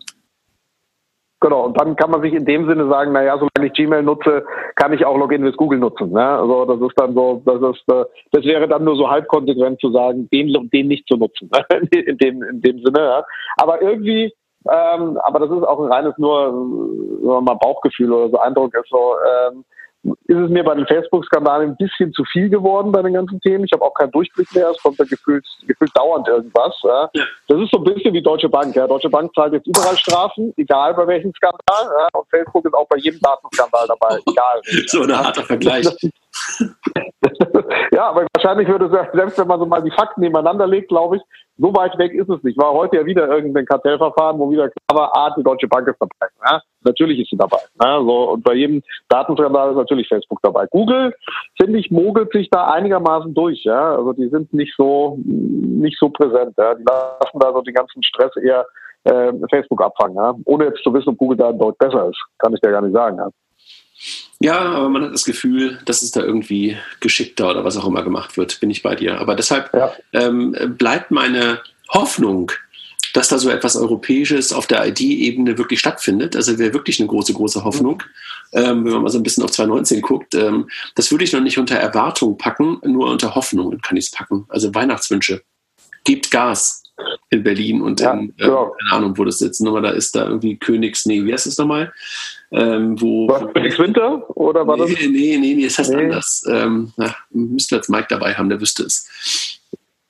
Genau, 1.40 1.66
und 1.66 1.80
dann 1.80 1.96
kann 1.96 2.10
man 2.10 2.24
sich 2.24 2.34
in 2.34 2.46
dem 2.46 2.68
Sinne 2.68 2.88
sagen, 2.88 3.12
naja, 3.12 3.38
solange 3.38 3.68
ich 3.68 3.74
Gmail 3.74 4.02
nutze, 4.02 4.44
kann 4.76 4.94
ich 4.94 5.06
auch 5.06 5.18
Login 5.18 5.44
with 5.44 5.56
Google 5.56 5.78
nutzen. 5.78 6.12
Ne? 6.12 6.26
Also 6.28 6.66
das 6.66 6.82
ist 6.82 7.00
dann 7.00 7.14
so, 7.14 7.44
das 7.46 7.62
ist, 7.76 7.84
äh, 7.94 8.06
das 8.32 8.44
wäre 8.46 8.68
dann 8.68 8.84
nur 8.84 8.96
so 8.96 9.08
halb 9.08 9.28
konsequent 9.28 9.80
zu 9.80 9.92
sagen, 9.92 10.28
den, 10.34 10.52
den 10.74 10.88
nicht 10.88 11.08
zu 11.08 11.18
nutzen, 11.18 11.52
in 11.92 12.18
dem, 12.18 12.42
in 12.42 12.62
dem 12.62 12.84
Sinne. 12.84 13.00
Ja? 13.00 13.26
Aber 13.58 13.80
irgendwie, 13.84 14.34
ähm, 14.72 15.18
aber 15.18 15.40
das 15.40 15.52
ist 15.52 15.64
auch 15.64 15.80
ein 15.80 15.92
reines 15.92 16.18
nur 16.18 16.48
äh, 16.48 17.42
mal 17.42 17.56
Bauchgefühl 17.56 18.12
oder 18.12 18.30
so 18.30 18.40
Eindruck 18.40 18.74
ist 18.74 18.90
so, 18.90 19.16
ähm, 19.52 19.66
ist 20.04 20.38
es 20.38 20.50
mir 20.50 20.64
bei 20.64 20.76
den 20.76 20.88
Facebook-Skandalen 20.88 21.72
ein 21.72 21.78
bisschen 21.78 22.14
zu 22.14 22.24
viel 22.32 22.50
geworden 22.50 22.92
bei 22.92 23.02
den 23.02 23.14
ganzen 23.14 23.40
Themen. 23.42 23.66
Ich 23.66 23.74
habe 23.74 23.84
auch 23.84 23.94
keinen 23.94 24.12
Durchblick 24.12 24.54
mehr. 24.54 24.70
Es 24.70 24.82
kommt 24.82 25.00
da 25.00 25.04
gefühlt, 25.04 25.46
gefühlt 25.66 25.92
dauernd 25.96 26.28
irgendwas. 26.28 26.80
Ja. 26.84 27.10
Das 27.48 27.60
ist 27.60 27.72
so 27.72 27.80
ein 27.80 27.84
bisschen 27.84 28.14
wie 28.14 28.22
Deutsche 28.22 28.48
Bank. 28.48 28.76
Ja. 28.76 28.88
Deutsche 28.88 29.10
Bank 29.10 29.34
zahlt 29.34 29.54
jetzt 29.54 29.68
überall 29.68 29.98
Strafen, 29.98 30.54
egal 30.58 30.94
bei 30.94 31.08
welchem 31.08 31.34
Skandal. 31.34 31.92
Ja. 31.98 32.08
Und 32.14 32.30
Facebook 32.30 32.66
ist 32.66 32.74
auch 32.74 32.88
bei 32.88 32.98
jedem 32.98 33.20
Datenskandal 33.20 33.88
dabei, 33.88 34.20
egal. 34.28 34.62
so 34.88 35.02
ein 35.02 35.18
harter 35.18 35.44
Vergleich. 35.44 35.86
ja, 37.92 38.10
aber 38.10 38.26
wahrscheinlich 38.34 38.68
würde 38.68 38.86
es, 38.86 39.12
selbst 39.14 39.38
wenn 39.38 39.48
man 39.48 39.60
so 39.60 39.66
mal 39.66 39.82
die 39.82 39.92
Fakten 39.92 40.22
nebeneinander 40.22 40.68
legt, 40.68 40.90
glaube 40.90 41.18
ich, 41.18 41.22
so 41.58 41.76
weit 41.76 41.98
weg 41.98 42.14
ist 42.14 42.30
es 42.30 42.44
nicht. 42.44 42.58
War 42.58 42.74
heute 42.74 42.98
ja 42.98 43.06
wieder 43.06 43.28
irgendein 43.28 43.66
Kartellverfahren, 43.66 44.40
wo 44.40 44.50
wieder 44.52 44.70
klar 44.70 45.00
war, 45.00 45.12
ah, 45.16 45.34
die 45.36 45.44
Deutsche 45.44 45.68
Bank 45.68 45.88
ist 45.88 46.00
dabei. 46.00 46.32
Ja? 46.46 46.62
Natürlich 46.84 47.20
ist 47.20 47.30
sie 47.30 47.38
dabei. 47.38 47.58
Ja? 47.84 48.00
So, 48.00 48.32
und 48.32 48.44
bei 48.44 48.54
jedem 48.54 48.84
Datenskandal 49.10 49.72
ist 49.72 49.78
natürlich 49.78 50.08
Facebook 50.08 50.40
dabei. 50.44 50.68
Google, 50.70 51.14
finde 51.60 51.80
ich, 51.80 51.90
mogelt 51.90 52.32
sich 52.32 52.50
da 52.50 52.68
einigermaßen 52.68 53.34
durch. 53.34 53.64
Ja? 53.64 53.96
Also 53.96 54.14
die 54.14 54.30
sind 54.30 54.54
nicht 54.54 54.74
so, 54.78 55.18
nicht 55.26 55.98
so 56.00 56.10
präsent. 56.10 56.54
Ja? 56.58 56.76
Die 56.76 56.84
lassen 56.84 57.40
da 57.40 57.52
so 57.52 57.62
den 57.62 57.74
ganzen 57.74 58.04
Stress 58.04 58.36
eher 58.38 58.66
äh, 59.06 59.34
Facebook 59.50 59.82
abfangen. 59.82 60.16
Ja? 60.16 60.36
Ohne 60.46 60.66
jetzt 60.66 60.84
zu 60.84 60.94
wissen, 60.94 61.10
ob 61.10 61.18
Google 61.18 61.38
da 61.38 61.52
dort 61.52 61.78
besser 61.80 62.10
ist. 62.10 62.24
Kann 62.38 62.54
ich 62.54 62.62
dir 62.62 62.72
gar 62.72 62.82
nicht 62.82 62.94
sagen. 62.94 63.18
Ja? 63.18 63.30
Ja, 64.40 64.60
aber 64.60 64.90
man 64.90 65.04
hat 65.04 65.14
das 65.14 65.26
Gefühl, 65.26 65.80
dass 65.86 66.04
es 66.04 66.12
da 66.12 66.22
irgendwie 66.22 66.78
geschickter 67.00 67.50
oder 67.50 67.64
was 67.64 67.78
auch 67.78 67.88
immer 67.88 68.04
gemacht 68.04 68.38
wird, 68.38 68.60
bin 68.60 68.70
ich 68.70 68.84
bei 68.84 68.96
dir. 68.96 69.20
Aber 69.20 69.36
deshalb 69.36 69.74
ja. 69.74 69.94
ähm, 70.14 70.56
bleibt 70.78 71.10
meine 71.10 71.62
Hoffnung, 71.90 72.52
dass 73.14 73.30
da 73.30 73.40
so 73.40 73.50
etwas 73.50 73.76
Europäisches 73.76 74.54
auf 74.54 74.68
der 74.68 74.86
ID-Ebene 74.88 75.58
wirklich 75.58 75.80
stattfindet. 75.80 76.36
Also 76.36 76.60
wäre 76.60 76.74
wirklich 76.74 77.00
eine 77.00 77.08
große, 77.08 77.34
große 77.34 77.64
Hoffnung, 77.64 78.04
mhm. 78.52 78.60
ähm, 78.60 78.86
wenn 78.86 78.94
man 78.94 79.04
mal 79.04 79.10
so 79.10 79.18
ein 79.18 79.24
bisschen 79.24 79.44
auf 79.44 79.52
2019 79.52 80.02
guckt. 80.02 80.36
Ähm, 80.36 80.70
das 80.94 81.10
würde 81.10 81.24
ich 81.24 81.34
noch 81.34 81.42
nicht 81.42 81.58
unter 81.58 81.76
Erwartung 81.76 82.38
packen, 82.38 82.80
nur 82.86 83.10
unter 83.10 83.34
Hoffnungen 83.34 83.82
kann 83.82 83.98
ich 83.98 84.06
es 84.06 84.12
packen. 84.12 84.46
Also 84.50 84.74
Weihnachtswünsche. 84.76 85.42
Gebt 86.04 86.30
Gas 86.30 86.84
in 87.30 87.44
Berlin 87.44 87.82
und 87.82 88.00
ja, 88.00 88.14
in, 88.14 88.30
äh, 88.38 88.44
genau. 88.44 88.72
keine 88.72 88.98
Ahnung, 88.98 89.18
wo 89.18 89.26
das 89.26 89.40
jetzt 89.40 89.60
nochmal 89.60 89.82
da 89.82 89.90
ist, 89.90 90.16
da 90.16 90.26
irgendwie 90.26 90.58
Königs, 90.58 91.06
nee, 91.06 91.24
wie 91.24 91.34
heißt 91.34 91.48
das 91.48 91.58
nochmal? 91.58 91.92
Ähm, 92.52 93.00
wo, 93.02 93.28
war 93.28 93.52
Königs 93.54 93.78
Winter 93.80 94.24
oder 94.38 94.66
war 94.66 94.78
nee, 94.78 94.84
das? 94.84 94.92
Nee, 95.02 95.38
nee, 95.38 95.56
nee, 95.56 95.66
es 95.66 95.78
heißt 95.78 95.94
nee. 95.94 96.04
anders. 96.04 96.46
Ähm, 96.50 96.92
na, 96.98 97.16
müsste 97.30 97.76
jetzt 97.76 97.90
Mike 97.90 98.08
dabei 98.10 98.34
haben, 98.34 98.50
der 98.50 98.62
wüsste 98.62 98.84
es. 98.84 99.60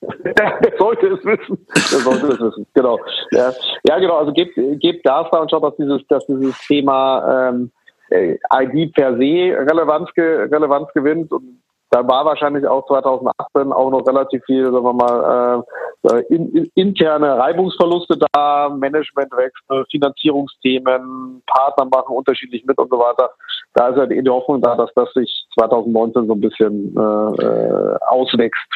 Ja, 0.00 0.58
der 0.60 0.78
sollte 0.78 1.08
es 1.08 1.24
wissen. 1.24 1.66
Der 1.74 1.98
sollte 2.00 2.26
es 2.28 2.40
wissen, 2.40 2.66
genau. 2.74 2.98
Ja, 3.32 3.52
ja 3.84 3.98
genau, 3.98 4.18
also 4.18 4.32
gebt, 4.32 4.54
gebt 4.80 5.04
Gas 5.04 5.26
da 5.32 5.38
und 5.38 5.50
schaut, 5.50 5.64
dass 5.64 5.76
dieses, 5.76 6.06
dass 6.08 6.26
dieses 6.26 6.56
Thema 6.66 7.50
ähm, 7.50 7.70
äh, 8.10 8.38
ID 8.52 8.92
per 8.94 9.12
se 9.12 9.56
Relevanz, 9.68 10.08
Relevanz 10.16 10.88
gewinnt 10.94 11.32
und 11.32 11.60
da 11.90 12.06
war 12.06 12.24
wahrscheinlich 12.24 12.66
auch 12.66 12.86
2018 12.86 13.72
auch 13.72 13.90
noch 13.90 14.06
relativ 14.06 14.44
viel, 14.44 14.64
sagen 14.64 14.84
wir 14.84 14.92
mal, 14.92 15.64
äh, 16.04 16.22
in, 16.28 16.54
in, 16.54 16.70
interne 16.74 17.38
Reibungsverluste 17.38 18.18
da, 18.32 18.68
Managementwechsel, 18.68 19.84
Finanzierungsthemen, 19.90 21.42
Partner 21.46 21.86
machen 21.86 22.14
unterschiedlich 22.14 22.64
mit 22.66 22.78
und 22.78 22.90
so 22.90 22.98
weiter. 22.98 23.30
Da 23.74 23.88
ist 23.88 23.96
ja 23.96 24.06
die, 24.06 24.22
die 24.22 24.30
Hoffnung 24.30 24.60
da, 24.60 24.76
dass 24.76 24.90
das 24.94 25.12
sich 25.14 25.46
2019 25.58 26.26
so 26.26 26.34
ein 26.34 26.40
bisschen 26.40 26.94
äh, 26.96 27.42
äh, 27.42 27.96
auswächst. 28.08 28.68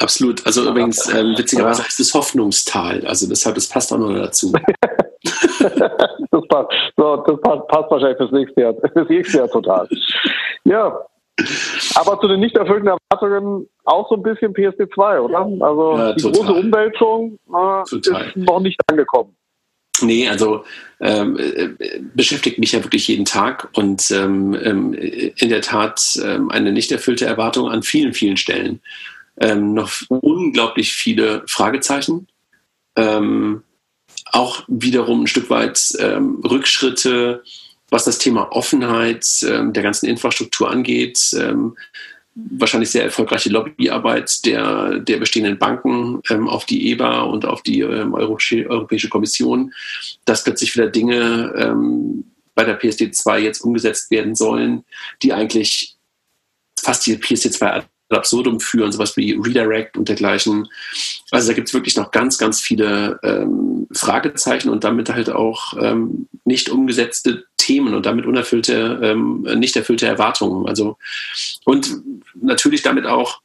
Absolut. 0.00 0.46
Also 0.46 0.70
übrigens, 0.70 1.12
ähm, 1.12 1.34
witzigerweise 1.36 1.82
heißt 1.82 2.00
es 2.00 2.14
Hoffnungstal. 2.14 3.04
Also 3.06 3.28
deshalb, 3.28 3.56
das 3.56 3.68
passt 3.68 3.92
auch 3.92 3.98
noch 3.98 4.14
dazu. 4.14 4.52
das 5.22 6.48
passt, 6.48 6.68
so, 6.96 7.16
das 7.16 7.40
passt, 7.40 7.68
passt 7.68 7.90
wahrscheinlich 7.90 8.16
fürs 8.16 8.32
nächste 8.32 8.60
Jahr, 8.60 8.74
fürs 8.92 9.08
nächste 9.08 9.38
Jahr 9.38 9.48
total. 9.48 9.88
Ja, 10.64 10.98
aber 11.94 12.20
zu 12.20 12.28
den 12.28 12.40
nicht 12.40 12.56
erfüllten 12.56 12.88
Erwartungen 12.88 13.68
auch 13.84 14.08
so 14.08 14.16
ein 14.16 14.22
bisschen 14.22 14.52
PSD2, 14.52 15.20
oder? 15.20 15.66
Also 15.66 15.96
ja, 15.96 16.12
die 16.12 16.22
große 16.22 16.52
Umwälzung 16.52 17.38
äh, 17.54 17.96
ist 17.96 18.36
noch 18.36 18.60
nicht 18.60 18.80
angekommen. 18.88 19.34
Nee, 20.00 20.28
also 20.28 20.64
ähm, 21.00 21.36
äh, 21.38 21.70
beschäftigt 22.14 22.58
mich 22.58 22.72
ja 22.72 22.84
wirklich 22.84 23.08
jeden 23.08 23.24
Tag 23.24 23.68
und 23.74 24.10
ähm, 24.10 24.56
ähm 24.62 24.94
in 24.94 25.48
der 25.48 25.60
Tat 25.60 26.18
ähm, 26.24 26.50
eine 26.50 26.72
nicht 26.72 26.92
erfüllte 26.92 27.26
Erwartung 27.26 27.68
an 27.68 27.82
vielen, 27.82 28.12
vielen 28.12 28.36
Stellen. 28.36 28.80
Ähm, 29.40 29.74
noch 29.74 29.90
unglaublich 30.08 30.92
viele 30.92 31.42
Fragezeichen. 31.46 32.28
Ähm, 32.96 33.62
auch 34.32 34.62
wiederum 34.68 35.22
ein 35.22 35.26
Stück 35.26 35.48
weit 35.48 35.96
Rückschritte, 35.98 37.42
was 37.90 38.04
das 38.04 38.18
Thema 38.18 38.52
Offenheit 38.52 39.26
ähm, 39.42 39.72
der 39.72 39.82
ganzen 39.82 40.06
Infrastruktur 40.06 40.70
angeht. 40.70 41.18
Ähm, 41.38 41.76
wahrscheinlich 42.34 42.90
sehr 42.90 43.04
erfolgreiche 43.04 43.48
Lobbyarbeit 43.48 44.44
der, 44.44 45.00
der 45.00 45.16
bestehenden 45.16 45.58
Banken 45.58 46.20
ähm, 46.30 46.48
auf 46.48 46.66
die 46.66 46.90
EBA 46.92 47.22
und 47.22 47.44
auf 47.44 47.62
die 47.62 47.80
ähm, 47.80 48.14
Europäische 48.14 49.08
Kommission, 49.08 49.72
dass 50.24 50.44
plötzlich 50.44 50.74
wieder 50.76 50.88
Dinge 50.88 51.52
ähm, 51.56 52.24
bei 52.54 52.64
der 52.64 52.80
PSD2 52.80 53.38
jetzt 53.38 53.60
umgesetzt 53.60 54.10
werden 54.10 54.34
sollen, 54.34 54.84
die 55.22 55.32
eigentlich 55.32 55.96
fast 56.80 57.06
die 57.06 57.16
PSD2 57.16 57.84
absurdum 58.16 58.60
führen, 58.60 58.92
sowas 58.92 59.16
wie 59.16 59.32
Redirect 59.32 59.96
und 59.96 60.08
dergleichen. 60.08 60.68
Also 61.30 61.48
da 61.48 61.54
gibt 61.54 61.68
es 61.68 61.74
wirklich 61.74 61.96
noch 61.96 62.10
ganz, 62.10 62.38
ganz 62.38 62.60
viele 62.60 63.18
ähm, 63.22 63.86
Fragezeichen 63.92 64.70
und 64.70 64.84
damit 64.84 65.10
halt 65.10 65.30
auch 65.30 65.74
ähm, 65.80 66.28
nicht 66.44 66.70
umgesetzte 66.70 67.44
Themen 67.56 67.94
und 67.94 68.06
damit 68.06 68.26
unerfüllte, 68.26 69.00
ähm, 69.02 69.42
nicht 69.56 69.76
erfüllte 69.76 70.06
Erwartungen. 70.06 70.66
Also 70.66 70.96
und 71.64 72.02
natürlich 72.34 72.82
damit 72.82 73.06
auch 73.06 73.40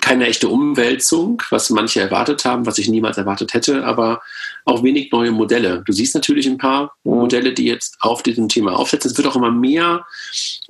keine 0.00 0.26
echte 0.26 0.48
Umwälzung, 0.48 1.42
was 1.50 1.70
manche 1.70 2.00
erwartet 2.00 2.44
haben, 2.44 2.66
was 2.66 2.78
ich 2.78 2.88
niemals 2.88 3.18
erwartet 3.18 3.52
hätte, 3.52 3.84
aber 3.84 4.22
auch 4.64 4.82
wenig 4.82 5.12
neue 5.12 5.32
Modelle. 5.32 5.82
Du 5.84 5.92
siehst 5.92 6.14
natürlich 6.14 6.46
ein 6.46 6.58
paar 6.58 6.96
Modelle, 7.04 7.52
die 7.52 7.64
jetzt 7.64 7.96
auf 8.00 8.22
diesem 8.22 8.48
Thema 8.48 8.76
aufsetzen. 8.76 9.10
Es 9.10 9.16
wird 9.16 9.28
auch 9.28 9.36
immer 9.36 9.50
mehr, 9.50 10.06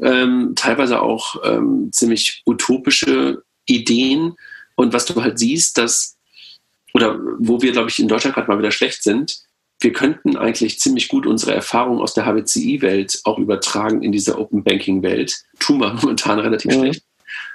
ähm, 0.01 0.55
teilweise 0.57 1.01
auch 1.01 1.37
ähm, 1.45 1.91
ziemlich 1.93 2.43
utopische 2.47 3.43
Ideen. 3.67 4.35
Und 4.75 4.93
was 4.93 5.05
du 5.05 5.23
halt 5.23 5.39
siehst, 5.39 5.79
dass, 5.79 6.17
oder 6.95 7.19
wo 7.39 7.63
wir, 7.63 7.73
glaube 7.73 7.91
ich, 7.91 7.99
in 7.99 8.09
Deutschland 8.09 8.35
gerade 8.35 8.49
mal 8.49 8.59
wieder 8.59 8.73
schlecht 8.73 9.03
sind, 9.03 9.43
wir 9.81 9.93
könnten 9.93 10.37
eigentlich 10.37 10.79
ziemlich 10.79 11.09
gut 11.09 11.27
unsere 11.27 11.55
Erfahrungen 11.55 12.01
aus 12.01 12.15
der 12.15 12.25
HBCI-Welt 12.25 13.21
auch 13.25 13.39
übertragen 13.39 14.03
in 14.03 14.13
diese 14.13 14.39
Open 14.39 14.63
Banking-Welt. 14.63 15.43
Tun 15.59 15.79
wir 15.79 15.95
momentan 15.95 16.39
relativ 16.39 16.77
mhm. 16.77 16.81
schlecht. 16.81 17.03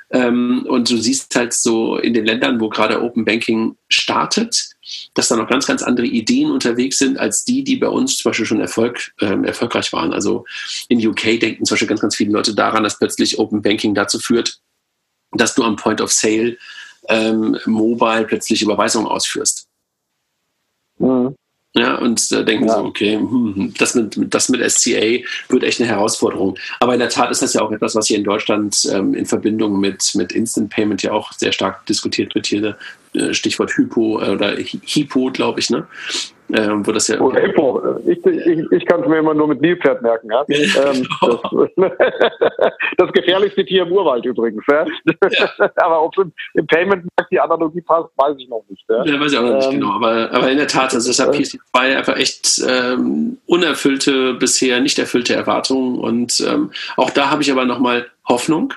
Ähm, 0.09 0.65
und 0.69 0.89
du 0.89 0.97
siehst 0.97 1.35
halt 1.35 1.53
so 1.53 1.97
in 1.97 2.13
den 2.13 2.25
Ländern, 2.25 2.61
wo 2.61 2.69
gerade 2.69 3.01
Open 3.03 3.25
Banking 3.25 3.75
startet, 3.89 4.69
dass 5.13 5.27
da 5.27 5.35
noch 5.35 5.49
ganz, 5.49 5.67
ganz 5.67 5.83
andere 5.83 6.07
Ideen 6.07 6.51
unterwegs 6.51 6.97
sind 6.97 7.17
als 7.19 7.43
die, 7.43 7.63
die 7.63 7.75
bei 7.75 7.89
uns 7.89 8.17
zum 8.17 8.29
Beispiel 8.29 8.45
schon 8.45 8.61
Erfolg, 8.61 9.11
ähm, 9.19 9.43
erfolgreich 9.43 9.91
waren. 9.91 10.13
Also 10.13 10.45
in 10.87 11.05
UK 11.05 11.39
denken 11.39 11.65
zum 11.65 11.75
Beispiel 11.75 11.89
ganz, 11.89 12.01
ganz 12.01 12.15
viele 12.15 12.31
Leute 12.31 12.55
daran, 12.55 12.83
dass 12.83 12.97
plötzlich 12.97 13.37
Open 13.37 13.61
Banking 13.61 13.95
dazu 13.95 14.19
führt, 14.19 14.59
dass 15.31 15.55
du 15.55 15.63
am 15.63 15.75
Point 15.75 15.99
of 15.99 16.11
Sale 16.11 16.57
ähm, 17.09 17.57
mobile 17.65 18.25
plötzlich 18.25 18.61
Überweisungen 18.61 19.07
ausführst. 19.07 19.67
Mhm. 20.99 21.35
Ja, 21.77 21.95
und 21.95 22.31
da 22.31 22.41
denken 22.41 22.67
ja. 22.67 22.75
so, 22.75 22.85
okay, 22.85 23.17
hm, 23.17 23.73
das 23.77 23.93
mit, 23.93 24.33
das 24.33 24.49
mit 24.49 24.71
SCA 24.71 25.19
wird 25.49 25.63
echt 25.63 25.79
eine 25.79 25.89
Herausforderung. 25.89 26.57
Aber 26.79 26.93
in 26.93 26.99
der 26.99 27.09
Tat 27.09 27.29
ist 27.29 27.43
das 27.43 27.53
ja 27.53 27.61
auch 27.61 27.71
etwas, 27.71 27.93
was 27.93 28.07
hier 28.07 28.17
in 28.17 28.23
Deutschland 28.23 28.89
ähm, 28.91 29.13
in 29.13 29.27
Verbindung 29.27 29.79
mit, 29.79 30.15
mit 30.15 30.31
Instant 30.31 30.71
Payment 30.71 31.03
ja 31.03 31.11
auch 31.11 31.31
sehr 31.33 31.51
stark 31.51 31.85
diskutiert 31.85 32.33
wird. 32.33 32.47
Hier 32.47 32.77
äh, 33.13 33.33
Stichwort 33.33 33.71
Hypo 33.77 34.19
äh, 34.21 34.31
oder 34.31 34.57
Hypo, 34.57 35.31
glaube 35.31 35.59
ich, 35.59 35.69
ne? 35.69 35.85
Ähm, 36.53 36.87
wo 36.87 36.93
das 36.93 37.09
ja. 37.09 37.19
Oh, 37.19 37.33
Hippo. 37.33 37.99
Ich, 38.05 38.25
ich, 38.25 38.71
ich 38.71 38.85
kann 38.85 39.01
es 39.01 39.07
mir 39.07 39.17
immer 39.17 39.33
nur 39.33 39.49
mit 39.49 39.59
Nilpferd 39.59 40.01
merken. 40.01 40.29
Ja? 40.31 40.45
ähm, 40.47 41.05
das, 41.75 41.91
das, 42.97 43.11
gefährlichste 43.11 43.65
Tier 43.65 43.83
im 43.83 43.91
Urwald 43.91 44.25
übrigens. 44.25 44.63
Ja? 44.69 44.85
ja. 45.29 45.69
aber 45.75 46.03
ob 46.03 46.17
im, 46.17 46.31
im 46.53 46.65
Payment-Markt 46.65 47.31
die 47.31 47.39
Analogie 47.39 47.81
passt, 47.81 48.09
weiß 48.15 48.35
ich 48.39 48.47
noch 48.47 48.63
nicht. 48.69 48.83
Ja, 48.87 49.19
weiß 49.19 49.33
ich 49.33 49.37
auch 49.37 49.43
noch 49.43 49.55
nicht 49.55 49.67
ähm, 49.67 49.79
genau. 49.79 49.91
Aber, 49.91 50.31
aber 50.31 50.49
in 50.49 50.57
der 50.57 50.67
Tat, 50.67 50.93
also 50.93 51.09
ist 51.09 51.19
ja 51.19 51.29
PSD2 51.29 51.97
einfach 51.97 52.15
echt 52.15 52.63
ähm, 52.65 53.37
unerfüllte, 53.45 54.35
bisher 54.35 54.79
nicht 54.79 54.99
erfüllte 54.99 55.33
Erwartungen. 55.33 55.99
Und 55.99 56.39
ähm, 56.47 56.71
auch 56.95 57.09
da 57.09 57.29
habe 57.29 57.41
ich 57.41 57.51
aber 57.51 57.65
nochmal 57.65 58.07
Hoffnung, 58.25 58.73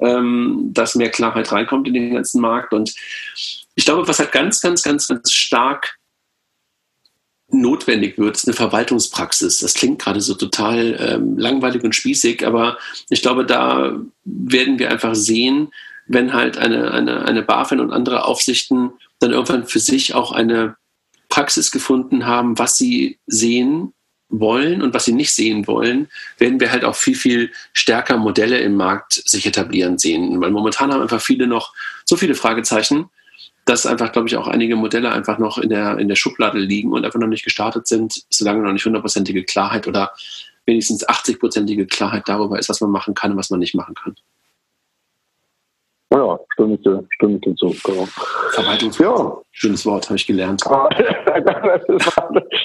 ähm, 0.00 0.70
dass 0.74 0.96
mehr 0.96 1.10
Klarheit 1.10 1.52
reinkommt 1.52 1.86
in 1.86 1.94
den 1.94 2.14
ganzen 2.14 2.40
Markt. 2.40 2.72
Und 2.72 2.92
ich 3.76 3.84
glaube, 3.84 4.08
was 4.08 4.18
halt 4.18 4.32
ganz, 4.32 4.60
ganz, 4.60 4.82
ganz, 4.82 5.06
ganz 5.06 5.30
stark 5.32 5.96
notwendig 7.48 8.18
wird, 8.18 8.36
ist 8.36 8.46
eine 8.46 8.56
Verwaltungspraxis. 8.56 9.60
Das 9.60 9.74
klingt 9.74 10.00
gerade 10.00 10.20
so 10.20 10.34
total 10.34 10.96
ähm, 10.98 11.38
langweilig 11.38 11.84
und 11.84 11.94
spießig, 11.94 12.46
aber 12.46 12.78
ich 13.10 13.22
glaube, 13.22 13.44
da 13.44 13.96
werden 14.24 14.78
wir 14.78 14.90
einfach 14.90 15.14
sehen, 15.14 15.68
wenn 16.06 16.32
halt 16.32 16.58
eine, 16.58 16.90
eine, 16.90 17.24
eine 17.24 17.42
BaFin 17.42 17.80
und 17.80 17.92
andere 17.92 18.24
Aufsichten 18.24 18.92
dann 19.20 19.30
irgendwann 19.30 19.66
für 19.66 19.78
sich 19.78 20.14
auch 20.14 20.32
eine 20.32 20.76
Praxis 21.28 21.70
gefunden 21.70 22.26
haben, 22.26 22.58
was 22.58 22.76
sie 22.76 23.18
sehen 23.26 23.92
wollen 24.28 24.82
und 24.82 24.94
was 24.94 25.04
sie 25.04 25.12
nicht 25.12 25.32
sehen 25.32 25.66
wollen, 25.66 26.08
werden 26.38 26.60
wir 26.60 26.72
halt 26.72 26.84
auch 26.84 26.96
viel, 26.96 27.14
viel 27.14 27.52
stärker 27.72 28.16
Modelle 28.16 28.58
im 28.58 28.76
Markt 28.76 29.22
sich 29.24 29.46
etablieren 29.46 29.98
sehen. 29.98 30.40
Weil 30.40 30.50
momentan 30.50 30.92
haben 30.92 31.02
einfach 31.02 31.20
viele 31.20 31.46
noch 31.46 31.72
so 32.04 32.16
viele 32.16 32.34
Fragezeichen, 32.34 33.10
dass 33.64 33.86
einfach, 33.86 34.12
glaube 34.12 34.28
ich, 34.28 34.36
auch 34.36 34.46
einige 34.46 34.76
Modelle 34.76 35.10
einfach 35.10 35.38
noch 35.38 35.58
in 35.58 35.70
der, 35.70 35.98
in 35.98 36.08
der 36.08 36.16
Schublade 36.16 36.58
liegen 36.58 36.92
und 36.92 37.04
einfach 37.04 37.18
noch 37.18 37.28
nicht 37.28 37.44
gestartet 37.44 37.86
sind, 37.86 38.24
solange 38.30 38.62
noch 38.62 38.72
nicht 38.72 38.84
hundertprozentige 38.84 39.44
Klarheit 39.44 39.86
oder 39.86 40.12
wenigstens 40.66 41.06
80-prozentige 41.08 41.86
Klarheit 41.86 42.24
darüber 42.26 42.58
ist, 42.58 42.68
was 42.68 42.80
man 42.80 42.90
machen 42.90 43.14
kann 43.14 43.32
und 43.32 43.38
was 43.38 43.50
man 43.50 43.60
nicht 43.60 43.74
machen 43.74 43.94
kann. 43.94 44.14
Ja, 46.12 46.38
stimme 46.52 46.74
ich 46.74 46.82
dir, 46.82 47.04
stimme 47.10 47.34
ich 47.36 47.40
dir 47.40 47.56
zu. 47.56 47.74
Genau. 47.84 48.06
Verwaltungswort. 48.52 49.18
Ja. 49.18 49.36
Schönes 49.50 49.84
Wort, 49.84 50.06
habe 50.06 50.16
ich 50.16 50.26
gelernt. 50.26 50.62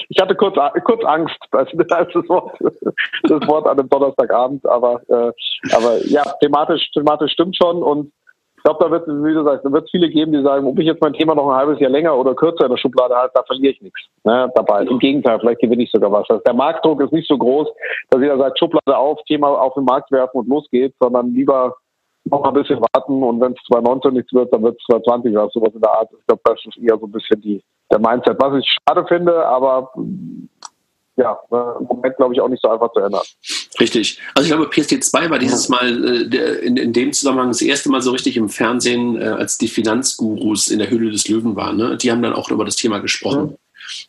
ich 0.08 0.20
hatte 0.20 0.34
kurz, 0.36 0.56
kurz 0.84 1.04
Angst, 1.04 1.36
als 1.50 1.68
das 1.74 1.88
Wort, 2.28 2.56
das 2.60 3.48
Wort 3.48 3.66
an 3.66 3.78
einem 3.78 3.88
Donnerstagabend, 3.88 4.64
aber, 4.66 5.00
äh, 5.08 5.32
aber 5.74 6.06
ja, 6.06 6.22
thematisch, 6.40 6.90
thematisch 6.92 7.32
stimmt 7.32 7.56
schon 7.56 7.82
und 7.82 8.12
ich 8.60 8.64
glaube, 8.64 8.84
da 8.84 8.90
wird, 8.90 9.08
wie 9.08 9.32
du 9.32 9.42
sagst, 9.42 9.64
da 9.64 9.72
wird 9.72 9.84
es 9.86 9.90
viele 9.90 10.10
geben, 10.10 10.32
die 10.32 10.42
sagen, 10.42 10.66
ob 10.66 10.78
ich 10.78 10.84
jetzt 10.84 11.00
mein 11.00 11.14
Thema 11.14 11.34
noch 11.34 11.48
ein 11.48 11.56
halbes 11.56 11.80
Jahr 11.80 11.90
länger 11.90 12.14
oder 12.14 12.34
kürzer 12.34 12.66
in 12.66 12.70
der 12.70 12.76
Schublade 12.76 13.16
halte, 13.16 13.32
da 13.34 13.42
verliere 13.44 13.72
ich 13.72 13.80
nichts 13.80 13.98
ne, 14.22 14.52
dabei. 14.54 14.82
Im 14.82 14.98
Gegenteil, 14.98 15.40
vielleicht 15.40 15.62
gewinne 15.62 15.82
ich 15.82 15.90
sogar 15.90 16.12
was. 16.12 16.28
Also 16.28 16.42
der 16.42 16.52
Marktdruck 16.52 17.00
ist 17.00 17.10
nicht 17.10 17.26
so 17.26 17.38
groß, 17.38 17.68
dass 18.10 18.20
jeder 18.20 18.36
sagt, 18.36 18.58
Schublade 18.58 18.98
auf, 18.98 19.18
Thema 19.26 19.48
auf 19.48 19.72
den 19.72 19.84
Markt 19.84 20.12
werfen 20.12 20.40
und 20.40 20.48
los 20.48 20.68
geht's, 20.70 20.94
sondern 21.00 21.32
lieber 21.32 21.74
noch 22.24 22.44
ein 22.44 22.52
bisschen 22.52 22.82
warten 22.92 23.22
und 23.22 23.40
wenn 23.40 23.52
es 23.52 23.64
2019 23.72 24.12
nichts 24.12 24.32
wird, 24.34 24.52
dann 24.52 24.62
wird 24.62 24.76
es 24.78 24.84
2020 24.90 25.32
oder 25.32 25.48
sowas 25.48 25.72
in 25.74 25.80
der 25.80 25.94
Art. 25.94 26.10
Ich 26.12 26.26
glaube, 26.26 26.42
das 26.44 26.60
ist 26.66 26.76
eher 26.76 26.98
so 26.98 27.06
ein 27.06 27.12
bisschen 27.12 27.40
die, 27.40 27.62
der 27.90 27.98
Mindset, 27.98 28.36
was 28.42 28.58
ich 28.58 28.76
schade 28.86 29.06
finde, 29.06 29.42
aber 29.46 29.90
ja, 31.20 31.38
äh, 31.50 31.78
im 31.80 31.86
Moment 31.86 32.16
glaube 32.16 32.34
ich 32.34 32.40
auch 32.40 32.48
nicht 32.48 32.62
so 32.62 32.68
einfach 32.68 32.92
zu 32.92 33.00
ändern. 33.00 33.22
Richtig. 33.78 34.18
Also 34.34 34.46
ich 34.46 34.56
glaube, 34.56 34.70
PSD2 34.70 35.30
war 35.30 35.38
dieses 35.38 35.68
Mal 35.68 36.32
äh, 36.32 36.64
in, 36.64 36.76
in 36.76 36.92
dem 36.92 37.12
Zusammenhang 37.12 37.48
das 37.48 37.60
erste 37.60 37.90
Mal 37.90 38.00
so 38.00 38.10
richtig 38.12 38.36
im 38.36 38.48
Fernsehen, 38.48 39.20
äh, 39.20 39.26
als 39.26 39.58
die 39.58 39.68
Finanzgurus 39.68 40.68
in 40.68 40.78
der 40.78 40.88
Höhle 40.88 41.10
des 41.10 41.28
Löwen 41.28 41.56
waren. 41.56 41.76
Ne? 41.76 41.96
Die 41.98 42.10
haben 42.10 42.22
dann 42.22 42.32
auch 42.32 42.50
über 42.50 42.64
das 42.64 42.76
Thema 42.76 42.98
gesprochen. 42.98 43.42
Mhm. 43.42 43.56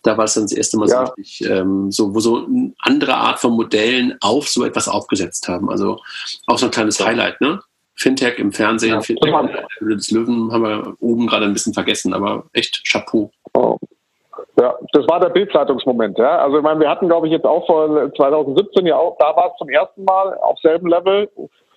Da 0.03 0.17
war 0.17 0.25
es 0.25 0.35
dann 0.35 0.43
das 0.43 0.53
erste 0.53 0.77
Mal 0.77 0.89
ja. 0.89 1.05
so 1.05 1.13
richtig, 1.13 1.49
ähm, 1.49 1.91
so, 1.91 2.13
wo 2.13 2.19
so 2.19 2.45
eine 2.45 2.73
andere 2.79 3.15
Art 3.15 3.39
von 3.39 3.53
Modellen 3.53 4.15
auf 4.21 4.47
so 4.47 4.63
etwas 4.63 4.87
aufgesetzt 4.87 5.47
haben. 5.47 5.69
Also 5.69 5.99
auch 6.47 6.57
so 6.57 6.65
ein 6.65 6.71
kleines. 6.71 6.99
Highlight, 7.01 7.41
ne? 7.41 7.59
Fintech 7.95 8.37
im 8.37 8.51
Fernsehen, 8.51 8.93
ja. 8.93 9.01
Fintech 9.01 9.33
in 9.33 9.47
der 9.47 9.67
Höhle 9.79 9.95
des 9.95 10.11
Löwen 10.11 10.51
haben 10.51 10.63
wir 10.63 10.95
oben 10.99 11.27
gerade 11.27 11.45
ein 11.45 11.53
bisschen 11.53 11.73
vergessen, 11.73 12.13
aber 12.13 12.45
echt 12.53 12.83
Chapeau. 12.85 13.31
Oh. 13.53 13.77
Ja, 14.59 14.75
das 14.93 15.07
war 15.07 15.19
der 15.19 15.29
Bildzeitungsmoment. 15.29 16.17
Ja. 16.17 16.39
Also 16.39 16.57
ich 16.57 16.63
meine, 16.63 16.79
wir 16.79 16.89
hatten, 16.89 17.07
glaube 17.07 17.27
ich, 17.27 17.33
jetzt 17.33 17.45
auch 17.45 17.65
vor 17.65 18.11
2017 18.15 18.85
ja 18.85 18.97
auch, 18.97 19.17
da 19.19 19.35
war 19.35 19.51
es 19.51 19.57
zum 19.57 19.69
ersten 19.69 20.03
Mal 20.03 20.37
auf 20.37 20.57
selben 20.59 20.87
Level 20.87 21.29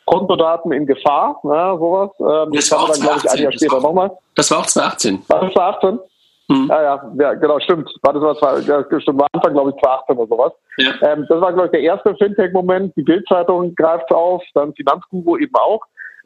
Kontodaten 0.07 0.73
in 0.73 0.87
Gefahr, 0.87 1.41
ja, 1.45 1.77
sowas. 1.77 2.11
Ähm, 2.21 2.53
das, 2.53 2.69
das 2.69 2.79
war 2.79 2.89
dann, 2.89 3.01
glaube 3.01 3.21
ich, 3.25 3.31
ein 3.31 3.39
Jahr 3.39 3.53
später 3.53 3.81
nochmal. 3.81 4.11
Das 4.35 4.51
war 4.51 4.59
auch 4.59 4.67
2018. 4.67 5.23
War 5.29 5.41
das 5.41 5.53
2018? 5.55 5.99
Mhm. 6.49 6.67
Ja, 6.69 6.83
ja, 6.83 7.12
ja, 7.19 7.35
genau, 7.35 7.59
stimmt. 7.61 7.91
War 8.03 8.12
das 8.12 8.23
war, 8.43 8.59
ja, 8.61 9.01
stimmt, 9.01 9.19
war 9.19 9.29
Anfang, 9.33 9.55
glaube 9.55 9.71
ich, 9.71 9.83
2018 9.83 10.17
oder 10.19 10.29
sowas. 10.29 10.53
Ja. 10.77 11.12
Ähm, 11.12 11.27
das 11.29 11.41
war, 11.41 11.53
glaube 11.53 11.67
ich, 11.67 11.73
der 11.73 11.81
erste 11.81 12.15
Fintech-Moment. 12.17 12.95
Die 12.97 13.03
Bildzeitung 13.03 13.75
greift 13.75 14.12
auf, 14.12 14.43
dann 14.53 14.75
Finanzguru 14.75 15.39
eben 15.39 15.55
auch. 15.55 15.81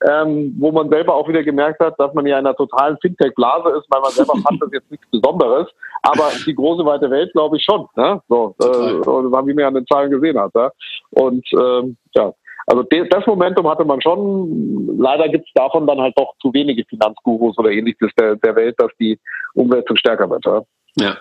Ähm, 0.06 0.54
wo 0.58 0.70
man 0.70 0.88
selber 0.90 1.14
auch 1.14 1.28
wieder 1.28 1.42
gemerkt 1.42 1.80
hat, 1.80 1.98
dass 1.98 2.12
man 2.14 2.26
ja 2.26 2.38
in 2.38 2.46
einer 2.46 2.56
totalen 2.56 2.96
Fintech-Blase 3.00 3.70
ist, 3.70 3.86
weil 3.88 4.00
man 4.00 4.10
selber 4.10 4.34
fand 4.44 4.62
das 4.62 4.70
jetzt 4.72 4.90
nichts 4.90 5.06
Besonderes. 5.10 5.68
Aber 6.02 6.30
die 6.46 6.54
große 6.54 6.84
weite 6.84 7.10
Welt, 7.10 7.32
glaube 7.32 7.56
ich 7.56 7.64
schon. 7.64 7.86
Ne? 7.96 8.20
So, 8.28 8.54
äh, 8.60 8.66
wie 8.66 9.54
man 9.54 9.58
ja 9.58 9.68
an 9.68 9.74
den 9.74 9.86
Zahlen 9.86 10.10
gesehen 10.10 10.38
hat. 10.38 10.52
Ja? 10.54 10.70
Und 11.10 11.44
ähm, 11.52 11.96
ja, 12.14 12.32
also 12.66 12.82
das 12.82 13.26
Momentum 13.26 13.66
hatte 13.68 13.84
man 13.84 14.00
schon. 14.02 14.98
Leider 14.98 15.28
gibt 15.28 15.46
es 15.46 15.52
davon 15.54 15.86
dann 15.86 16.00
halt 16.00 16.16
doch 16.18 16.34
zu 16.40 16.52
wenige 16.52 16.84
Finanzgurus 16.84 17.56
oder 17.58 17.70
ähnliches 17.70 18.10
der, 18.18 18.36
der 18.36 18.54
Welt, 18.56 18.74
dass 18.78 18.90
die 19.00 19.18
Umwälzung 19.54 19.96
stärker 19.96 20.28
wird. 20.28 20.44
Ja. 20.44 20.62
ja. 20.96 21.16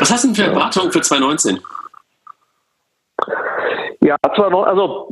Was 0.00 0.10
hast 0.12 0.24
du 0.24 0.28
denn 0.28 0.34
für 0.34 0.50
Erwartungen 0.50 0.90
für 0.90 1.00
2019? 1.00 1.60
Ja, 4.00 4.16
also 4.22 5.08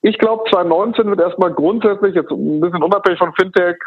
ich 0.00 0.18
glaube, 0.18 0.44
2019 0.50 1.06
wird 1.06 1.20
erstmal 1.20 1.52
grundsätzlich, 1.52 2.14
jetzt 2.14 2.30
ein 2.30 2.60
bisschen 2.60 2.82
unabhängig 2.82 3.18
von 3.18 3.32
Fintech, 3.34 3.78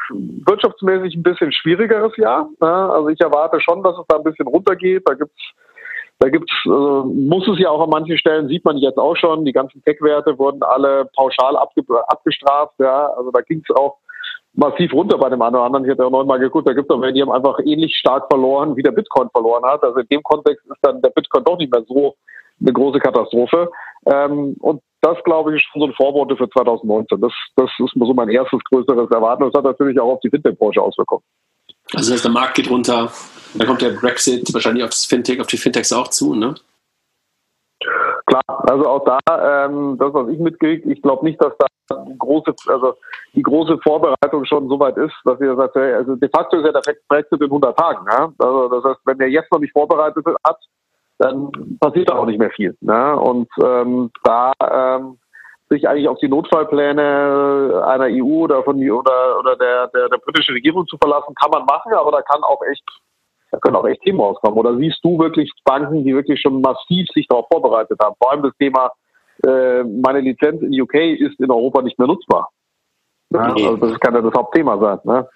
wirtschaftsmäßig 0.46 1.16
ein 1.16 1.24
bisschen 1.24 1.52
schwierigeres 1.54 2.16
Jahr. 2.18 2.50
Also 2.60 3.08
ich 3.10 3.22
erwarte 3.22 3.62
schon, 3.62 3.82
dass 3.82 3.98
es 3.98 4.06
da 4.08 4.18
ein 4.18 4.24
bisschen 4.24 4.48
runtergeht. 4.48 5.04
Da 5.06 5.14
gibt's 5.14 5.42
da 6.20 6.30
gibt's, 6.30 6.54
äh, 6.66 6.70
muss 6.70 7.48
es 7.48 7.58
ja 7.58 7.72
auch 7.72 7.82
an 7.82 7.90
manchen 7.90 8.16
Stellen, 8.16 8.48
sieht 8.48 8.64
man 8.64 8.78
jetzt 8.78 9.00
auch 9.00 9.16
schon, 9.16 9.44
die 9.44 9.54
ganzen 9.54 9.82
Tech-Werte 9.84 10.38
wurden 10.38 10.62
alle 10.62 11.10
pauschal 11.16 11.58
abge 11.58 11.82
abgestraft. 12.10 12.76
Ja, 12.78 13.08
also 13.18 13.32
da 13.32 13.42
ging 13.42 13.64
es 13.68 13.76
auch 13.76 13.98
massiv 14.54 14.94
runter 14.94 15.18
bei 15.18 15.30
dem 15.30 15.42
einen 15.42 15.56
oder 15.56 15.66
anderen. 15.66 15.86
Ich 15.86 15.92
hatte 15.92 16.06
auch 16.06 16.12
neunmal 16.12 16.38
geguckt, 16.38 16.70
da 16.70 16.74
gibt 16.74 16.92
es 16.92 16.96
auch 16.96 17.02
welche, 17.02 17.16
die 17.16 17.22
haben 17.24 17.32
einfach 17.32 17.58
ähnlich 17.66 17.96
stark 17.96 18.28
verloren, 18.30 18.76
wie 18.76 18.84
der 18.84 18.92
Bitcoin 18.92 19.30
verloren 19.32 19.66
hat. 19.66 19.84
Also 19.84 20.00
in 20.00 20.08
dem 20.10 20.22
Kontext 20.22 20.64
ist 20.68 20.78
dann 20.84 21.02
der 21.02 21.10
Bitcoin 21.10 21.44
doch 21.44 21.58
nicht 21.58 21.74
mehr 21.74 21.84
so 21.88 22.14
eine 22.62 22.74
große 22.74 23.00
Katastrophe. 23.00 23.72
Ähm, 24.06 24.56
und 24.60 24.82
das, 25.02 25.18
glaube 25.24 25.52
ich, 25.52 25.62
ist 25.62 25.70
schon 25.72 25.82
so 25.82 25.88
ein 25.88 25.94
Vorworte 25.94 26.36
für 26.38 26.50
2019. 26.50 27.20
Das, 27.22 27.34
das 27.56 27.70
ist 27.80 27.94
so 27.96 28.14
mein 28.14 28.30
erstes 28.30 28.60
größeres 28.70 29.10
Erwarten. 29.12 29.44
Das 29.44 29.54
hat 29.54 29.64
natürlich 29.64 30.00
auch 30.00 30.14
auf 30.14 30.20
die 30.22 30.30
Fintech-Branche 30.30 30.82
Auswirkungen. 30.82 31.24
Also 31.94 32.10
das 32.10 32.12
heißt, 32.12 32.26
der 32.26 32.32
Markt 32.32 32.56
geht 32.56 32.70
runter, 32.70 33.12
dann 33.56 33.68
kommt 33.68 33.82
der 33.82 33.92
Brexit 33.92 34.54
wahrscheinlich 34.54 34.84
auf 34.84 34.92
das 34.92 35.06
Fintech, 35.06 35.42
auf 35.42 35.48
die 35.48 35.58
Fintechs 35.58 35.92
auch 35.92 36.08
zu, 36.08 36.36
ne? 36.36 36.56
Klar, 38.26 38.44
also 38.48 38.88
auch 38.88 39.04
da, 39.04 39.66
ähm, 39.66 39.98
das, 39.98 40.14
was 40.14 40.30
ich 40.30 40.40
mitkriege, 40.40 40.90
ich 40.90 41.02
glaube 41.02 41.26
nicht, 41.26 41.42
dass 41.42 41.54
da 41.58 41.66
die 42.06 42.18
große, 42.18 42.54
also 42.68 42.96
die 43.34 43.42
große 43.42 43.78
Vorbereitung 43.80 44.46
schon 44.46 44.70
so 44.70 44.80
weit 44.80 44.96
ist, 44.98 45.14
dass 45.26 45.42
ihr 45.42 45.56
sagt, 45.56 45.76
also 45.76 46.16
de 46.16 46.30
facto 46.30 46.58
ist 46.58 46.66
ja 46.66 46.72
der 46.72 46.96
Brexit 47.10 47.42
in 47.42 47.48
100 47.48 47.78
Tagen. 47.78 48.06
Ja? 48.10 48.32
Also 48.38 48.70
das 48.70 48.84
heißt, 48.84 49.00
wenn 49.06 49.20
er 49.20 49.28
jetzt 49.28 49.52
noch 49.52 49.60
nicht 49.60 49.74
vorbereitet 49.74 50.26
hat, 50.46 50.58
dann 51.22 51.52
passiert 51.80 52.10
da 52.10 52.16
auch 52.16 52.26
nicht 52.26 52.40
mehr 52.40 52.50
viel. 52.50 52.76
Ne? 52.82 53.20
Und 53.20 53.48
ähm, 53.64 54.12
da 54.24 54.54
ähm, 54.60 55.18
sich 55.70 55.88
eigentlich 55.88 56.08
auf 56.08 56.18
die 56.20 56.28
Notfallpläne 56.28 57.84
einer 57.86 58.06
EU 58.06 58.44
oder 58.44 58.64
von 58.64 58.78
oder 58.78 59.40
oder 59.40 59.56
der, 59.56 59.88
der, 59.88 60.10
der 60.10 60.18
britischen 60.18 60.54
Regierung 60.54 60.86
zu 60.88 60.98
verlassen, 60.98 61.36
kann 61.36 61.52
man 61.52 61.66
machen, 61.66 61.94
aber 61.94 62.12
da 62.12 62.22
kann 62.22 62.44
auch 62.44 62.62
echt 62.70 62.84
da 63.52 63.60
können 63.60 63.76
auch 63.76 63.86
echt 63.86 64.02
Themen 64.02 64.20
rauskommen. 64.20 64.58
Oder 64.58 64.78
siehst 64.78 65.00
du 65.04 65.20
wirklich 65.20 65.52
Banken, 65.66 66.06
die 66.06 66.16
wirklich 66.16 66.40
schon 66.40 66.62
massiv 66.62 67.08
sich 67.14 67.28
darauf 67.28 67.48
vorbereitet 67.52 68.00
haben? 68.02 68.16
Vor 68.18 68.32
allem 68.32 68.44
das 68.44 68.56
Thema, 68.58 68.92
äh, 69.46 69.84
meine 69.84 70.22
Lizenz 70.22 70.62
in 70.62 70.82
UK 70.82 70.96
ist 71.20 71.40
in 71.40 71.52
Europa 71.52 71.82
nicht 71.82 72.00
mehr 72.00 72.08
nutzbar. 72.08 72.50
Ja, 73.30 73.42
also 73.42 73.76
das 73.76 74.00
kann 74.00 74.16
ja 74.16 74.22
das 74.22 74.34
Hauptthema 74.34 74.78
sein. 74.78 75.00
Ne? 75.04 75.28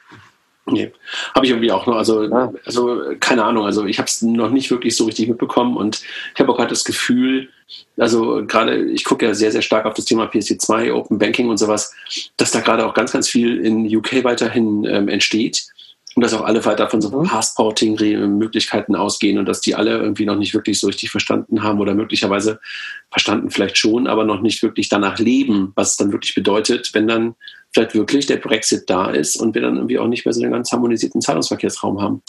Nee, 0.68 0.92
habe 1.36 1.46
ich 1.46 1.52
irgendwie 1.52 1.72
auch 1.72 1.86
noch. 1.86 1.96
Also, 1.96 2.24
ja. 2.24 2.52
also 2.66 3.02
keine 3.20 3.44
Ahnung. 3.44 3.66
Also 3.66 3.86
ich 3.86 4.00
habe 4.00 4.08
es 4.08 4.24
noch 4.24 4.50
nicht 4.50 4.72
wirklich 4.72 4.96
so 4.96 5.06
richtig 5.06 5.28
mitbekommen 5.28 5.78
und 5.78 6.02
ich 6.34 6.40
habe 6.40 6.52
auch 6.52 6.58
gerade 6.58 6.72
das 6.72 6.84
Gefühl, 6.84 7.50
also 7.98 8.44
gerade 8.48 8.84
ich 8.90 9.04
gucke 9.04 9.26
ja 9.26 9.36
sehr, 9.36 9.52
sehr 9.52 9.62
stark 9.62 9.86
auf 9.86 9.94
das 9.94 10.06
Thema 10.06 10.26
PSD2, 10.26 10.92
Open 10.92 11.20
Banking 11.20 11.50
und 11.50 11.58
sowas, 11.58 11.94
dass 12.38 12.52
da 12.52 12.62
gerade 12.62 12.86
auch 12.86 12.96
ganz, 12.96 13.12
ganz 13.12 13.30
viel 13.30 13.60
in 13.64 13.96
UK 13.96 14.24
weiterhin 14.24 14.86
ähm, 14.86 15.08
entsteht 15.08 15.68
und 16.16 16.24
dass 16.24 16.34
auch 16.34 16.46
alle 16.46 16.64
weiter 16.66 16.90
von 16.90 17.02
so 17.02 17.10
mhm. 17.10 17.26
Passporting-Möglichkeiten 17.26 18.96
ausgehen 18.96 19.38
und 19.38 19.46
dass 19.48 19.62
die 19.62 19.76
alle 19.76 19.98
irgendwie 19.98 20.26
noch 20.26 20.38
nicht 20.38 20.54
wirklich 20.54 20.80
so 20.80 20.88
richtig 20.88 21.12
verstanden 21.12 21.62
haben 21.62 21.80
oder 21.80 21.94
möglicherweise 21.94 22.60
verstanden 23.12 23.52
vielleicht 23.52 23.78
schon, 23.78 24.08
aber 24.08 24.24
noch 24.24 24.42
nicht 24.42 24.64
wirklich 24.64 24.90
danach 24.90 25.20
leben, 25.20 25.74
was 25.76 25.92
es 25.92 25.98
dann 25.98 26.12
wirklich 26.12 26.34
bedeutet, 26.34 26.92
wenn 26.94 27.08
dann 27.08 27.36
vielleicht 27.76 27.94
wirklich 27.94 28.26
der 28.26 28.38
Brexit 28.38 28.90
da 28.90 29.12
ist 29.12 29.40
und 29.40 29.54
wir 29.54 29.62
dann 29.62 29.76
irgendwie 29.76 30.00
auch 30.00 30.08
nicht 30.08 30.26
mehr 30.26 30.34
so 30.34 30.42
einen 30.42 30.54
ganz 30.54 30.72
harmonisierten 30.72 31.22
Zahlungsverkehrsraum 31.22 32.02
haben. 32.02 32.24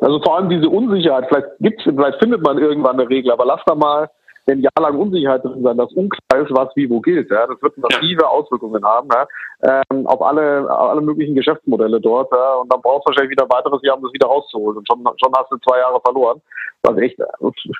Also 0.00 0.20
vor 0.22 0.36
allem 0.36 0.50
diese 0.50 0.68
Unsicherheit, 0.68 1.26
vielleicht 1.28 1.58
gibt's, 1.60 1.84
vielleicht 1.84 2.18
findet 2.18 2.42
man 2.42 2.58
irgendwann 2.58 2.98
eine 2.98 3.08
Regel, 3.08 3.32
aber 3.32 3.44
lass 3.44 3.60
da 3.66 3.74
mal 3.74 4.10
ein 4.48 4.60
Jahr 4.60 4.72
lang 4.80 4.98
Unsicherheit 4.98 5.44
drin 5.44 5.62
sein, 5.62 5.76
dass 5.76 5.92
unklar 5.92 6.42
ist, 6.42 6.50
was 6.50 6.74
wie 6.74 6.90
wo 6.90 7.00
gilt. 7.00 7.30
Ja. 7.30 7.46
Das 7.46 7.60
wird 7.62 7.76
massive. 7.78 8.28
Auswirkungen 8.28 8.84
haben 8.84 9.08
ja, 9.12 9.82
ähm, 9.90 10.06
auf 10.06 10.20
alle, 10.22 10.68
alle 10.68 11.00
möglichen 11.00 11.34
Geschäftsmodelle 11.34 12.00
dort. 12.00 12.32
Ja. 12.32 12.54
Und 12.54 12.72
dann 12.72 12.80
brauchst 12.80 13.06
du 13.06 13.10
wahrscheinlich 13.10 13.30
wieder 13.30 13.44
ein 13.44 13.50
weiteres 13.50 13.80
Jahr, 13.82 13.96
um 13.96 14.02
das 14.02 14.12
wieder 14.12 14.26
rauszuholen. 14.26 14.78
Und 14.78 14.86
schon, 14.86 15.04
schon 15.22 15.32
hast 15.36 15.50
du 15.50 15.56
zwei 15.58 15.78
Jahre 15.78 16.00
verloren, 16.00 16.40
was 16.82 16.98
echt 16.98 17.18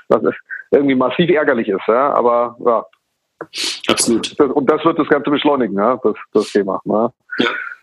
was 0.08 0.22
irgendwie 0.70 0.94
massiv 0.94 1.30
ärgerlich 1.30 1.68
ist. 1.68 1.88
Ja. 1.88 2.14
Aber 2.14 2.56
ja. 2.64 2.84
Absolut. 3.88 4.38
Und 4.40 4.70
das 4.70 4.84
wird 4.84 4.98
das 4.98 5.08
Ganze 5.08 5.30
beschleunigen, 5.30 5.76
ja, 5.76 5.98
das, 6.02 6.14
das 6.32 6.52
Thema. 6.52 6.80
Ja. 6.84 7.12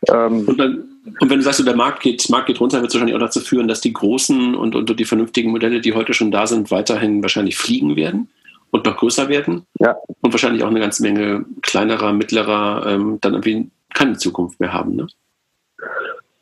Ähm, 0.10 0.48
und, 0.48 0.60
dann, 0.60 0.84
und, 1.20 1.30
wenn 1.30 1.40
du 1.40 1.44
sagst, 1.44 1.66
der 1.66 1.76
Markt 1.76 2.02
geht, 2.02 2.30
Markt 2.30 2.48
geht 2.48 2.60
runter, 2.60 2.82
wird 2.82 2.90
es 2.90 2.96
wahrscheinlich 2.96 3.16
auch 3.16 3.20
dazu 3.20 3.40
führen, 3.40 3.68
dass 3.68 3.82
die 3.82 3.94
großen 3.94 4.56
und, 4.56 4.76
und 4.76 5.00
die 5.00 5.06
vernünftigen 5.06 5.52
Modelle, 5.52 5.82
die 5.82 5.94
heute 5.94 6.14
schon 6.14 6.32
da 6.32 6.46
sind, 6.46 6.70
weiterhin 6.72 7.22
wahrscheinlich 7.22 7.58
fliegen 7.58 7.96
werden 7.96 8.30
und 8.72 8.86
noch 8.86 8.98
größer 8.98 9.30
werden. 9.30 9.66
Ja. 9.80 9.96
Und 10.22 10.34
wahrscheinlich 10.34 10.64
auch 10.64 10.70
eine 10.70 10.80
ganze 10.80 11.02
Menge 11.02 11.46
kleinerer, 11.62 12.14
mittlerer 12.14 12.86
ähm, 12.88 13.18
dann 13.22 13.34
irgendwie 13.34 13.70
keine 13.94 14.18
Zukunft 14.18 14.60
mehr 14.60 14.74
haben. 14.74 14.96
Ne? 14.96 15.08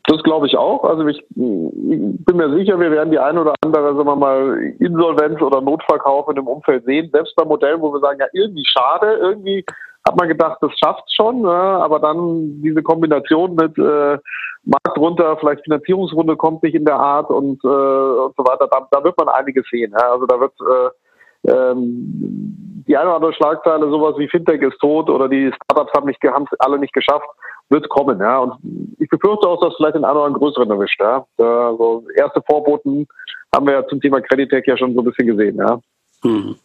Das 0.07 0.21
glaube 0.21 0.45
ich 0.45 0.55
auch. 0.55 0.83
Also 0.83 1.05
ich, 1.07 1.19
ich, 1.19 1.29
bin 1.35 2.37
mir 2.37 2.55
sicher, 2.55 2.79
wir 2.79 2.91
werden 2.91 3.11
die 3.11 3.19
ein 3.19 3.37
oder 3.37 3.55
andere, 3.61 3.95
sagen 3.95 4.07
wir 4.07 4.15
mal, 4.15 4.57
Insolvenz 4.79 5.41
oder 5.41 5.61
Notverkauf 5.61 6.29
in 6.29 6.35
dem 6.35 6.47
Umfeld 6.47 6.85
sehen. 6.85 7.09
Selbst 7.11 7.35
bei 7.35 7.43
Modellen, 7.43 7.81
wo 7.81 7.91
wir 7.91 7.99
sagen, 7.99 8.19
ja, 8.19 8.27
irgendwie 8.33 8.65
schade, 8.65 9.17
irgendwie 9.19 9.65
hat 10.07 10.15
man 10.15 10.27
gedacht, 10.27 10.59
das 10.61 10.71
schafft 10.77 11.11
schon, 11.11 11.41
ne? 11.41 11.49
aber 11.49 11.99
dann 11.99 12.61
diese 12.61 12.83
Kombination 12.83 13.55
mit 13.55 13.75
äh, 13.79 14.19
Markt 14.63 14.97
runter, 14.97 15.37
vielleicht 15.37 15.63
Finanzierungsrunde 15.63 16.35
kommt 16.35 16.61
nicht 16.61 16.75
in 16.75 16.85
der 16.85 16.99
Art 16.99 17.31
und, 17.31 17.63
äh, 17.63 17.67
und 17.67 18.35
so 18.35 18.43
weiter, 18.45 18.67
da, 18.69 18.87
da 18.91 19.03
wird 19.03 19.17
man 19.17 19.29
einiges 19.29 19.65
sehen. 19.71 19.91
Ja? 19.91 20.11
Also 20.11 20.27
da 20.27 20.39
wird 20.39 20.53
äh, 20.61 21.51
ähm, 21.51 22.74
die 22.87 22.95
eine 22.95 23.07
oder 23.07 23.15
andere 23.15 23.33
Schlagzeile, 23.33 23.89
sowas 23.89 24.15
wie 24.17 24.27
Fintech 24.27 24.61
ist 24.61 24.79
tot 24.79 25.09
oder 25.09 25.27
die 25.27 25.51
Startups 25.63 25.91
haben 25.95 26.07
nicht 26.07 26.21
haben 26.23 26.45
es 26.51 26.59
alle 26.59 26.79
nicht 26.79 26.93
geschafft, 26.93 27.27
wird 27.69 27.89
kommen, 27.89 28.19
ja. 28.19 28.39
Und 28.39 28.53
ich 28.99 29.09
befürchte 29.09 29.47
auch, 29.47 29.59
dass 29.59 29.75
vielleicht 29.75 29.95
den 29.95 30.05
einen 30.05 30.17
oder 30.17 30.25
anderen 30.25 30.41
größeren 30.41 30.69
erwischt, 30.69 30.99
ja. 30.99 31.25
Also 31.37 32.03
erste 32.15 32.41
Vorboten 32.47 33.07
haben 33.53 33.65
wir 33.65 33.73
ja 33.73 33.87
zum 33.87 34.01
Thema 34.01 34.21
Creditech 34.21 34.65
ja 34.67 34.77
schon 34.77 34.93
so 34.93 35.01
ein 35.01 35.05
bisschen 35.05 35.27
gesehen, 35.27 35.57
ja. 35.57 35.79
Hm. 36.23 36.55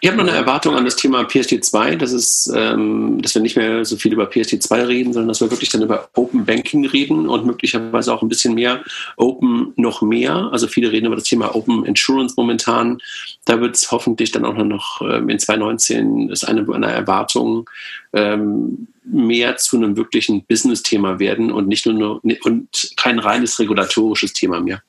Ich 0.00 0.08
habe 0.10 0.18
noch 0.18 0.28
eine 0.28 0.36
Erwartung 0.36 0.76
an 0.76 0.84
das 0.84 0.96
Thema 0.96 1.22
PSD2, 1.22 1.96
dass, 1.96 2.12
es, 2.12 2.52
ähm, 2.54 3.20
dass 3.22 3.34
wir 3.34 3.42
nicht 3.42 3.56
mehr 3.56 3.84
so 3.84 3.96
viel 3.96 4.12
über 4.12 4.28
PSD2 4.28 4.86
reden, 4.86 5.12
sondern 5.12 5.28
dass 5.28 5.40
wir 5.40 5.50
wirklich 5.50 5.70
dann 5.70 5.82
über 5.82 6.08
Open 6.14 6.44
Banking 6.44 6.86
reden 6.86 7.28
und 7.28 7.46
möglicherweise 7.46 8.12
auch 8.12 8.22
ein 8.22 8.28
bisschen 8.28 8.54
mehr 8.54 8.84
Open 9.16 9.72
noch 9.76 10.02
mehr. 10.02 10.50
Also 10.52 10.66
viele 10.66 10.92
reden 10.92 11.06
über 11.06 11.16
das 11.16 11.24
Thema 11.24 11.54
Open 11.54 11.84
Insurance 11.84 12.34
momentan. 12.36 12.98
Da 13.44 13.60
wird 13.60 13.76
es 13.76 13.90
hoffentlich 13.90 14.30
dann 14.30 14.44
auch 14.44 14.56
noch 14.56 15.00
ähm, 15.00 15.28
in 15.28 15.38
2019 15.38 16.30
ist 16.30 16.44
eine, 16.44 16.66
eine 16.72 16.90
Erwartung 16.90 17.68
ähm, 18.12 18.88
mehr 19.04 19.56
zu 19.56 19.76
einem 19.76 19.96
wirklichen 19.96 20.44
Business-Thema 20.44 21.18
werden 21.18 21.52
und 21.52 21.68
nicht 21.68 21.86
nur 21.86 22.22
und 22.44 22.92
kein 22.96 23.18
reines 23.18 23.58
regulatorisches 23.58 24.32
Thema 24.32 24.60
mehr. 24.60 24.82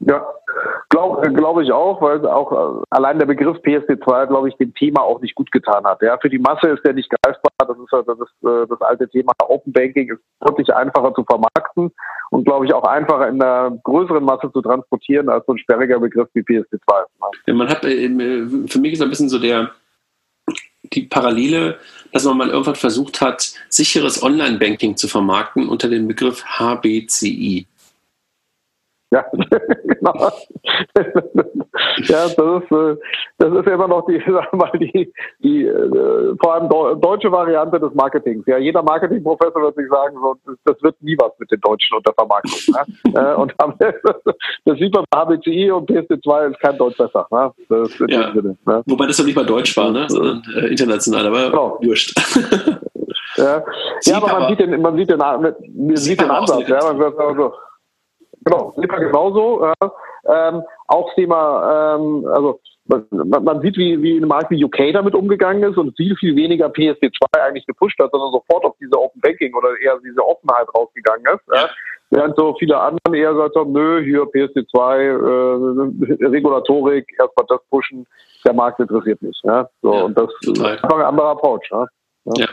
Ja, 0.00 0.24
glaube 0.90 1.32
glaub 1.32 1.60
ich 1.60 1.72
auch, 1.72 2.02
weil 2.02 2.26
auch 2.26 2.52
äh, 2.52 2.84
allein 2.90 3.18
der 3.18 3.26
Begriff 3.26 3.56
PSD2, 3.58 4.26
glaube 4.26 4.48
ich, 4.48 4.56
dem 4.56 4.74
Thema 4.74 5.02
auch 5.02 5.20
nicht 5.20 5.34
gut 5.34 5.50
getan 5.50 5.84
hat. 5.84 6.02
Ja, 6.02 6.18
für 6.18 6.28
die 6.28 6.38
Masse 6.38 6.68
ist 6.68 6.84
der 6.84 6.92
nicht 6.92 7.08
greifbar. 7.08 7.50
Das 7.58 7.78
ist 7.78 7.92
das, 7.92 8.18
ist, 8.18 8.48
äh, 8.48 8.66
das 8.68 8.80
alte 8.82 9.08
Thema 9.08 9.32
Open 9.48 9.72
Banking 9.72 10.12
ist 10.12 10.20
deutlich 10.40 10.74
einfacher 10.74 11.14
zu 11.14 11.24
vermarkten 11.24 11.90
und 12.30 12.44
glaube 12.44 12.66
ich 12.66 12.74
auch 12.74 12.84
einfacher 12.84 13.28
in 13.28 13.38
der 13.38 13.78
größeren 13.84 14.24
Masse 14.24 14.52
zu 14.52 14.60
transportieren 14.60 15.28
als 15.28 15.46
so 15.46 15.52
ein 15.52 15.58
sperriger 15.58 15.98
Begriff 15.98 16.28
wie 16.34 16.40
PSD2. 16.40 17.04
Ja, 17.46 17.54
man 17.54 17.68
hat 17.68 17.84
äh, 17.84 18.08
für 18.66 18.78
mich 18.78 18.92
ist 18.92 19.02
ein 19.02 19.10
bisschen 19.10 19.28
so 19.28 19.38
der 19.38 19.70
die 20.92 21.02
Parallele, 21.02 21.78
dass 22.12 22.24
man 22.24 22.38
mal 22.38 22.48
irgendwann 22.48 22.74
versucht 22.74 23.20
hat, 23.20 23.52
sicheres 23.68 24.22
Online-Banking 24.22 24.96
zu 24.96 25.06
vermarkten 25.06 25.68
unter 25.68 25.88
dem 25.88 26.08
Begriff 26.08 26.42
HBCI. 26.44 27.66
Ja, 29.10 29.24
genau. 29.84 30.30
Ja, 32.04 32.28
das 32.28 32.30
ist, 32.30 32.72
äh, 32.72 32.96
das 33.38 33.52
ist 33.52 33.66
immer 33.66 33.88
noch 33.88 34.06
die, 34.06 34.22
sag 34.28 34.52
mal, 34.52 34.70
die, 34.78 35.12
die 35.42 35.66
äh, 35.66 36.34
vor 36.40 36.54
allem 36.54 36.68
deutsche 37.00 37.30
Variante 37.30 37.80
des 37.80 37.92
Marketings. 37.94 38.44
Ja, 38.46 38.58
jeder 38.58 38.82
Marketingprofessor 38.82 39.62
wird 39.62 39.76
sich 39.76 39.88
sagen, 39.88 40.16
so, 40.22 40.36
das 40.64 40.80
wird 40.82 41.02
nie 41.02 41.16
was 41.18 41.32
mit 41.38 41.50
den 41.50 41.60
Deutschen 41.60 41.96
unter 41.96 42.12
Vermarktung. 42.14 42.74
Ne? 42.74 42.80
Äh, 43.20 43.34
und 43.34 43.52
das 43.58 44.78
sieht 44.78 44.94
man 44.94 45.04
bei 45.10 45.18
HBCI 45.18 45.72
und 45.72 45.90
PSD2 45.90 46.50
ist 46.50 46.60
kein 46.60 46.78
Deutsch 46.78 46.96
besser. 46.96 47.26
Ne? 47.30 47.50
Das 47.68 47.98
ja. 48.06 48.32
Sinne, 48.32 48.56
ne? 48.64 48.82
Wobei 48.86 49.06
das 49.06 49.16
doch 49.16 49.24
nicht 49.24 49.34
mal 49.34 49.44
Deutsch 49.44 49.76
war, 49.76 49.90
ne? 49.90 50.06
sondern 50.08 50.42
äh, 50.56 50.66
international, 50.66 51.26
aber 51.26 51.50
genau. 51.50 51.78
wurscht. 51.82 52.14
Ja, 53.36 53.64
ja 54.02 54.16
aber 54.16 54.28
man 54.28 54.48
sieht 54.48 54.60
den, 54.60 54.80
man 54.80 54.96
sieht 54.96 55.10
den, 55.10 55.18
man 55.18 55.54
sieht 55.96 56.20
den 56.20 56.30
Ansatz. 56.30 56.68
Ja, 56.68 56.78
man 56.84 56.98
sagt 56.98 57.18
also, 57.18 57.52
genau, 58.44 58.74
man 58.76 59.00
genauso. 59.00 59.64
Ja. 59.64 59.74
Ähm, 60.26 60.62
auch 60.86 61.14
Thema, 61.14 61.96
ähm, 61.96 62.26
also 62.26 62.60
man, 62.86 63.44
man, 63.44 63.60
sieht, 63.62 63.76
wie, 63.76 64.00
wie 64.02 64.18
ein 64.18 64.28
Markt 64.28 64.50
wie 64.50 64.64
UK 64.64 64.92
damit 64.92 65.14
umgegangen 65.14 65.62
ist 65.62 65.76
und 65.76 65.96
viel, 65.96 66.16
viel 66.16 66.34
weniger 66.36 66.66
PSD2 66.66 67.38
eigentlich 67.38 67.66
gepusht 67.66 67.98
hat, 68.00 68.10
sondern 68.10 68.32
sofort 68.32 68.64
auf 68.64 68.74
diese 68.80 68.98
Open 68.98 69.20
Banking 69.20 69.54
oder 69.54 69.68
eher 69.80 69.98
diese 70.04 70.24
Offenheit 70.24 70.66
rausgegangen 70.74 71.24
ist. 71.34 71.54
Ja. 71.54 71.70
Während 72.10 72.36
so 72.36 72.56
viele 72.58 72.76
anderen 72.78 73.14
eher 73.14 73.32
gesagt 73.32 73.54
haben, 73.54 73.72
nö, 73.72 74.02
hier 74.02 74.22
PSD2, 74.22 76.18
äh, 76.20 76.26
Regulatorik, 76.26 77.06
erstmal 77.18 77.46
das 77.48 77.60
pushen, 77.70 78.04
der 78.44 78.52
Markt 78.52 78.80
interessiert 78.80 79.22
mich. 79.22 79.38
Ja. 79.44 79.68
So, 79.82 79.94
ja, 79.94 80.02
und 80.02 80.18
das 80.18 80.28
total. 80.44 80.74
ist 80.74 80.84
ein 80.84 81.02
anderer 81.02 81.30
Approach. 81.30 81.68
Ja. 81.70 81.86
ja. 82.36 82.48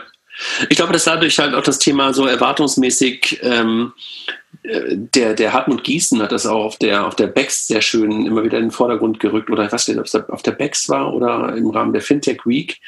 Ich 0.70 0.76
glaube, 0.76 0.92
dass 0.92 1.04
dadurch 1.04 1.36
halt 1.40 1.54
auch 1.54 1.62
das 1.62 1.80
Thema 1.80 2.12
so 2.12 2.26
erwartungsmäßig, 2.26 3.40
ähm, 3.42 3.92
äh, 4.28 4.47
der, 4.64 5.34
der 5.34 5.52
Hartmut 5.52 5.84
Gießen 5.84 6.20
hat 6.20 6.32
das 6.32 6.46
auch 6.46 6.64
auf 6.64 6.76
der, 6.76 7.06
auf 7.06 7.16
der 7.16 7.28
BEX 7.28 7.68
sehr 7.68 7.80
schön 7.80 8.26
immer 8.26 8.42
wieder 8.42 8.58
in 8.58 8.66
den 8.66 8.70
Vordergrund 8.70 9.20
gerückt, 9.20 9.50
oder 9.50 9.64
ich 9.64 9.72
weiß 9.72 9.88
nicht, 9.88 9.98
ob 9.98 10.06
es 10.06 10.14
auf 10.14 10.42
der 10.42 10.52
BEX 10.52 10.88
war 10.88 11.14
oder 11.14 11.54
im 11.56 11.70
Rahmen 11.70 11.92
der 11.92 12.02
Fintech 12.02 12.44
Week, 12.44 12.78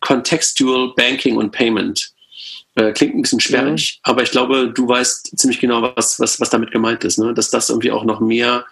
Contextual 0.00 0.92
Banking 0.96 1.36
und 1.36 1.52
Payment. 1.52 2.12
Äh, 2.74 2.92
klingt 2.92 3.14
ein 3.14 3.22
bisschen 3.22 3.40
sperrig, 3.40 4.00
ja. 4.04 4.12
aber 4.12 4.22
ich 4.22 4.30
glaube, 4.30 4.72
du 4.72 4.88
weißt 4.88 5.38
ziemlich 5.38 5.60
genau, 5.60 5.92
was, 5.94 6.18
was, 6.18 6.40
was 6.40 6.50
damit 6.50 6.70
gemeint 6.70 7.04
ist, 7.04 7.18
ne? 7.18 7.34
dass 7.34 7.50
das 7.50 7.68
irgendwie 7.68 7.92
auch 7.92 8.04
noch 8.04 8.20
mehr 8.20 8.64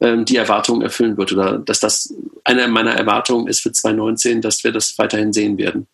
ähm, 0.00 0.26
die 0.26 0.36
Erwartungen 0.36 0.82
erfüllen 0.82 1.16
wird 1.16 1.32
oder 1.32 1.58
dass 1.58 1.80
das 1.80 2.14
eine 2.44 2.68
meiner 2.68 2.92
Erwartungen 2.92 3.46
ist 3.46 3.60
für 3.60 3.72
2019, 3.72 4.42
dass 4.42 4.62
wir 4.62 4.72
das 4.72 4.98
weiterhin 4.98 5.32
sehen 5.32 5.56
werden. 5.56 5.86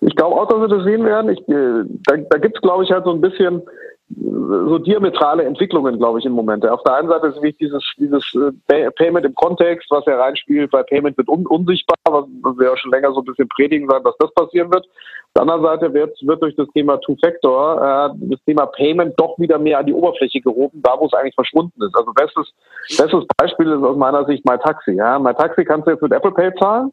Ich 0.00 0.14
glaube 0.14 0.40
auch, 0.40 0.48
dass 0.48 0.60
wir 0.60 0.68
das 0.68 0.84
sehen 0.84 1.04
werden. 1.04 1.32
Ich, 1.32 1.40
äh, 1.48 1.84
da 2.06 2.16
da 2.30 2.38
gibt 2.38 2.56
es, 2.56 2.62
glaube 2.62 2.84
ich, 2.84 2.90
halt 2.90 3.04
so 3.04 3.10
ein 3.10 3.20
bisschen 3.20 3.62
so 4.08 4.78
diametrale 4.78 5.44
Entwicklungen, 5.44 5.98
glaube 5.98 6.20
ich, 6.20 6.24
im 6.24 6.32
Moment. 6.32 6.64
Auf 6.68 6.82
der 6.84 6.94
einen 6.94 7.08
Seite 7.08 7.28
ist 7.28 7.42
wichtig 7.42 7.68
dieses, 7.68 7.84
dieses 7.98 8.24
äh, 8.68 8.90
Payment 8.92 9.26
im 9.26 9.34
Kontext, 9.34 9.90
was 9.90 10.04
ja 10.06 10.16
reinspielt, 10.16 10.72
weil 10.72 10.84
Payment 10.84 11.18
wird 11.18 11.28
un 11.28 11.44
unsichtbar, 11.46 11.96
was 12.04 12.56
wir 12.56 12.68
ja 12.68 12.76
schon 12.76 12.92
länger 12.92 13.12
so 13.12 13.20
ein 13.20 13.24
bisschen 13.24 13.48
predigen 13.48 13.88
sagen, 13.88 14.04
dass 14.04 14.16
das 14.18 14.32
passieren 14.34 14.72
wird. 14.72 14.86
Auf 14.86 15.32
der 15.34 15.42
anderen 15.42 15.62
Seite 15.62 15.92
wird, 15.92 16.16
wird 16.22 16.40
durch 16.40 16.54
das 16.54 16.68
Thema 16.72 16.98
Two-Factor 16.98 18.14
äh, 18.14 18.28
das 18.30 18.40
Thema 18.44 18.66
Payment 18.66 19.14
doch 19.18 19.36
wieder 19.38 19.58
mehr 19.58 19.80
an 19.80 19.86
die 19.86 19.94
Oberfläche 19.94 20.40
gehoben, 20.40 20.80
da 20.82 20.94
wo 20.98 21.06
es 21.06 21.12
eigentlich 21.12 21.34
verschwunden 21.34 21.82
ist. 21.82 21.96
Also 21.96 22.12
bestes, 22.12 22.52
bestes 22.96 23.26
Beispiel 23.36 23.72
ist 23.72 23.82
aus 23.82 23.96
meiner 23.96 24.24
Sicht 24.26 24.44
MyTaxi. 24.44 24.92
Ja? 24.92 25.18
MyTaxi 25.18 25.64
kannst 25.64 25.88
du 25.88 25.90
jetzt 25.90 26.02
mit 26.02 26.12
Apple 26.12 26.32
Pay 26.32 26.54
zahlen. 26.60 26.92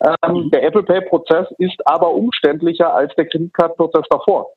Ähm, 0.00 0.50
der 0.50 0.64
Apple 0.64 0.82
Pay-Prozess 0.82 1.46
ist 1.58 1.80
aber 1.86 2.10
umständlicher 2.10 2.92
als 2.92 3.14
der 3.16 3.26
Kreditkartenprozess 3.26 4.06
davor. 4.08 4.48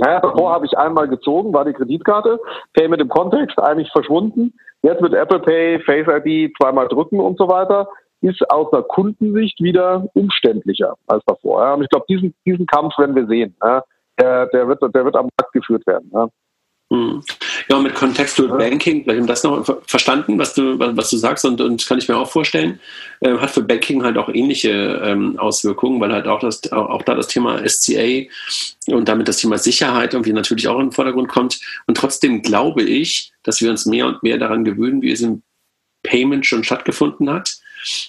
Ja, 0.00 0.20
davor 0.20 0.52
habe 0.52 0.66
ich 0.66 0.76
einmal 0.76 1.08
gezogen, 1.08 1.52
war 1.52 1.64
die 1.64 1.72
Kreditkarte, 1.72 2.38
Payment 2.74 3.02
im 3.02 3.08
Kontext 3.08 3.58
eigentlich 3.58 3.90
verschwunden. 3.92 4.54
Jetzt 4.82 5.02
mit 5.02 5.12
Apple 5.12 5.40
Pay, 5.40 5.80
Face 5.80 6.06
ID 6.08 6.52
zweimal 6.60 6.88
drücken 6.88 7.20
und 7.20 7.38
so 7.38 7.48
weiter, 7.48 7.88
ist 8.22 8.42
aus 8.50 8.70
der 8.70 8.82
Kundensicht 8.82 9.60
wieder 9.60 10.08
umständlicher 10.14 10.94
als 11.06 11.22
davor. 11.26 11.62
Ja. 11.62 11.74
Und 11.74 11.82
ich 11.82 11.88
glaube, 11.88 12.06
diesen, 12.08 12.34
diesen 12.46 12.66
Kampf 12.66 12.98
werden 12.98 13.14
wir 13.14 13.26
sehen. 13.26 13.54
Ja. 13.62 13.82
Der, 14.18 14.46
der, 14.46 14.68
wird, 14.68 14.82
der 14.82 15.04
wird 15.04 15.16
am 15.16 15.28
Markt 15.38 15.52
geführt 15.52 15.86
werden. 15.86 16.10
Ja. 16.12 16.28
Hm. 16.92 17.22
Ja, 17.68 17.78
mit 17.78 17.94
Contextual 17.94 18.58
Banking, 18.58 19.04
vielleicht 19.04 19.20
haben 19.20 19.26
das 19.28 19.44
noch 19.44 19.64
verstanden, 19.86 20.38
was 20.40 20.54
du, 20.54 20.76
was 20.76 21.08
du 21.10 21.18
sagst, 21.18 21.44
und, 21.44 21.60
und 21.60 21.86
kann 21.86 21.98
ich 21.98 22.08
mir 22.08 22.16
auch 22.16 22.28
vorstellen, 22.28 22.80
äh, 23.20 23.36
hat 23.38 23.50
für 23.50 23.62
Banking 23.62 24.02
halt 24.02 24.18
auch 24.18 24.28
ähnliche 24.28 25.00
ähm, 25.04 25.38
Auswirkungen, 25.38 26.00
weil 26.00 26.12
halt 26.12 26.26
auch, 26.26 26.40
das, 26.40 26.72
auch, 26.72 26.90
auch 26.90 27.02
da 27.02 27.14
das 27.14 27.28
Thema 27.28 27.62
SCA 27.68 28.26
und 28.88 29.08
damit 29.08 29.28
das 29.28 29.36
Thema 29.36 29.56
Sicherheit 29.56 30.14
irgendwie 30.14 30.32
natürlich 30.32 30.66
auch 30.66 30.80
in 30.80 30.86
den 30.86 30.92
Vordergrund 30.92 31.28
kommt. 31.28 31.60
Und 31.86 31.96
trotzdem 31.96 32.42
glaube 32.42 32.82
ich, 32.82 33.32
dass 33.44 33.60
wir 33.60 33.70
uns 33.70 33.86
mehr 33.86 34.08
und 34.08 34.24
mehr 34.24 34.38
daran 34.38 34.64
gewöhnen, 34.64 35.00
wie 35.00 35.12
es 35.12 35.20
im 35.20 35.42
Payment 36.02 36.44
schon 36.44 36.64
stattgefunden 36.64 37.30
hat 37.30 37.59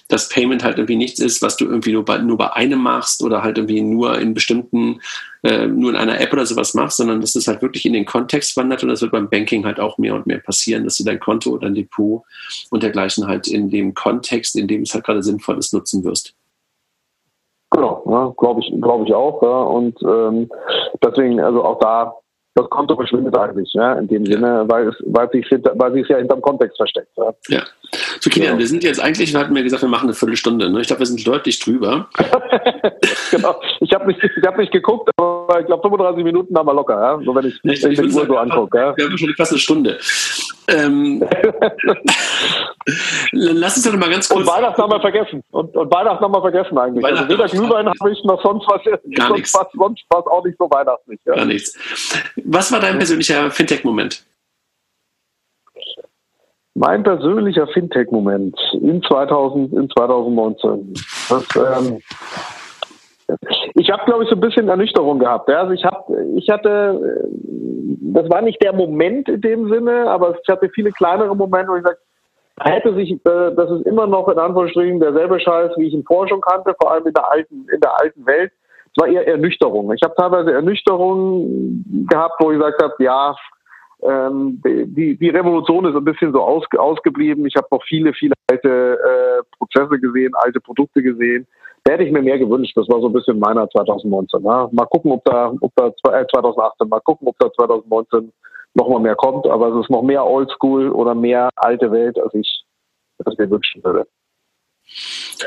dass 0.08 0.28
Payment 0.28 0.62
halt 0.64 0.78
irgendwie 0.78 0.96
nichts 0.96 1.20
ist, 1.20 1.42
was 1.42 1.56
du 1.56 1.66
irgendwie 1.66 1.92
nur 1.92 2.04
bei, 2.04 2.18
nur 2.18 2.38
bei 2.38 2.52
einem 2.52 2.80
machst 2.80 3.22
oder 3.22 3.42
halt 3.42 3.58
irgendwie 3.58 3.80
nur 3.80 4.18
in 4.18 4.34
bestimmten, 4.34 5.00
äh, 5.42 5.66
nur 5.66 5.90
in 5.90 5.96
einer 5.96 6.20
App 6.20 6.32
oder 6.32 6.46
sowas 6.46 6.74
machst, 6.74 6.98
sondern 6.98 7.20
dass 7.20 7.34
es 7.34 7.48
halt 7.48 7.62
wirklich 7.62 7.86
in 7.86 7.92
den 7.92 8.06
Kontext 8.06 8.56
wandert 8.56 8.82
und 8.82 8.88
das 8.88 9.02
wird 9.02 9.12
beim 9.12 9.28
Banking 9.28 9.64
halt 9.64 9.80
auch 9.80 9.98
mehr 9.98 10.14
und 10.14 10.26
mehr 10.26 10.38
passieren, 10.38 10.84
dass 10.84 10.96
du 10.96 11.04
dein 11.04 11.20
Konto 11.20 11.50
oder 11.50 11.66
dein 11.66 11.74
Depot 11.74 12.22
und 12.70 12.82
dergleichen 12.82 13.26
halt 13.26 13.48
in 13.48 13.70
dem 13.70 13.94
Kontext, 13.94 14.56
in 14.56 14.68
dem 14.68 14.82
es 14.82 14.94
halt 14.94 15.04
gerade 15.04 15.22
sinnvoll 15.22 15.58
ist, 15.58 15.72
nutzen 15.72 16.04
wirst. 16.04 16.34
Genau, 17.70 18.02
ja, 18.06 18.34
glaube 18.36 18.60
ich, 18.60 18.72
glaube 18.82 19.06
ich 19.06 19.14
auch. 19.14 19.42
Ja. 19.42 19.62
Und 19.62 19.96
ähm, 20.02 20.50
deswegen, 21.02 21.40
also 21.40 21.64
auch 21.64 21.78
da 21.78 22.14
das 22.54 22.68
Konto 22.68 22.94
verschwindet 22.96 23.36
eigentlich, 23.36 23.72
ja, 23.72 23.94
in 23.94 24.08
dem 24.08 24.26
Sinne, 24.26 24.64
weil 24.66 24.88
es, 24.88 24.96
weil 25.06 25.30
sich, 25.30 25.46
weil 25.50 25.92
sich 25.92 26.08
ja 26.08 26.18
hinterm 26.18 26.42
Kontext 26.42 26.76
versteckt. 26.76 27.08
Ja. 27.16 27.32
ja. 27.48 27.62
So, 28.20 28.28
Kilian, 28.28 28.54
ja. 28.54 28.58
wir 28.58 28.66
sind 28.66 28.84
jetzt 28.84 29.00
eigentlich, 29.00 29.32
wir 29.32 29.40
hatten 29.40 29.54
mir 29.54 29.62
gesagt, 29.62 29.82
wir 29.82 29.88
machen 29.88 30.06
eine 30.06 30.14
Viertelstunde. 30.14 30.70
Ne? 30.70 30.80
Ich 30.80 30.86
glaube, 30.86 31.00
wir 31.00 31.06
sind 31.06 31.26
deutlich 31.26 31.58
drüber. 31.60 32.08
genau. 33.30 33.60
Ich 33.80 33.92
habe 33.94 34.06
nicht, 34.06 34.22
ich 34.22 34.46
hab 34.46 34.58
nicht 34.58 34.72
geguckt, 34.72 35.10
aber 35.16 35.41
ich 35.60 35.66
glaube, 35.66 35.82
35 35.82 36.24
Minuten 36.24 36.56
haben 36.56 36.66
wir 36.66 36.74
locker, 36.74 37.00
ja? 37.00 37.20
so 37.24 37.34
wenn 37.34 37.46
ich, 37.46 37.60
ich, 37.62 37.84
ich 37.84 37.98
die 37.98 38.04
Uhr 38.06 38.26
so 38.26 38.36
angucke. 38.36 38.78
Ja? 38.78 38.96
Wir 38.96 39.06
haben 39.06 39.18
schon 39.18 39.34
fast 39.34 39.52
eine 39.52 39.58
Stunde. 39.58 39.98
Ähm, 40.68 41.22
lass 43.32 43.76
uns 43.76 43.84
doch 43.84 43.96
mal 43.98 44.10
ganz 44.10 44.28
kurz. 44.28 44.40
Und 44.40 44.46
Weihnachten 44.46 44.82
haben 44.82 44.92
wir 44.92 45.00
vergessen. 45.00 45.42
Und, 45.50 45.76
und 45.76 45.92
Weihnachten 45.92 46.24
haben 46.24 46.32
wir 46.32 46.40
vergessen 46.40 46.78
eigentlich. 46.78 47.04
Also 47.04 47.28
weder 47.28 47.46
Glühwein 47.46 47.88
habe 47.88 48.12
ich 48.12 48.24
noch 48.24 48.42
sonst 48.42 48.66
was, 48.68 48.82
Gar 48.84 48.98
sonst 49.16 49.32
nichts. 49.32 49.54
was, 49.54 49.66
sonst 49.72 50.04
was 50.08 50.26
auch 50.26 50.44
nicht 50.44 50.56
so 50.58 50.70
weihnachtlich. 50.70 51.20
Ja? 51.24 51.34
Gar 51.34 51.46
nichts. 51.46 51.76
Was 52.44 52.70
war 52.72 52.80
dein 52.80 52.98
persönlicher 52.98 53.50
Fintech-Moment? 53.50 54.24
Mein 56.74 57.02
persönlicher 57.02 57.66
Fintech-Moment 57.66 58.58
in, 58.72 59.02
2000, 59.02 59.72
in 59.74 59.90
2019. 59.90 60.94
Das, 61.28 61.46
ähm, 61.56 61.98
habe, 63.92 64.04
glaube 64.04 64.24
ich, 64.24 64.30
so 64.30 64.36
ein 64.36 64.40
bisschen 64.40 64.68
Ernüchterung 64.68 65.18
gehabt. 65.18 65.48
Ja? 65.48 65.60
Also 65.60 65.72
ich, 65.72 65.84
hab, 65.84 66.08
ich 66.36 66.48
hatte, 66.48 67.28
das 68.00 68.28
war 68.30 68.42
nicht 68.42 68.62
der 68.62 68.72
Moment 68.72 69.28
in 69.28 69.40
dem 69.40 69.68
Sinne, 69.70 70.08
aber 70.08 70.36
ich 70.42 70.48
hatte 70.48 70.70
viele 70.74 70.90
kleinere 70.90 71.36
Momente, 71.36 71.70
wo 71.70 71.76
ich 71.76 71.84
sage, 71.84 71.98
hätte 72.60 72.94
sich, 72.94 73.12
äh, 73.12 73.54
das 73.54 73.70
ist 73.70 73.86
immer 73.86 74.06
noch 74.06 74.28
in 74.28 74.38
Anführungsstrichen 74.38 75.00
derselbe 75.00 75.40
Scheiß, 75.40 75.72
wie 75.76 75.86
ich 75.86 75.94
ihn 75.94 76.04
vorher 76.04 76.28
schon 76.28 76.40
kannte, 76.40 76.74
vor 76.80 76.92
allem 76.92 77.06
in 77.06 77.14
der 77.14 77.30
alten, 77.30 77.66
in 77.72 77.80
der 77.80 78.00
alten 78.00 78.26
Welt. 78.26 78.52
Es 78.94 79.02
war 79.02 79.08
eher 79.08 79.26
Ernüchterung. 79.26 79.92
Ich 79.92 80.02
habe 80.02 80.14
teilweise 80.16 80.52
Ernüchterung 80.52 81.84
gehabt, 82.10 82.34
wo 82.40 82.50
ich 82.50 82.58
gesagt 82.58 82.82
habe, 82.82 82.94
ja, 82.98 83.34
ähm, 84.02 84.60
die, 84.64 85.16
die 85.16 85.28
Revolution 85.30 85.86
ist 85.86 85.96
ein 85.96 86.04
bisschen 86.04 86.32
so 86.32 86.42
aus, 86.42 86.64
ausgeblieben. 86.76 87.46
Ich 87.46 87.54
habe 87.56 87.68
noch 87.70 87.82
viele, 87.84 88.12
viele 88.12 88.34
alte 88.50 88.68
äh, 88.68 89.42
Prozesse 89.56 89.98
gesehen, 89.98 90.32
alte 90.34 90.60
Produkte 90.60 91.02
gesehen. 91.02 91.46
Da 91.84 91.92
hätte 91.92 92.04
ich 92.04 92.12
mir 92.12 92.22
mehr 92.22 92.38
gewünscht. 92.38 92.76
Das 92.76 92.88
war 92.88 93.00
so 93.00 93.08
ein 93.08 93.12
bisschen 93.12 93.38
meiner 93.38 93.68
2019. 93.68 94.42
Ja. 94.44 94.68
Mal 94.72 94.86
gucken, 94.86 95.12
ob 95.12 95.24
da, 95.24 95.52
ob 95.60 95.72
da 95.74 95.88
äh, 95.88 96.26
2018, 96.32 96.88
mal 96.88 97.00
gucken, 97.00 97.26
ob 97.28 97.36
da 97.38 97.52
2019 97.52 98.32
noch 98.74 98.88
mal 98.88 99.00
mehr 99.00 99.16
kommt. 99.16 99.46
Aber 99.46 99.68
es 99.68 99.84
ist 99.84 99.90
noch 99.90 100.02
mehr 100.02 100.24
Oldschool 100.24 100.90
oder 100.90 101.14
mehr 101.14 101.50
alte 101.56 101.90
Welt, 101.90 102.18
als 102.18 102.32
ich 102.34 102.64
das 103.18 103.36
mir 103.36 103.50
wünschen 103.50 103.82
würde. 103.82 104.06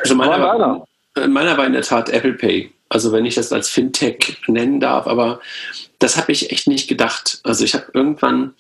Also 0.02 0.16
meiner 0.16 0.40
war, 0.42 0.88
meiner 1.28 1.58
war 1.58 1.66
in 1.66 1.74
der 1.74 1.82
Tat 1.82 2.10
Apple 2.10 2.34
Pay. 2.34 2.72
Also 2.90 3.12
wenn 3.12 3.26
ich 3.26 3.36
das 3.36 3.52
als 3.52 3.70
Fintech 3.70 4.38
nennen 4.48 4.80
darf, 4.80 5.08
aber 5.08 5.40
das 6.00 6.18
habe 6.18 6.32
ich 6.32 6.52
echt 6.52 6.68
nicht 6.68 6.88
gedacht. 6.88 7.40
Also 7.44 7.64
ich 7.64 7.74
habe 7.74 7.86
irgendwann, 7.94 8.54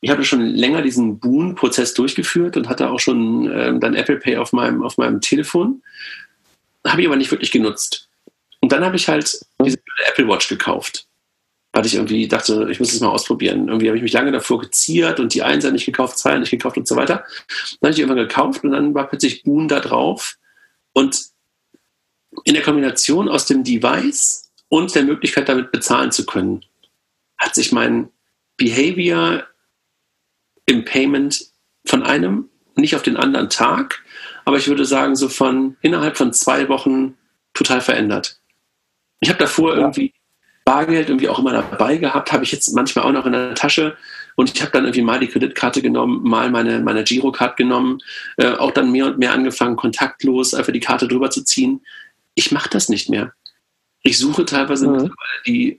ich 0.00 0.10
habe 0.10 0.24
schon 0.24 0.42
länger 0.42 0.82
diesen 0.82 1.18
Boon-Prozess 1.18 1.94
durchgeführt 1.94 2.56
und 2.56 2.68
hatte 2.68 2.90
auch 2.90 3.00
schon 3.00 3.50
ähm, 3.52 3.80
dann 3.80 3.94
Apple 3.94 4.18
Pay 4.18 4.36
auf 4.36 4.52
meinem, 4.52 4.82
auf 4.82 4.98
meinem 4.98 5.20
Telefon, 5.20 5.82
habe 6.90 7.02
ich 7.02 7.06
aber 7.06 7.16
nicht 7.16 7.30
wirklich 7.30 7.50
genutzt. 7.50 8.08
Und 8.60 8.72
dann 8.72 8.84
habe 8.84 8.96
ich 8.96 9.08
halt 9.08 9.40
diese 9.64 9.78
Apple 10.08 10.28
Watch 10.28 10.48
gekauft 10.48 11.08
weil 11.72 11.86
ich 11.86 11.94
irgendwie 11.94 12.26
dachte, 12.26 12.66
ich 12.70 12.80
muss 12.80 12.92
es 12.92 13.00
mal 13.00 13.08
ausprobieren. 13.08 13.68
Irgendwie 13.68 13.88
habe 13.88 13.96
ich 13.96 14.02
mich 14.02 14.12
lange 14.12 14.32
davor 14.32 14.58
geziert 14.60 15.20
und 15.20 15.34
die 15.34 15.42
Einser 15.42 15.70
nicht 15.70 15.86
gekauft, 15.86 16.18
zwei 16.18 16.36
nicht 16.38 16.50
gekauft 16.50 16.76
und 16.76 16.88
so 16.88 16.96
weiter. 16.96 17.24
Dann 17.80 17.88
habe 17.88 17.92
ich 17.92 17.98
irgendwann 18.00 18.26
gekauft 18.26 18.64
und 18.64 18.72
dann 18.72 18.94
war 18.94 19.06
plötzlich 19.06 19.42
Boon 19.42 19.68
da 19.68 19.80
drauf. 19.80 20.38
Und 20.92 21.26
in 22.44 22.54
der 22.54 22.62
Kombination 22.62 23.28
aus 23.28 23.46
dem 23.46 23.64
Device 23.64 24.50
und 24.68 24.94
der 24.94 25.04
Möglichkeit, 25.04 25.48
damit 25.48 25.70
bezahlen 25.70 26.10
zu 26.10 26.24
können, 26.26 26.64
hat 27.36 27.54
sich 27.54 27.70
mein 27.70 28.10
Behavior 28.56 29.46
im 30.66 30.84
Payment 30.84 31.46
von 31.86 32.02
einem 32.02 32.48
nicht 32.76 32.96
auf 32.96 33.02
den 33.02 33.16
anderen 33.16 33.50
Tag, 33.50 34.02
aber 34.48 34.56
ich 34.56 34.66
würde 34.66 34.86
sagen, 34.86 35.14
so 35.14 35.28
von 35.28 35.76
innerhalb 35.82 36.16
von 36.16 36.32
zwei 36.32 36.70
Wochen 36.70 37.18
total 37.52 37.82
verändert. 37.82 38.40
Ich 39.20 39.28
habe 39.28 39.38
davor 39.38 39.74
ja. 39.74 39.80
irgendwie 39.80 40.14
Bargeld 40.64 41.10
irgendwie 41.10 41.28
auch 41.28 41.38
immer 41.38 41.52
dabei 41.52 41.98
gehabt, 41.98 42.32
habe 42.32 42.44
ich 42.44 42.52
jetzt 42.52 42.74
manchmal 42.74 43.04
auch 43.04 43.12
noch 43.12 43.26
in 43.26 43.32
der 43.32 43.54
Tasche 43.54 43.98
und 44.36 44.50
ich 44.50 44.62
habe 44.62 44.72
dann 44.72 44.84
irgendwie 44.84 45.02
mal 45.02 45.20
die 45.20 45.26
Kreditkarte 45.26 45.82
genommen, 45.82 46.22
mal 46.22 46.50
meine, 46.50 46.80
meine 46.80 47.04
Girocard 47.04 47.58
genommen, 47.58 47.98
äh, 48.38 48.52
auch 48.52 48.70
dann 48.70 48.90
mehr 48.90 49.04
und 49.04 49.18
mehr 49.18 49.34
angefangen, 49.34 49.76
kontaktlos 49.76 50.54
einfach 50.54 50.72
die 50.72 50.80
Karte 50.80 51.08
drüber 51.08 51.28
zu 51.28 51.44
ziehen. 51.44 51.82
Ich 52.34 52.50
mache 52.50 52.70
das 52.70 52.88
nicht 52.88 53.10
mehr. 53.10 53.34
Ich 54.02 54.16
suche 54.16 54.46
teilweise 54.46 54.88
mhm. 54.88 55.12
die 55.46 55.78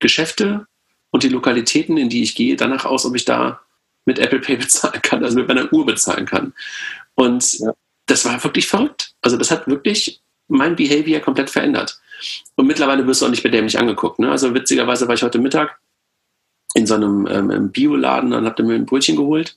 Geschäfte 0.00 0.66
und 1.08 1.22
die 1.22 1.30
Lokalitäten, 1.30 1.96
in 1.96 2.10
die 2.10 2.24
ich 2.24 2.34
gehe, 2.34 2.56
danach 2.56 2.84
aus, 2.84 3.06
ob 3.06 3.16
ich 3.16 3.24
da 3.24 3.62
mit 4.04 4.18
Apple 4.18 4.40
Pay 4.40 4.56
bezahlen 4.58 5.00
kann, 5.00 5.24
also 5.24 5.38
mit 5.38 5.48
meiner 5.48 5.72
Uhr 5.72 5.86
bezahlen 5.86 6.26
kann. 6.26 6.52
Und 7.14 7.58
ja. 7.60 7.72
das 8.06 8.24
war 8.24 8.42
wirklich 8.42 8.66
verrückt. 8.66 9.12
Also 9.22 9.36
das 9.36 9.50
hat 9.50 9.66
wirklich 9.66 10.20
mein 10.48 10.76
Behavior 10.76 11.20
komplett 11.20 11.50
verändert. 11.50 12.00
Und 12.56 12.66
mittlerweile 12.66 13.06
wirst 13.06 13.22
du 13.22 13.26
auch 13.26 13.30
nicht 13.30 13.44
mehr 13.44 13.52
dämlich 13.52 13.78
angeguckt. 13.78 14.18
Ne? 14.18 14.30
Also 14.30 14.54
witzigerweise 14.54 15.08
war 15.08 15.14
ich 15.14 15.22
heute 15.22 15.38
Mittag 15.38 15.78
in 16.74 16.86
so 16.86 16.94
einem 16.94 17.26
ähm, 17.30 17.70
Bioladen 17.70 18.32
und 18.32 18.44
habe 18.44 18.62
mir 18.64 18.74
ein 18.74 18.86
Brötchen 18.86 19.16
geholt. 19.16 19.56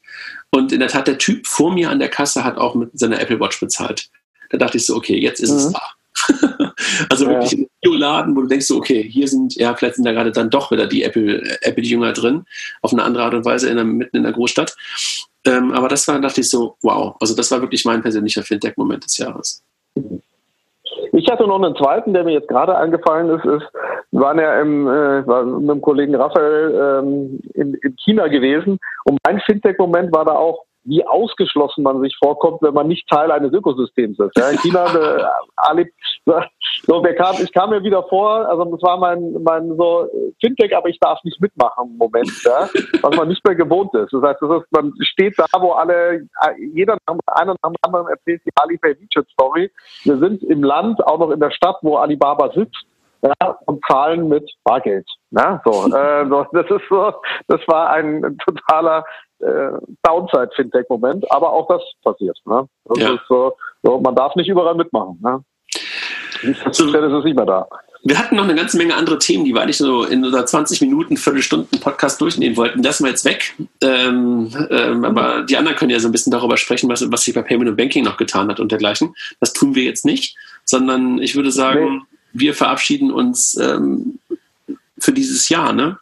Und 0.51 0.71
in 0.71 0.79
der 0.79 0.89
Tat, 0.89 1.07
der 1.07 1.17
Typ 1.17 1.47
vor 1.47 1.73
mir 1.73 1.89
an 1.89 1.99
der 1.99 2.09
Kasse 2.09 2.43
hat 2.43 2.57
auch 2.57 2.75
mit 2.75 2.97
seiner 2.97 3.19
Apple 3.19 3.39
Watch 3.39 3.59
bezahlt. 3.59 4.09
Da 4.49 4.57
dachte 4.57 4.77
ich 4.77 4.85
so, 4.85 4.95
okay, 4.95 5.17
jetzt 5.19 5.39
ist 5.39 5.51
mhm. 5.51 5.57
es 5.57 5.73
da. 5.73 5.81
also 7.09 7.25
ja. 7.25 7.31
wirklich 7.31 7.53
ein 7.53 7.67
Bioladen, 7.81 8.35
wo 8.35 8.41
du 8.41 8.47
denkst 8.47 8.67
so, 8.67 8.77
okay, 8.77 9.03
hier 9.03 9.27
sind, 9.27 9.55
ja, 9.55 9.75
vielleicht 9.75 9.95
sind 9.95 10.05
da 10.05 10.11
gerade 10.11 10.31
dann 10.31 10.49
doch 10.49 10.71
wieder 10.71 10.87
die 10.87 11.03
Apple, 11.03 11.57
Apple-Jünger 11.61 12.13
drin, 12.13 12.45
auf 12.81 12.93
eine 12.93 13.03
andere 13.03 13.23
Art 13.23 13.33
und 13.33 13.45
Weise 13.45 13.69
in 13.69 13.75
der, 13.75 13.85
mitten 13.85 14.17
in 14.17 14.23
der 14.23 14.31
Großstadt. 14.31 14.75
Ähm, 15.47 15.71
aber 15.73 15.87
das 15.87 16.07
war, 16.07 16.19
dachte 16.19 16.41
ich 16.41 16.49
so, 16.49 16.75
wow, 16.81 17.15
also 17.19 17.35
das 17.35 17.49
war 17.51 17.61
wirklich 17.61 17.85
mein 17.85 18.01
persönlicher 18.01 18.43
Fintech-Moment 18.43 19.05
des 19.05 19.17
Jahres. 19.17 19.63
Ich 21.13 21.29
hatte 21.29 21.47
noch 21.47 21.61
einen 21.61 21.75
zweiten, 21.75 22.13
der 22.13 22.23
mir 22.23 22.33
jetzt 22.33 22.47
gerade 22.47 22.77
eingefallen 22.77 23.29
ist. 23.29 23.45
ist 23.45 23.67
wir 24.11 24.21
waren 24.21 24.39
ja 24.39 24.61
im, 24.61 24.87
äh, 24.87 25.27
war 25.27 25.43
mit 25.43 25.69
dem 25.69 25.81
Kollegen 25.81 26.15
Raphael 26.15 27.01
ähm, 27.03 27.39
in, 27.53 27.73
in 27.75 27.95
China 27.97 28.27
gewesen. 28.27 28.79
Und 29.05 29.19
mein 29.25 29.39
Fintech-Moment 29.41 30.13
war 30.13 30.25
da 30.25 30.33
auch 30.33 30.66
wie 30.87 31.05
ausgeschlossen 31.05 31.83
man 31.83 32.01
sich 32.01 32.15
vorkommt, 32.17 32.61
wenn 32.61 32.73
man 32.73 32.87
nicht 32.87 33.07
Teil 33.09 33.29
eines 33.31 33.51
Ökosystems 33.51 34.17
ist. 34.19 34.37
Ja, 34.37 34.49
in 34.49 34.57
China, 34.59 34.85
äh, 34.85 35.23
Ali, 35.57 35.91
so, 36.85 37.01
kam, 37.17 37.35
ich 37.41 37.51
kam 37.51 37.71
mir 37.71 37.83
wieder 37.83 38.03
vor, 38.03 38.47
also 38.47 38.63
das 38.65 38.81
war 38.81 38.97
mein, 38.97 39.35
mein 39.43 39.75
so 39.77 40.07
Fintech, 40.39 40.75
aber 40.75 40.87
ich 40.89 40.99
darf 40.99 41.21
nicht 41.23 41.41
mitmachen 41.41 41.97
Moment, 41.97 42.31
ja, 42.43 42.69
was 43.01 43.15
man 43.15 43.27
nicht 43.27 43.45
mehr 43.45 43.55
gewohnt 43.55 43.93
ist. 43.95 44.13
Das 44.13 44.21
heißt, 44.21 44.41
das 44.41 44.61
ist, 44.61 44.71
man 44.71 44.93
steht 45.01 45.37
da, 45.37 45.45
wo 45.59 45.71
alle, 45.71 46.25
jeder 46.73 46.97
nach 47.05 47.17
einer 47.27 47.55
nach 47.61 47.71
dem 47.71 47.75
anderen 47.81 48.07
erzählt 48.07 48.41
die 48.45 48.51
Alipay 48.55 48.95
WeChat 48.99 49.27
Story. 49.29 49.69
Wir 50.03 50.17
sind 50.17 50.43
im 50.43 50.63
Land, 50.63 51.05
auch 51.05 51.19
noch 51.19 51.31
in 51.31 51.39
der 51.39 51.51
Stadt, 51.51 51.77
wo 51.81 51.97
Alibaba 51.97 52.51
sitzt 52.53 52.85
ja, 53.21 53.57
und 53.65 53.83
zahlen 53.89 54.27
mit 54.29 54.49
Bargeld. 54.63 55.07
Ja, 55.31 55.61
so, 55.65 55.71
äh, 55.93 56.27
so, 56.27 56.45
das 56.53 56.69
ist 56.69 56.87
so, 56.89 57.13
das 57.47 57.61
war 57.67 57.89
ein 57.89 58.37
totaler 58.45 59.03
äh, 59.39 59.71
Downside-Fintech-Moment, 60.03 61.29
aber 61.31 61.51
auch 61.51 61.67
das 61.67 61.81
passiert. 62.03 62.37
Ne? 62.45 62.67
Das 62.85 62.99
ja. 62.99 63.19
so, 63.27 63.53
so, 63.83 63.99
man 63.99 64.15
darf 64.15 64.35
nicht 64.35 64.47
überall 64.47 64.75
mitmachen. 64.75 65.19
Ne? 65.21 65.43
So, 66.71 66.85
ist 66.85 66.93
es 66.93 67.23
nicht 67.23 67.35
mehr 67.35 67.45
da. 67.45 67.67
Wir 68.03 68.17
hatten 68.17 68.35
noch 68.35 68.43
eine 68.43 68.55
ganze 68.55 68.77
Menge 68.77 68.95
andere 68.95 69.17
Themen, 69.17 69.43
die 69.43 69.53
wir 69.53 69.61
eigentlich 69.61 69.77
so 69.77 70.03
in 70.03 70.23
unser 70.23 70.45
20 70.45 70.81
Minuten, 70.81 71.17
Viertelstunden 71.17 71.79
Podcast 71.79 72.21
durchnehmen 72.21 72.55
wollten. 72.55 72.83
Das 72.83 73.01
wir 73.01 73.09
jetzt 73.09 73.25
weg. 73.25 73.55
Ähm, 73.81 74.49
ähm, 74.69 75.03
aber 75.03 75.41
die 75.43 75.57
anderen 75.57 75.75
können 75.75 75.89
ja 75.89 75.99
so 75.99 76.07
ein 76.07 76.11
bisschen 76.11 76.31
darüber 76.31 76.57
sprechen, 76.57 76.89
was, 76.89 77.11
was 77.11 77.23
sich 77.23 77.33
bei 77.33 77.41
Payment 77.41 77.71
und 77.71 77.75
Banking 77.75 78.03
noch 78.03 78.17
getan 78.17 78.49
hat 78.49 78.59
und 78.59 78.71
dergleichen. 78.71 79.15
Das 79.39 79.51
tun 79.51 79.73
wir 79.73 79.83
jetzt 79.83 80.05
nicht, 80.05 80.37
sondern 80.63 81.19
ich 81.19 81.35
würde 81.35 81.51
sagen, 81.51 82.05
nee 82.09 82.17
wir 82.39 82.53
verabschieden 82.53 83.11
uns 83.11 83.57
ähm, 83.59 84.19
für 84.99 85.11
dieses 85.11 85.49
Jahr, 85.49 85.73
ne? 85.73 85.99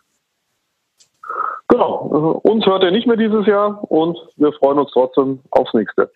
Genau. 1.68 2.10
Also 2.14 2.30
uns 2.44 2.66
hört 2.66 2.84
er 2.84 2.92
nicht 2.92 3.08
mehr 3.08 3.18
dieses 3.18 3.46
Jahr 3.48 3.84
und 3.92 4.18
wir 4.38 4.54
freuen 4.54 4.80
uns 4.80 4.92
trotzdem 4.92 5.40
aufs 5.50 5.74
nächste. 5.74 6.12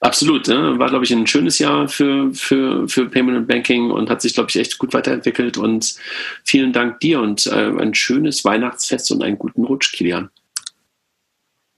Absolut. 0.00 0.48
Ne? 0.48 0.78
War, 0.80 0.88
glaube 0.88 1.04
ich, 1.04 1.12
ein 1.12 1.28
schönes 1.28 1.60
Jahr 1.60 1.88
für, 1.88 2.32
für, 2.34 2.88
für 2.88 3.08
Payment 3.08 3.38
und 3.38 3.46
Banking 3.46 3.92
und 3.92 4.10
hat 4.10 4.20
sich, 4.20 4.34
glaube 4.34 4.50
ich, 4.50 4.56
echt 4.56 4.78
gut 4.78 4.92
weiterentwickelt. 4.94 5.56
Und 5.56 5.96
vielen 6.44 6.72
Dank 6.72 6.98
dir 6.98 7.20
und 7.20 7.46
äh, 7.46 7.70
ein 7.80 7.94
schönes 7.94 8.44
Weihnachtsfest 8.44 9.12
und 9.12 9.22
einen 9.22 9.38
guten 9.38 9.64
Rutsch, 9.64 9.92
Kilian. 9.92 10.28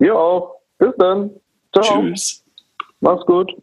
Dir 0.00 0.18
auch. 0.18 0.56
Bis 0.78 0.94
dann. 0.96 1.30
Ciao. 1.74 2.00
Tschüss. 2.00 2.42
Mach's 3.00 3.26
gut. 3.26 3.54